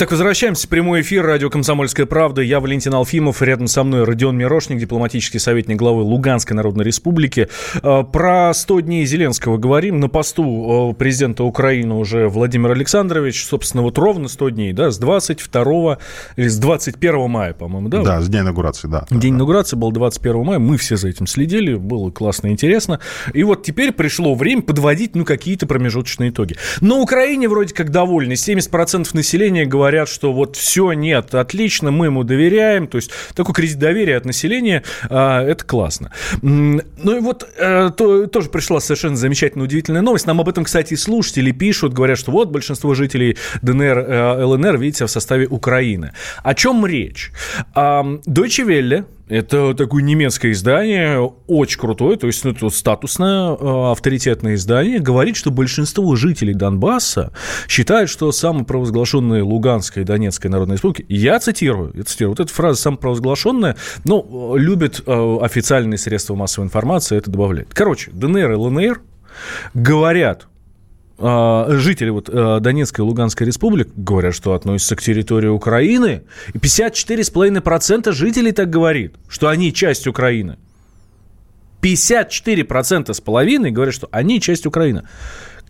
Так, 0.00 0.12
возвращаемся 0.12 0.66
прямой 0.66 1.02
эфир. 1.02 1.26
Радио 1.26 1.50
«Комсомольская 1.50 2.06
правда». 2.06 2.40
Я 2.40 2.60
Валентин 2.60 2.94
Алфимов. 2.94 3.42
Рядом 3.42 3.66
со 3.66 3.84
мной 3.84 4.04
Родион 4.04 4.34
Мирошник, 4.34 4.78
дипломатический 4.78 5.38
советник 5.38 5.76
главы 5.76 6.00
Луганской 6.00 6.56
Народной 6.56 6.86
Республики. 6.86 7.50
Э, 7.82 8.02
про 8.10 8.54
100 8.54 8.80
дней 8.80 9.04
Зеленского 9.04 9.58
говорим. 9.58 10.00
На 10.00 10.08
посту 10.08 10.92
э, 10.92 10.94
президента 10.94 11.44
Украины 11.44 11.96
уже 11.96 12.30
Владимир 12.30 12.70
Александрович. 12.70 13.44
Собственно, 13.44 13.82
вот 13.82 13.98
ровно 13.98 14.28
100 14.28 14.48
дней, 14.48 14.72
да, 14.72 14.90
с 14.90 14.96
22 14.96 15.98
или 16.36 16.48
с 16.48 16.56
21 16.56 17.28
мая, 17.28 17.52
по-моему, 17.52 17.90
да? 17.90 18.02
Да, 18.02 18.22
с 18.22 18.28
дня 18.30 18.40
инаугурации, 18.40 18.88
да. 18.88 19.04
День 19.10 19.34
инаугурации 19.34 19.76
был 19.76 19.92
21 19.92 20.42
мая. 20.42 20.58
Мы 20.58 20.78
все 20.78 20.96
за 20.96 21.08
этим 21.08 21.26
следили. 21.26 21.74
Было 21.74 22.10
классно 22.10 22.46
и 22.46 22.52
интересно. 22.52 23.00
И 23.34 23.42
вот 23.42 23.64
теперь 23.64 23.92
пришло 23.92 24.34
время 24.34 24.62
подводить, 24.62 25.14
ну, 25.14 25.26
какие-то 25.26 25.66
промежуточные 25.66 26.30
итоги. 26.30 26.56
На 26.80 26.94
Украине 26.94 27.50
вроде 27.50 27.74
как 27.74 27.90
довольны. 27.90 28.32
70% 28.32 29.06
населения 29.12 29.66
говорят, 29.66 29.89
говорят, 29.90 30.08
что 30.08 30.32
вот 30.32 30.54
все, 30.54 30.92
нет, 30.92 31.34
отлично, 31.34 31.90
мы 31.90 32.06
ему 32.06 32.22
доверяем. 32.22 32.86
То 32.86 32.96
есть 32.96 33.10
такой 33.34 33.54
кредит 33.54 33.78
доверия 33.78 34.16
от 34.16 34.24
населения, 34.24 34.84
а, 35.08 35.42
это 35.42 35.64
классно. 35.64 36.12
Ну 36.42 37.16
и 37.16 37.20
вот 37.20 37.48
а, 37.58 37.90
то, 37.90 38.28
тоже 38.28 38.50
пришла 38.50 38.78
совершенно 38.78 39.16
замечательная, 39.16 39.64
удивительная 39.64 40.00
новость. 40.00 40.26
Нам 40.26 40.40
об 40.40 40.48
этом, 40.48 40.62
кстати, 40.62 40.94
и 40.94 40.96
слушатели 40.96 41.50
пишут, 41.50 41.92
говорят, 41.92 42.18
что 42.18 42.30
вот 42.30 42.50
большинство 42.50 42.94
жителей 42.94 43.36
ДНР, 43.62 44.04
а, 44.06 44.46
ЛНР, 44.46 44.78
видите, 44.78 45.06
в 45.06 45.10
составе 45.10 45.46
Украины. 45.46 46.12
О 46.44 46.54
чем 46.54 46.86
речь? 46.86 47.32
Deutsche 47.74 48.64
Welle, 48.64 49.04
это 49.30 49.74
такое 49.74 50.02
немецкое 50.02 50.52
издание, 50.52 51.20
очень 51.46 51.78
крутое, 51.78 52.18
то 52.18 52.26
есть 52.26 52.44
ну, 52.44 52.50
это 52.50 52.68
статусное, 52.68 53.56
э, 53.56 53.90
авторитетное 53.92 54.54
издание, 54.54 54.98
говорит, 54.98 55.36
что 55.36 55.52
большинство 55.52 56.16
жителей 56.16 56.52
Донбасса 56.52 57.32
считают, 57.68 58.10
что 58.10 58.32
самопровозглашенные 58.32 59.42
Луганская 59.42 60.02
и 60.02 60.06
Донецкая 60.06 60.50
Народная 60.50 60.76
Республики, 60.76 61.06
я 61.08 61.38
цитирую, 61.38 61.92
я 61.94 62.02
цитирую, 62.02 62.32
вот 62.32 62.40
эта 62.40 62.52
фраза 62.52 62.82
самопровозглашенная, 62.82 63.76
ну, 64.04 64.56
любят 64.56 65.02
э, 65.06 65.38
официальные 65.40 65.98
средства 65.98 66.34
массовой 66.34 66.66
информации 66.66 67.16
это 67.16 67.30
добавлять. 67.30 67.68
Короче, 67.72 68.10
ДНР 68.12 68.50
и 68.50 68.54
ЛНР 68.56 69.00
говорят, 69.74 70.48
жители 71.20 72.08
вот 72.08 72.30
а, 72.32 72.60
Донецкой 72.60 73.04
и 73.04 73.08
Луганской 73.08 73.46
республик 73.46 73.88
говорят, 73.94 74.34
что 74.34 74.54
относятся 74.54 74.96
к 74.96 75.02
территории 75.02 75.48
Украины, 75.48 76.22
и 76.54 76.58
54,5% 76.58 78.12
жителей 78.12 78.52
так 78.52 78.70
говорит, 78.70 79.14
что 79.28 79.48
они 79.48 79.72
часть 79.72 80.06
Украины. 80.06 80.56
54% 81.82 83.12
с 83.12 83.20
половиной 83.20 83.70
говорят, 83.70 83.94
что 83.94 84.08
они 84.12 84.40
часть 84.40 84.66
Украины. 84.66 85.06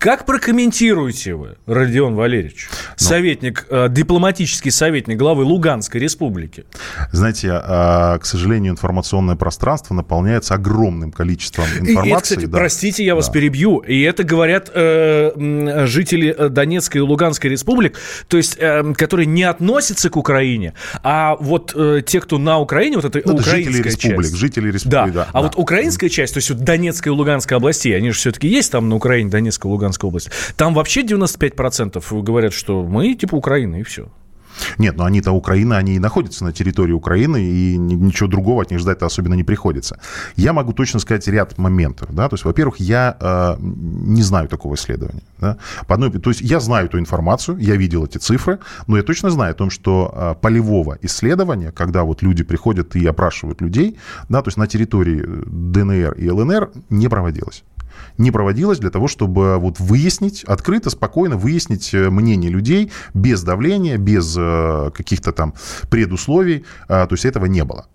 Как 0.00 0.24
прокомментируете 0.24 1.34
вы, 1.34 1.56
Родион 1.66 2.14
Валерьевич, 2.14 2.70
ну, 2.70 2.94
советник, 2.96 3.66
э, 3.68 3.88
дипломатический 3.90 4.70
советник 4.70 5.18
главы 5.18 5.44
Луганской 5.44 6.00
республики? 6.00 6.64
Знаете, 7.12 7.48
э, 7.48 8.18
к 8.18 8.24
сожалению, 8.24 8.72
информационное 8.72 9.36
пространство 9.36 9.92
наполняется 9.92 10.54
огромным 10.54 11.12
количеством 11.12 11.66
информации. 11.66 12.08
И 12.08 12.12
это, 12.12 12.22
кстати, 12.22 12.44
да. 12.46 12.56
простите, 12.56 13.04
я 13.04 13.14
вас 13.14 13.26
да. 13.26 13.32
перебью, 13.34 13.80
и 13.80 14.00
это 14.00 14.24
говорят 14.24 14.70
э, 14.72 15.84
жители 15.86 16.48
Донецкой 16.48 17.02
и 17.02 17.04
Луганской 17.04 17.50
республик, 17.50 17.98
то 18.26 18.38
есть, 18.38 18.56
э, 18.58 18.94
которые 18.96 19.26
не 19.26 19.42
относятся 19.42 20.08
к 20.08 20.16
Украине, 20.16 20.72
а 21.02 21.36
вот 21.38 21.74
э, 21.76 22.00
те, 22.06 22.22
кто 22.22 22.38
на 22.38 22.58
Украине, 22.58 22.96
вот 22.96 23.04
это 23.04 23.20
ну, 23.22 23.34
украинская 23.34 23.74
жители 23.74 23.82
республик, 23.82 24.22
часть. 24.22 24.36
Жители 24.36 24.70
республик, 24.70 25.12
да. 25.12 25.24
да. 25.24 25.28
А 25.28 25.32
да. 25.34 25.40
вот 25.42 25.56
украинская 25.56 26.08
часть, 26.08 26.32
то 26.32 26.38
есть 26.38 26.48
вот 26.48 26.60
Донецкая 26.60 27.12
и 27.12 27.14
Луганская 27.14 27.58
областей, 27.58 27.94
они 27.94 28.12
же 28.12 28.16
все-таки 28.16 28.48
есть 28.48 28.72
там 28.72 28.88
на 28.88 28.96
Украине, 28.96 29.28
Донецкая 29.28 29.68
и 29.68 29.72
Луганская 29.72 29.89
Луганской 29.90 30.08
области. 30.08 30.30
Там 30.56 30.74
вообще 30.74 31.02
95% 31.02 32.22
говорят, 32.22 32.52
что 32.52 32.82
мы 32.82 33.14
типа 33.14 33.34
Украина, 33.34 33.76
и 33.76 33.82
все. 33.82 34.08
Нет, 34.78 34.96
но 34.96 35.04
они-то 35.04 35.32
Украина, 35.32 35.78
они 35.78 35.94
и 35.94 35.98
находятся 35.98 36.44
на 36.44 36.52
территории 36.52 36.92
Украины, 36.92 37.42
и 37.42 37.76
ничего 37.78 38.28
другого 38.28 38.62
от 38.62 38.70
них 38.70 38.80
ждать 38.80 39.02
особенно 39.02 39.34
не 39.34 39.44
приходится. 39.44 39.98
Я 40.36 40.52
могу 40.52 40.72
точно 40.72 41.00
сказать 41.00 41.28
ряд 41.28 41.58
моментов. 41.58 42.08
Да? 42.12 42.28
То 42.28 42.34
есть, 42.34 42.44
во-первых, 42.44 42.80
я 42.80 43.16
э, 43.20 43.56
не 43.60 44.22
знаю 44.22 44.48
такого 44.48 44.74
исследования. 44.74 45.22
Да? 45.38 45.56
По 45.86 45.94
одной, 45.94 46.10
то 46.10 46.30
есть 46.30 46.42
я 46.42 46.60
знаю 46.60 46.86
эту 46.86 46.98
информацию, 46.98 47.58
я 47.58 47.76
видел 47.76 48.04
эти 48.04 48.18
цифры, 48.18 48.58
но 48.86 48.96
я 48.96 49.02
точно 49.02 49.30
знаю 49.30 49.52
о 49.52 49.54
том, 49.54 49.70
что 49.70 50.12
э, 50.14 50.34
полевого 50.40 50.98
исследования, 51.02 51.72
когда 51.72 52.02
вот 52.02 52.22
люди 52.22 52.44
приходят 52.44 52.96
и 52.96 53.06
опрашивают 53.06 53.62
людей, 53.62 53.96
да, 54.28 54.42
то 54.42 54.48
есть 54.48 54.58
на 54.58 54.66
территории 54.66 55.24
ДНР 55.46 56.12
и 56.12 56.30
ЛНР 56.30 56.70
не 56.90 57.08
проводилось. 57.08 57.64
Не 58.20 58.30
проводилось 58.30 58.78
для 58.78 58.90
того, 58.90 59.08
чтобы 59.08 59.56
вот 59.56 59.80
выяснить, 59.80 60.44
открыто, 60.44 60.90
спокойно 60.90 61.38
выяснить 61.38 61.94
э, 61.94 62.10
мнение 62.10 62.50
людей 62.50 62.92
без 63.14 63.42
давления, 63.42 63.96
без 63.96 64.36
э, 64.38 64.90
каких-то 64.94 65.32
там 65.32 65.54
предусловий. 65.88 66.66
А, 66.86 67.06
то 67.06 67.14
есть 67.14 67.24
этого 67.24 67.46
не 67.46 67.64
было. 67.64 67.86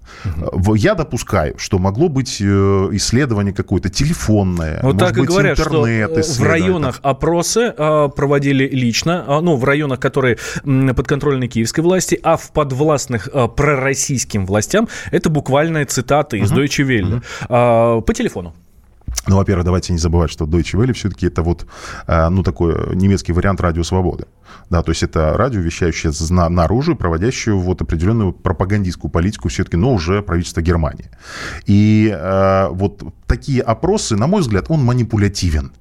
Угу. 0.51 0.73
Я 0.73 0.95
допускаю, 0.95 1.59
что 1.59 1.77
могло 1.77 2.09
быть 2.09 2.41
исследование 2.41 3.53
какое-то 3.53 3.89
телефонное, 3.89 4.79
вот 4.81 4.97
так 4.97 5.15
и 5.15 5.21
говорят, 5.21 5.59
что 5.59 5.83
в 5.83 6.41
районах 6.41 6.99
опросы 7.03 7.71
проводили 7.71 8.67
лично, 8.67 9.25
ну, 9.41 9.55
в 9.57 9.63
районах, 9.63 9.99
которые 9.99 10.37
подконтрольны 10.63 11.47
киевской 11.47 11.81
власти, 11.81 12.19
а 12.23 12.35
в 12.37 12.51
подвластных 12.51 13.29
пророссийским 13.55 14.47
властям 14.47 14.87
это 15.11 15.29
буквальная 15.29 15.85
цитата 15.85 16.37
из 16.37 16.51
угу. 16.51 16.61
Deutsche 16.61 16.83
Welle. 16.83 17.17
Угу. 17.17 18.01
По 18.01 18.13
телефону. 18.13 18.55
Ну, 19.27 19.37
во-первых, 19.37 19.65
давайте 19.65 19.91
не 19.91 19.99
забывать, 19.99 20.29
что 20.29 20.45
Deutsche 20.45 20.79
Welle 20.79 20.93
все-таки 20.93 21.27
это 21.27 21.41
вот, 21.41 21.65
э, 22.07 22.29
ну, 22.29 22.43
такой 22.43 22.95
немецкий 22.95 23.33
вариант 23.33 23.59
радио 23.61 23.83
свободы. 23.83 24.25
Да, 24.69 24.83
то 24.83 24.91
есть 24.91 25.03
это 25.03 25.33
радио, 25.35 25.61
вещающее 25.61 26.11
на, 26.29 26.49
наружу, 26.49 26.95
проводящее 26.95 27.55
вот 27.55 27.81
определенную 27.81 28.33
пропагандистскую 28.33 29.11
политику 29.11 29.49
все-таки, 29.49 29.77
но 29.77 29.93
уже 29.93 30.21
правительство 30.21 30.61
Германии. 30.61 31.09
И 31.65 32.15
э, 32.15 32.67
вот 32.69 33.03
такие 33.25 33.61
опросы, 33.61 34.15
на 34.15 34.27
мой 34.27 34.41
взгляд, 34.41 34.65
он 34.69 34.83
манипулятивен. 34.83 35.71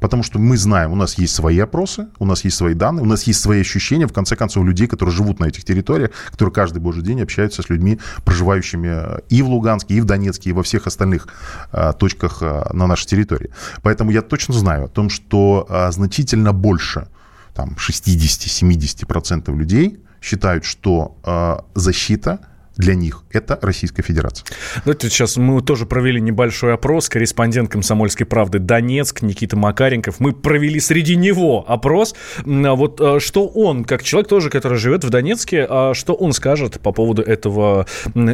Потому 0.00 0.22
что 0.22 0.38
мы 0.38 0.56
знаем, 0.56 0.92
у 0.92 0.96
нас 0.96 1.18
есть 1.18 1.34
свои 1.34 1.58
опросы, 1.58 2.08
у 2.18 2.24
нас 2.24 2.44
есть 2.44 2.56
свои 2.56 2.74
данные, 2.74 3.02
у 3.02 3.06
нас 3.06 3.24
есть 3.24 3.40
свои 3.40 3.60
ощущения, 3.60 4.06
в 4.06 4.12
конце 4.12 4.36
концов, 4.36 4.64
людей, 4.64 4.86
которые 4.86 5.14
живут 5.14 5.40
на 5.40 5.46
этих 5.46 5.64
территориях, 5.64 6.10
которые 6.30 6.52
каждый 6.52 6.78
божий 6.78 7.02
день 7.02 7.20
общаются 7.22 7.62
с 7.62 7.70
людьми, 7.70 7.98
проживающими 8.24 9.20
и 9.28 9.42
в 9.42 9.48
Луганске, 9.48 9.94
и 9.94 10.00
в 10.00 10.04
Донецке, 10.04 10.50
и 10.50 10.52
во 10.52 10.62
всех 10.62 10.86
остальных 10.86 11.28
а, 11.70 11.92
точках 11.92 12.38
а, 12.42 12.70
на 12.72 12.86
нашей 12.86 13.06
территории. 13.06 13.50
Поэтому 13.82 14.10
я 14.10 14.22
точно 14.22 14.54
знаю 14.54 14.84
о 14.84 14.88
том, 14.88 15.10
что 15.10 15.66
значительно 15.90 16.52
больше, 16.52 17.08
там, 17.54 17.76
60-70% 17.78 19.54
людей 19.56 20.00
считают, 20.20 20.64
что 20.64 21.66
защита– 21.74 22.40
для 22.76 22.94
них 22.94 23.24
это 23.30 23.58
Российская 23.62 24.02
Федерация. 24.02 24.46
Давайте 24.84 25.08
сейчас 25.08 25.36
мы 25.36 25.60
тоже 25.62 25.86
провели 25.86 26.20
небольшой 26.20 26.74
опрос. 26.74 27.08
Корреспондент 27.08 27.70
«Комсомольской 27.70 28.26
правды» 28.26 28.58
Донецк 28.58 29.22
Никита 29.22 29.56
Макаренков. 29.56 30.20
Мы 30.20 30.32
провели 30.32 30.80
среди 30.80 31.16
него 31.16 31.64
опрос. 31.66 32.14
А 32.44 32.74
вот 32.74 33.00
э, 33.00 33.20
что 33.20 33.46
он, 33.46 33.84
как 33.84 34.02
человек 34.02 34.28
тоже, 34.28 34.50
который 34.50 34.78
живет 34.78 35.04
в 35.04 35.10
Донецке, 35.10 35.66
а 35.68 35.94
что 35.94 36.14
он 36.14 36.32
скажет 36.32 36.80
по 36.80 36.92
поводу 36.92 37.22
этого 37.22 37.86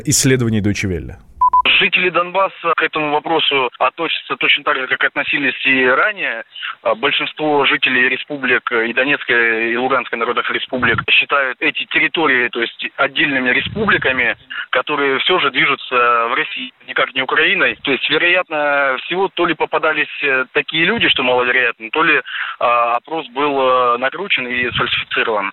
исследования 0.04 0.60
Deutsche 0.60 0.88
Welle? 0.88 1.16
Жители 1.64 2.10
Донбасса 2.10 2.72
к 2.76 2.82
этому 2.82 3.12
вопросу 3.12 3.70
относятся 3.78 4.36
точно 4.36 4.64
так 4.64 4.76
же, 4.76 4.86
как 4.86 5.04
относились 5.04 5.54
и 5.64 5.86
ранее. 5.86 6.44
А, 6.82 6.94
большинство 6.94 7.64
жителей 7.66 8.08
республик 8.08 8.70
и 8.72 8.92
Донецкой, 8.92 9.72
и 9.72 9.76
Луганской 9.76 10.18
народных 10.18 10.50
республик 10.50 11.02
считают 11.10 11.56
эти 11.60 11.84
территории, 11.86 12.48
то 12.48 12.60
есть 12.60 12.86
отдельными 12.96 13.50
республиками, 13.50 14.36
которые 14.70 15.18
все 15.20 15.38
же 15.38 15.50
движутся 15.50 15.94
в 16.28 16.34
России, 16.34 16.72
никак 16.86 17.14
не 17.14 17.22
Украиной. 17.22 17.76
То 17.82 17.92
есть, 17.92 18.08
вероятно, 18.10 18.96
всего 19.04 19.28
то 19.28 19.46
ли 19.46 19.54
попадались 19.54 20.08
э, 20.22 20.46
такие 20.52 20.84
люди, 20.84 21.08
что 21.08 21.22
маловероятно, 21.22 21.90
то 21.90 22.02
ли 22.02 22.20
а, 22.58 22.96
опрос 22.96 23.26
был 23.28 23.60
э, 23.60 23.98
накручен 23.98 24.46
и 24.46 24.70
сфальсифицирован. 24.70 25.52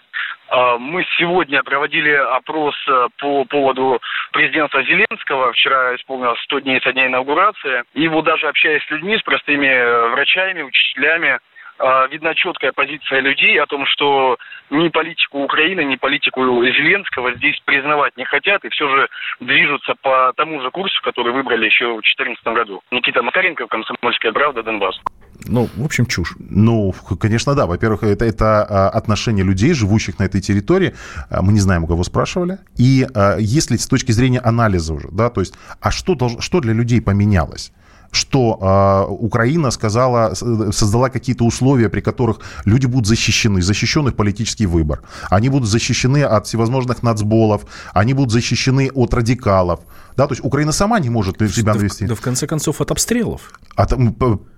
А, 0.49 0.77
мы 0.77 1.05
сегодня 1.17 1.63
проводили 1.63 2.11
опрос 2.11 2.75
э, 2.87 3.07
по 3.17 3.45
поводу 3.45 3.99
президента 4.31 4.83
Зеленского. 4.83 5.51
Вчера 5.53 5.95
исполнилось 5.95 6.39
100 6.41 6.59
дней 6.59 6.81
со 6.81 6.93
дня 6.93 7.07
инаугурации. 7.07 7.83
И 7.93 8.07
вот 8.07 8.25
даже 8.25 8.47
общаясь 8.47 8.83
с 8.83 8.89
людьми, 8.91 9.17
с 9.17 9.23
простыми 9.23 9.67
э, 9.67 10.09
врачами, 10.09 10.61
учителями, 10.61 11.39
а, 11.77 12.07
видна 12.07 12.33
четкая 12.35 12.71
позиция 12.71 13.19
людей 13.19 13.59
о 13.59 13.65
том, 13.65 13.85
что 13.85 14.37
ни 14.69 14.87
политику 14.87 15.39
Украины, 15.39 15.83
ни 15.83 15.97
политику 15.97 16.41
Зеленского 16.63 17.33
здесь 17.33 17.59
признавать 17.65 18.15
не 18.15 18.23
хотят 18.23 18.63
и 18.63 18.69
все 18.69 18.87
же 18.87 19.09
движутся 19.41 19.95
по 20.01 20.31
тому 20.37 20.61
же 20.61 20.71
курсу, 20.71 21.01
который 21.01 21.33
выбрали 21.33 21.65
еще 21.65 21.87
в 21.87 22.01
2014 22.01 22.45
году. 22.47 22.81
Никита 22.91 23.21
Макаренко, 23.21 23.67
Комсомольская 23.67 24.31
правда, 24.31 24.63
Донбасс. 24.63 25.01
Ну, 25.45 25.69
в 25.75 25.83
общем, 25.83 26.05
чушь. 26.05 26.35
Ну, 26.39 26.93
конечно, 27.19 27.55
да. 27.55 27.65
Во-первых, 27.65 28.03
это, 28.03 28.25
это 28.25 28.63
а, 28.63 28.89
отношение 28.89 29.43
людей, 29.45 29.73
живущих 29.73 30.19
на 30.19 30.23
этой 30.23 30.41
территории. 30.41 30.93
А, 31.29 31.41
мы 31.41 31.53
не 31.53 31.59
знаем, 31.59 31.83
у 31.83 31.87
кого 31.87 32.03
спрашивали. 32.03 32.57
И 32.77 33.07
если 33.39 33.77
с 33.77 33.87
точки 33.87 34.11
зрения 34.11 34.39
анализа 34.39 34.93
уже, 34.93 35.09
да, 35.11 35.29
то 35.29 35.41
есть, 35.41 35.53
а 35.81 35.91
что, 35.91 36.17
что 36.39 36.59
для 36.61 36.73
людей 36.73 37.01
поменялось? 37.01 37.71
что 38.15 38.57
э, 38.61 39.11
Украина 39.11 39.71
сказала, 39.71 40.33
создала 40.35 41.09
какие-то 41.09 41.43
условия, 41.45 41.89
при 41.89 42.01
которых 42.01 42.39
люди 42.65 42.85
будут 42.87 43.07
защищены, 43.07 43.61
защищен 43.61 44.07
их 44.07 44.15
политический 44.15 44.65
выбор. 44.65 45.01
Они 45.29 45.49
будут 45.49 45.69
защищены 45.69 46.23
от 46.23 46.47
всевозможных 46.47 47.03
нацболов, 47.03 47.65
они 47.93 48.13
будут 48.13 48.31
защищены 48.31 48.89
от 48.93 49.13
радикалов. 49.13 49.79
Да, 50.17 50.27
то 50.27 50.33
есть 50.33 50.43
Украина 50.43 50.71
сама 50.71 50.99
не 50.99 51.09
может 51.09 51.37
себя 51.51 51.73
да, 51.73 51.79
навести. 51.79 52.05
Да, 52.05 52.15
в 52.15 52.21
конце 52.21 52.47
концов, 52.47 52.81
от 52.81 52.91
обстрелов. 52.91 53.53
От, 53.75 53.93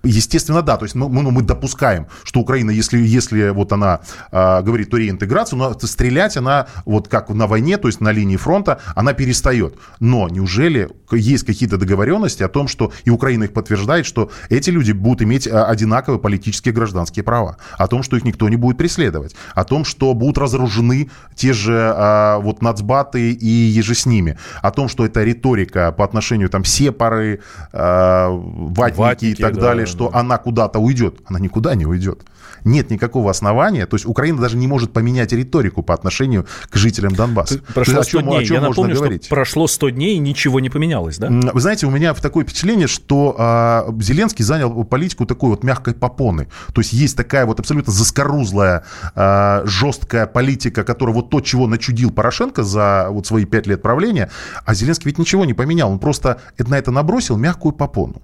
естественно, 0.04 0.62
да. 0.62 0.78
То 0.78 0.86
есть 0.86 0.96
мы, 0.96 1.10
ну, 1.10 1.32
мы 1.32 1.42
допускаем, 1.42 2.08
что 2.24 2.40
Украина, 2.40 2.72
если, 2.72 3.00
если 3.00 3.50
вот 3.50 3.72
она 3.74 4.02
э, 4.32 4.62
говорит 4.62 4.94
о 4.94 4.98
реинтеграции, 4.98 5.56
но 5.56 5.78
стрелять 5.80 6.38
она, 6.38 6.68
вот 6.86 7.08
как 7.08 7.30
на 7.30 7.48
войне, 7.48 7.78
то 7.78 7.88
есть 7.88 8.02
на 8.02 8.12
линии 8.12 8.38
фронта, 8.38 8.80
она 8.96 9.14
перестает. 9.14 9.76
Но 10.00 10.28
неужели 10.30 10.90
есть 11.12 11.46
какие-то 11.46 11.78
договоренности 11.78 12.44
о 12.44 12.48
том, 12.48 12.68
что 12.68 12.92
и 13.06 13.10
Украина 13.10 13.46
их 13.46 13.54
подтверждает, 13.54 14.06
что 14.06 14.30
эти 14.50 14.70
люди 14.70 14.92
будут 14.92 15.22
иметь 15.22 15.48
а, 15.48 15.66
одинаковые 15.66 16.20
политические 16.20 16.72
и 16.72 16.76
гражданские 16.76 17.24
права, 17.24 17.58
о 17.78 17.88
том, 17.88 18.04
что 18.04 18.18
их 18.18 18.24
никто 18.24 18.48
не 18.50 18.56
будет 18.56 18.78
преследовать, 18.78 19.36
о 19.56 19.64
том, 19.64 19.86
что 19.86 20.14
будут 20.14 20.38
разоружены 20.38 21.10
те 21.36 21.54
же 21.54 21.94
а, 21.96 22.40
вот 22.40 22.62
нацбаты 22.62 23.32
и 23.32 23.48
еже 23.48 23.96
с 23.96 24.06
ними, 24.06 24.38
о 24.62 24.72
том, 24.72 24.90
что 24.90 25.06
это 25.06 25.24
риторика 25.48 25.92
по 25.92 26.04
отношению 26.04 26.50
там 26.50 26.64
сепары, 26.64 27.42
а, 27.72 28.30
ватники, 28.30 28.98
ватники 28.98 29.32
и 29.32 29.36
так 29.36 29.56
да, 29.56 29.62
далее, 29.62 29.86
да, 29.86 29.92
что 29.92 30.10
да. 30.10 30.20
она 30.20 30.38
куда-то 30.38 30.80
уйдет. 30.80 31.20
Она 31.26 31.40
никуда 31.40 31.76
не 31.76 31.86
уйдет 31.86 32.22
нет 32.68 32.92
никакого 32.92 33.32
основания, 33.32 33.86
то 33.86 33.96
есть 33.96 34.06
Украина 34.06 34.40
даже 34.40 34.58
не 34.58 34.68
может 34.68 34.94
поменять 34.94 35.32
риторику 35.34 35.82
по 35.84 35.94
отношению 35.94 36.46
к 36.70 36.76
жителям 36.76 37.16
Донбасса. 37.16 37.60
Прошло 37.74 38.04
100 38.04 38.22
дней. 38.22 38.40
О 38.40 38.44
чем 38.44 38.56
Я 38.56 38.62
напомню, 38.62 38.96
говорить? 38.96 39.26
что 39.26 39.36
прошло 39.36 39.68
100 39.68 39.90
дней 39.90 40.16
и 40.16 40.20
ничего 40.20 40.60
не 40.60 40.70
поменялось, 40.70 41.18
да? 41.18 41.30
Вы 41.30 41.60
знаете, 41.60 41.88
у 41.88 41.92
меня 41.92 42.14
такое 42.14 42.44
впечатление, 42.44 42.88
что 42.88 43.36
а, 43.38 43.88
Зеленский 44.00 44.44
занял 44.44 44.84
политику 44.84 45.26
такой 45.26 45.50
вот 45.50 45.64
мягкой 45.64 45.94
попоны. 45.94 46.48
То 46.74 46.82
есть 46.82 46.94
есть 46.94 47.18
такая 47.18 47.46
вот 47.46 47.60
абсолютно 47.60 47.94
заскорузлая, 47.94 48.84
а, 49.16 49.64
жесткая 49.66 50.28
политика, 50.28 50.84
которая 50.84 51.16
вот 51.16 51.30
то, 51.30 51.42
чего 51.42 51.68
начудил 51.68 52.12
Порошенко 52.12 52.64
за 52.64 53.08
вот 53.10 53.26
свои 53.28 53.46
пять 53.46 53.68
лет 53.68 53.82
правления, 53.82 54.30
а 54.66 54.74
Зеленский 54.74 55.10
ведь 55.10 55.18
ничего 55.18 55.46
не 55.46 55.54
поменял, 55.54 55.92
он 55.92 56.00
просто 56.00 56.42
на 56.58 56.78
это 56.78 56.92
набросил 56.92 57.38
мягкую 57.38 57.72
попону 57.74 58.22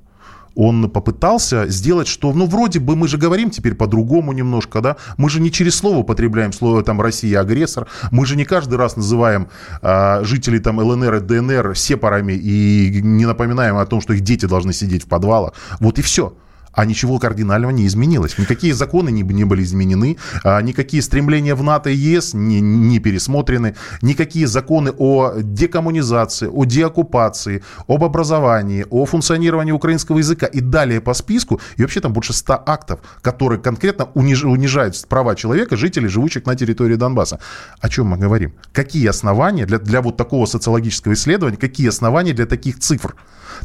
он 0.55 0.89
попытался 0.89 1.67
сделать, 1.67 2.07
что, 2.07 2.33
ну, 2.33 2.45
вроде 2.45 2.79
бы 2.79 2.95
мы 2.95 3.07
же 3.07 3.17
говорим 3.17 3.49
теперь 3.49 3.75
по-другому 3.75 4.33
немножко, 4.33 4.81
да, 4.81 4.97
мы 5.17 5.29
же 5.29 5.41
не 5.41 5.51
через 5.51 5.75
слово 5.75 5.99
употребляем 5.99 6.53
слово 6.53 6.83
там 6.83 7.01
Россия 7.01 7.39
агрессор, 7.39 7.87
мы 8.11 8.25
же 8.25 8.35
не 8.35 8.45
каждый 8.45 8.75
раз 8.75 8.95
называем 8.95 9.47
а, 9.81 10.23
жителей 10.23 10.59
там 10.59 10.79
ЛНР 10.79 11.15
и 11.15 11.19
ДНР 11.19 11.75
сепарами 11.75 12.33
и 12.33 13.01
не 13.01 13.25
напоминаем 13.25 13.77
о 13.77 13.85
том, 13.85 14.01
что 14.01 14.13
их 14.13 14.21
дети 14.21 14.45
должны 14.45 14.73
сидеть 14.73 15.03
в 15.03 15.07
подвалах. 15.07 15.53
Вот 15.79 15.99
и 15.99 16.01
все 16.01 16.35
а 16.73 16.85
ничего 16.85 17.19
кардинального 17.19 17.71
не 17.71 17.85
изменилось. 17.85 18.37
Никакие 18.37 18.73
законы 18.73 19.09
не, 19.09 19.21
не 19.21 19.43
были 19.45 19.63
изменены, 19.63 20.17
а, 20.43 20.61
никакие 20.61 21.01
стремления 21.01 21.55
в 21.55 21.63
НАТО 21.63 21.89
и 21.89 21.95
ЕС 21.95 22.33
не, 22.33 22.59
не 22.61 22.99
пересмотрены, 22.99 23.75
никакие 24.01 24.47
законы 24.47 24.91
о 24.97 25.33
декоммунизации, 25.37 26.49
о 26.51 26.65
деоккупации, 26.65 27.63
об 27.87 28.03
образовании, 28.03 28.85
о 28.89 29.05
функционировании 29.05 29.71
украинского 29.71 30.17
языка 30.17 30.47
и 30.47 30.59
далее 30.59 30.99
по 30.99 31.13
списку, 31.13 31.61
и 31.77 31.81
вообще 31.81 32.01
там 32.01 32.13
больше 32.13 32.33
ста 32.33 32.61
актов, 32.65 32.99
которые 33.21 33.59
конкретно 33.59 34.09
униж, 34.13 34.43
унижают 34.43 34.99
права 35.07 35.35
человека, 35.35 35.77
жителей, 35.77 36.07
живущих 36.07 36.45
на 36.45 36.55
территории 36.55 36.95
Донбасса. 36.95 37.39
О 37.79 37.89
чем 37.89 38.07
мы 38.07 38.17
говорим? 38.17 38.53
Какие 38.73 39.07
основания 39.07 39.65
для, 39.65 39.79
для 39.79 40.01
вот 40.01 40.17
такого 40.17 40.45
социологического 40.45 41.13
исследования, 41.13 41.57
какие 41.57 41.89
основания 41.89 42.33
для 42.33 42.45
таких 42.45 42.79
цифр? 42.79 43.15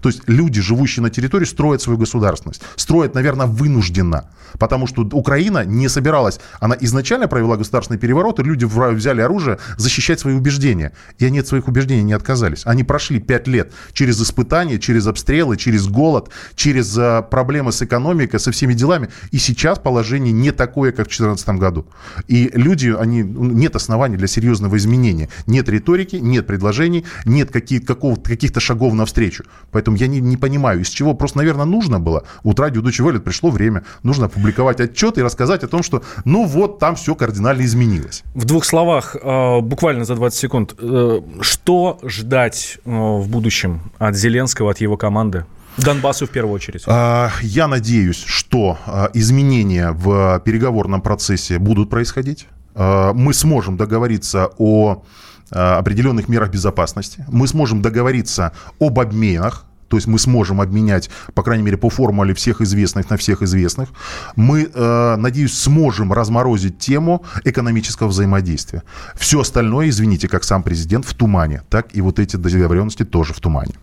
То 0.00 0.08
есть 0.08 0.22
люди, 0.26 0.60
живущие 0.60 1.02
на 1.02 1.10
территории, 1.10 1.44
строят 1.44 1.82
свою 1.82 1.98
государственность. 1.98 2.62
Строят, 2.76 3.14
наверное, 3.14 3.46
вынужденно. 3.46 4.30
Потому 4.58 4.86
что 4.86 5.02
Украина 5.12 5.64
не 5.64 5.88
собиралась. 5.88 6.40
Она 6.60 6.76
изначально 6.80 7.28
провела 7.28 7.56
государственный 7.56 7.98
переворот, 7.98 8.40
и 8.40 8.42
люди 8.42 8.64
взяли 8.64 9.20
оружие 9.20 9.58
защищать 9.76 10.20
свои 10.20 10.34
убеждения. 10.34 10.92
И 11.18 11.24
они 11.24 11.40
от 11.40 11.46
своих 11.46 11.68
убеждений 11.68 12.02
не 12.02 12.12
отказались. 12.12 12.62
Они 12.64 12.84
прошли 12.84 13.20
пять 13.20 13.46
лет 13.46 13.72
через 13.92 14.20
испытания, 14.22 14.78
через 14.78 15.06
обстрелы, 15.06 15.56
через 15.56 15.86
голод, 15.86 16.30
через 16.54 16.96
э, 16.96 17.22
проблемы 17.30 17.72
с 17.72 17.82
экономикой, 17.82 18.40
со 18.40 18.52
всеми 18.52 18.74
делами. 18.74 19.08
И 19.30 19.38
сейчас 19.38 19.78
положение 19.78 20.32
не 20.32 20.52
такое, 20.52 20.90
как 20.92 21.06
в 21.06 21.16
2014 21.16 21.48
году. 21.60 21.86
И 22.26 22.50
люди, 22.54 22.94
они, 22.98 23.22
нет 23.22 23.76
оснований 23.76 24.16
для 24.16 24.26
серьезного 24.26 24.76
изменения. 24.76 25.28
Нет 25.46 25.68
риторики, 25.68 26.16
нет 26.16 26.46
предложений, 26.46 27.04
нет 27.24 27.50
каких, 27.50 27.84
каких-то 27.84 28.60
шагов 28.60 28.94
навстречу. 28.94 29.44
Поэтому 29.70 29.87
я 29.94 30.06
не, 30.06 30.20
не 30.20 30.36
понимаю, 30.36 30.80
из 30.80 30.88
чего 30.88 31.14
просто, 31.14 31.38
наверное, 31.38 31.66
нужно 31.66 32.00
было. 32.00 32.24
Радио 32.44 32.82
Deutsche 32.82 33.04
Welle 33.04 33.20
пришло 33.20 33.50
время, 33.50 33.84
нужно 34.02 34.26
опубликовать 34.26 34.80
отчет 34.80 35.16
и 35.16 35.22
рассказать 35.22 35.64
о 35.64 35.68
том, 35.68 35.82
что, 35.82 36.02
ну 36.24 36.44
вот, 36.44 36.78
там 36.78 36.96
все 36.96 37.14
кардинально 37.14 37.62
изменилось. 37.62 38.22
В 38.34 38.44
двух 38.44 38.64
словах, 38.64 39.16
э, 39.16 39.60
буквально 39.60 40.04
за 40.04 40.14
20 40.16 40.38
секунд, 40.38 40.74
э, 40.78 41.20
что 41.40 41.98
ждать 42.02 42.78
э, 42.84 42.90
в 42.90 43.28
будущем 43.28 43.80
от 43.98 44.16
Зеленского, 44.16 44.70
от 44.70 44.80
его 44.80 44.96
команды? 44.96 45.44
Донбассу 45.78 46.26
в 46.26 46.30
первую 46.30 46.54
очередь. 46.54 46.82
А, 46.86 47.30
я 47.40 47.68
надеюсь, 47.68 48.22
что 48.26 48.78
изменения 49.14 49.92
в 49.92 50.42
переговорном 50.44 51.00
процессе 51.00 51.58
будут 51.58 51.88
происходить. 51.88 52.48
Мы 52.74 53.32
сможем 53.32 53.76
договориться 53.76 54.50
о 54.58 55.04
определенных 55.50 56.28
мерах 56.28 56.50
безопасности. 56.50 57.24
Мы 57.28 57.46
сможем 57.46 57.80
договориться 57.80 58.52
об 58.80 58.98
обменах 58.98 59.67
то 59.88 59.96
есть 59.96 60.06
мы 60.06 60.18
сможем 60.18 60.60
обменять, 60.60 61.10
по 61.34 61.42
крайней 61.42 61.64
мере, 61.64 61.76
по 61.76 61.90
формуле 61.90 62.34
всех 62.34 62.60
известных 62.60 63.10
на 63.10 63.16
всех 63.16 63.42
известных. 63.42 63.88
Мы, 64.36 64.68
э, 64.72 65.16
надеюсь, 65.16 65.58
сможем 65.58 66.12
разморозить 66.12 66.78
тему 66.78 67.24
экономического 67.44 68.08
взаимодействия. 68.08 68.82
Все 69.14 69.40
остальное, 69.40 69.88
извините, 69.88 70.28
как 70.28 70.44
сам 70.44 70.62
президент, 70.62 71.04
в 71.04 71.14
тумане. 71.14 71.62
Так 71.70 71.88
и 71.92 72.00
вот 72.00 72.18
эти 72.18 72.36
договоренности 72.36 73.04
тоже 73.04 73.32
в 73.32 73.40
тумане. 73.40 73.74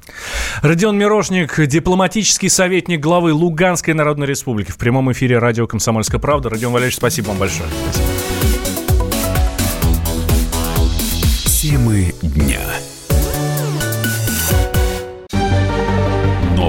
Родион 0.61 0.97
Мирошник, 0.97 1.67
дипломатический 1.67 2.49
советник 2.49 2.99
главы 2.99 3.33
Луганской 3.33 3.93
Народной 3.93 4.27
Республики. 4.27 4.71
В 4.71 4.77
прямом 4.77 5.11
эфире 5.11 5.39
радио 5.39 5.67
«Комсомольская 5.67 6.19
правда». 6.19 6.49
Родион 6.49 6.73
Валерьевич, 6.73 6.97
спасибо 6.97 7.27
вам 7.27 7.37
большое. 7.37 7.69
Спасибо. 7.91 8.25
Темы 11.65 12.13
дня. 12.21 12.44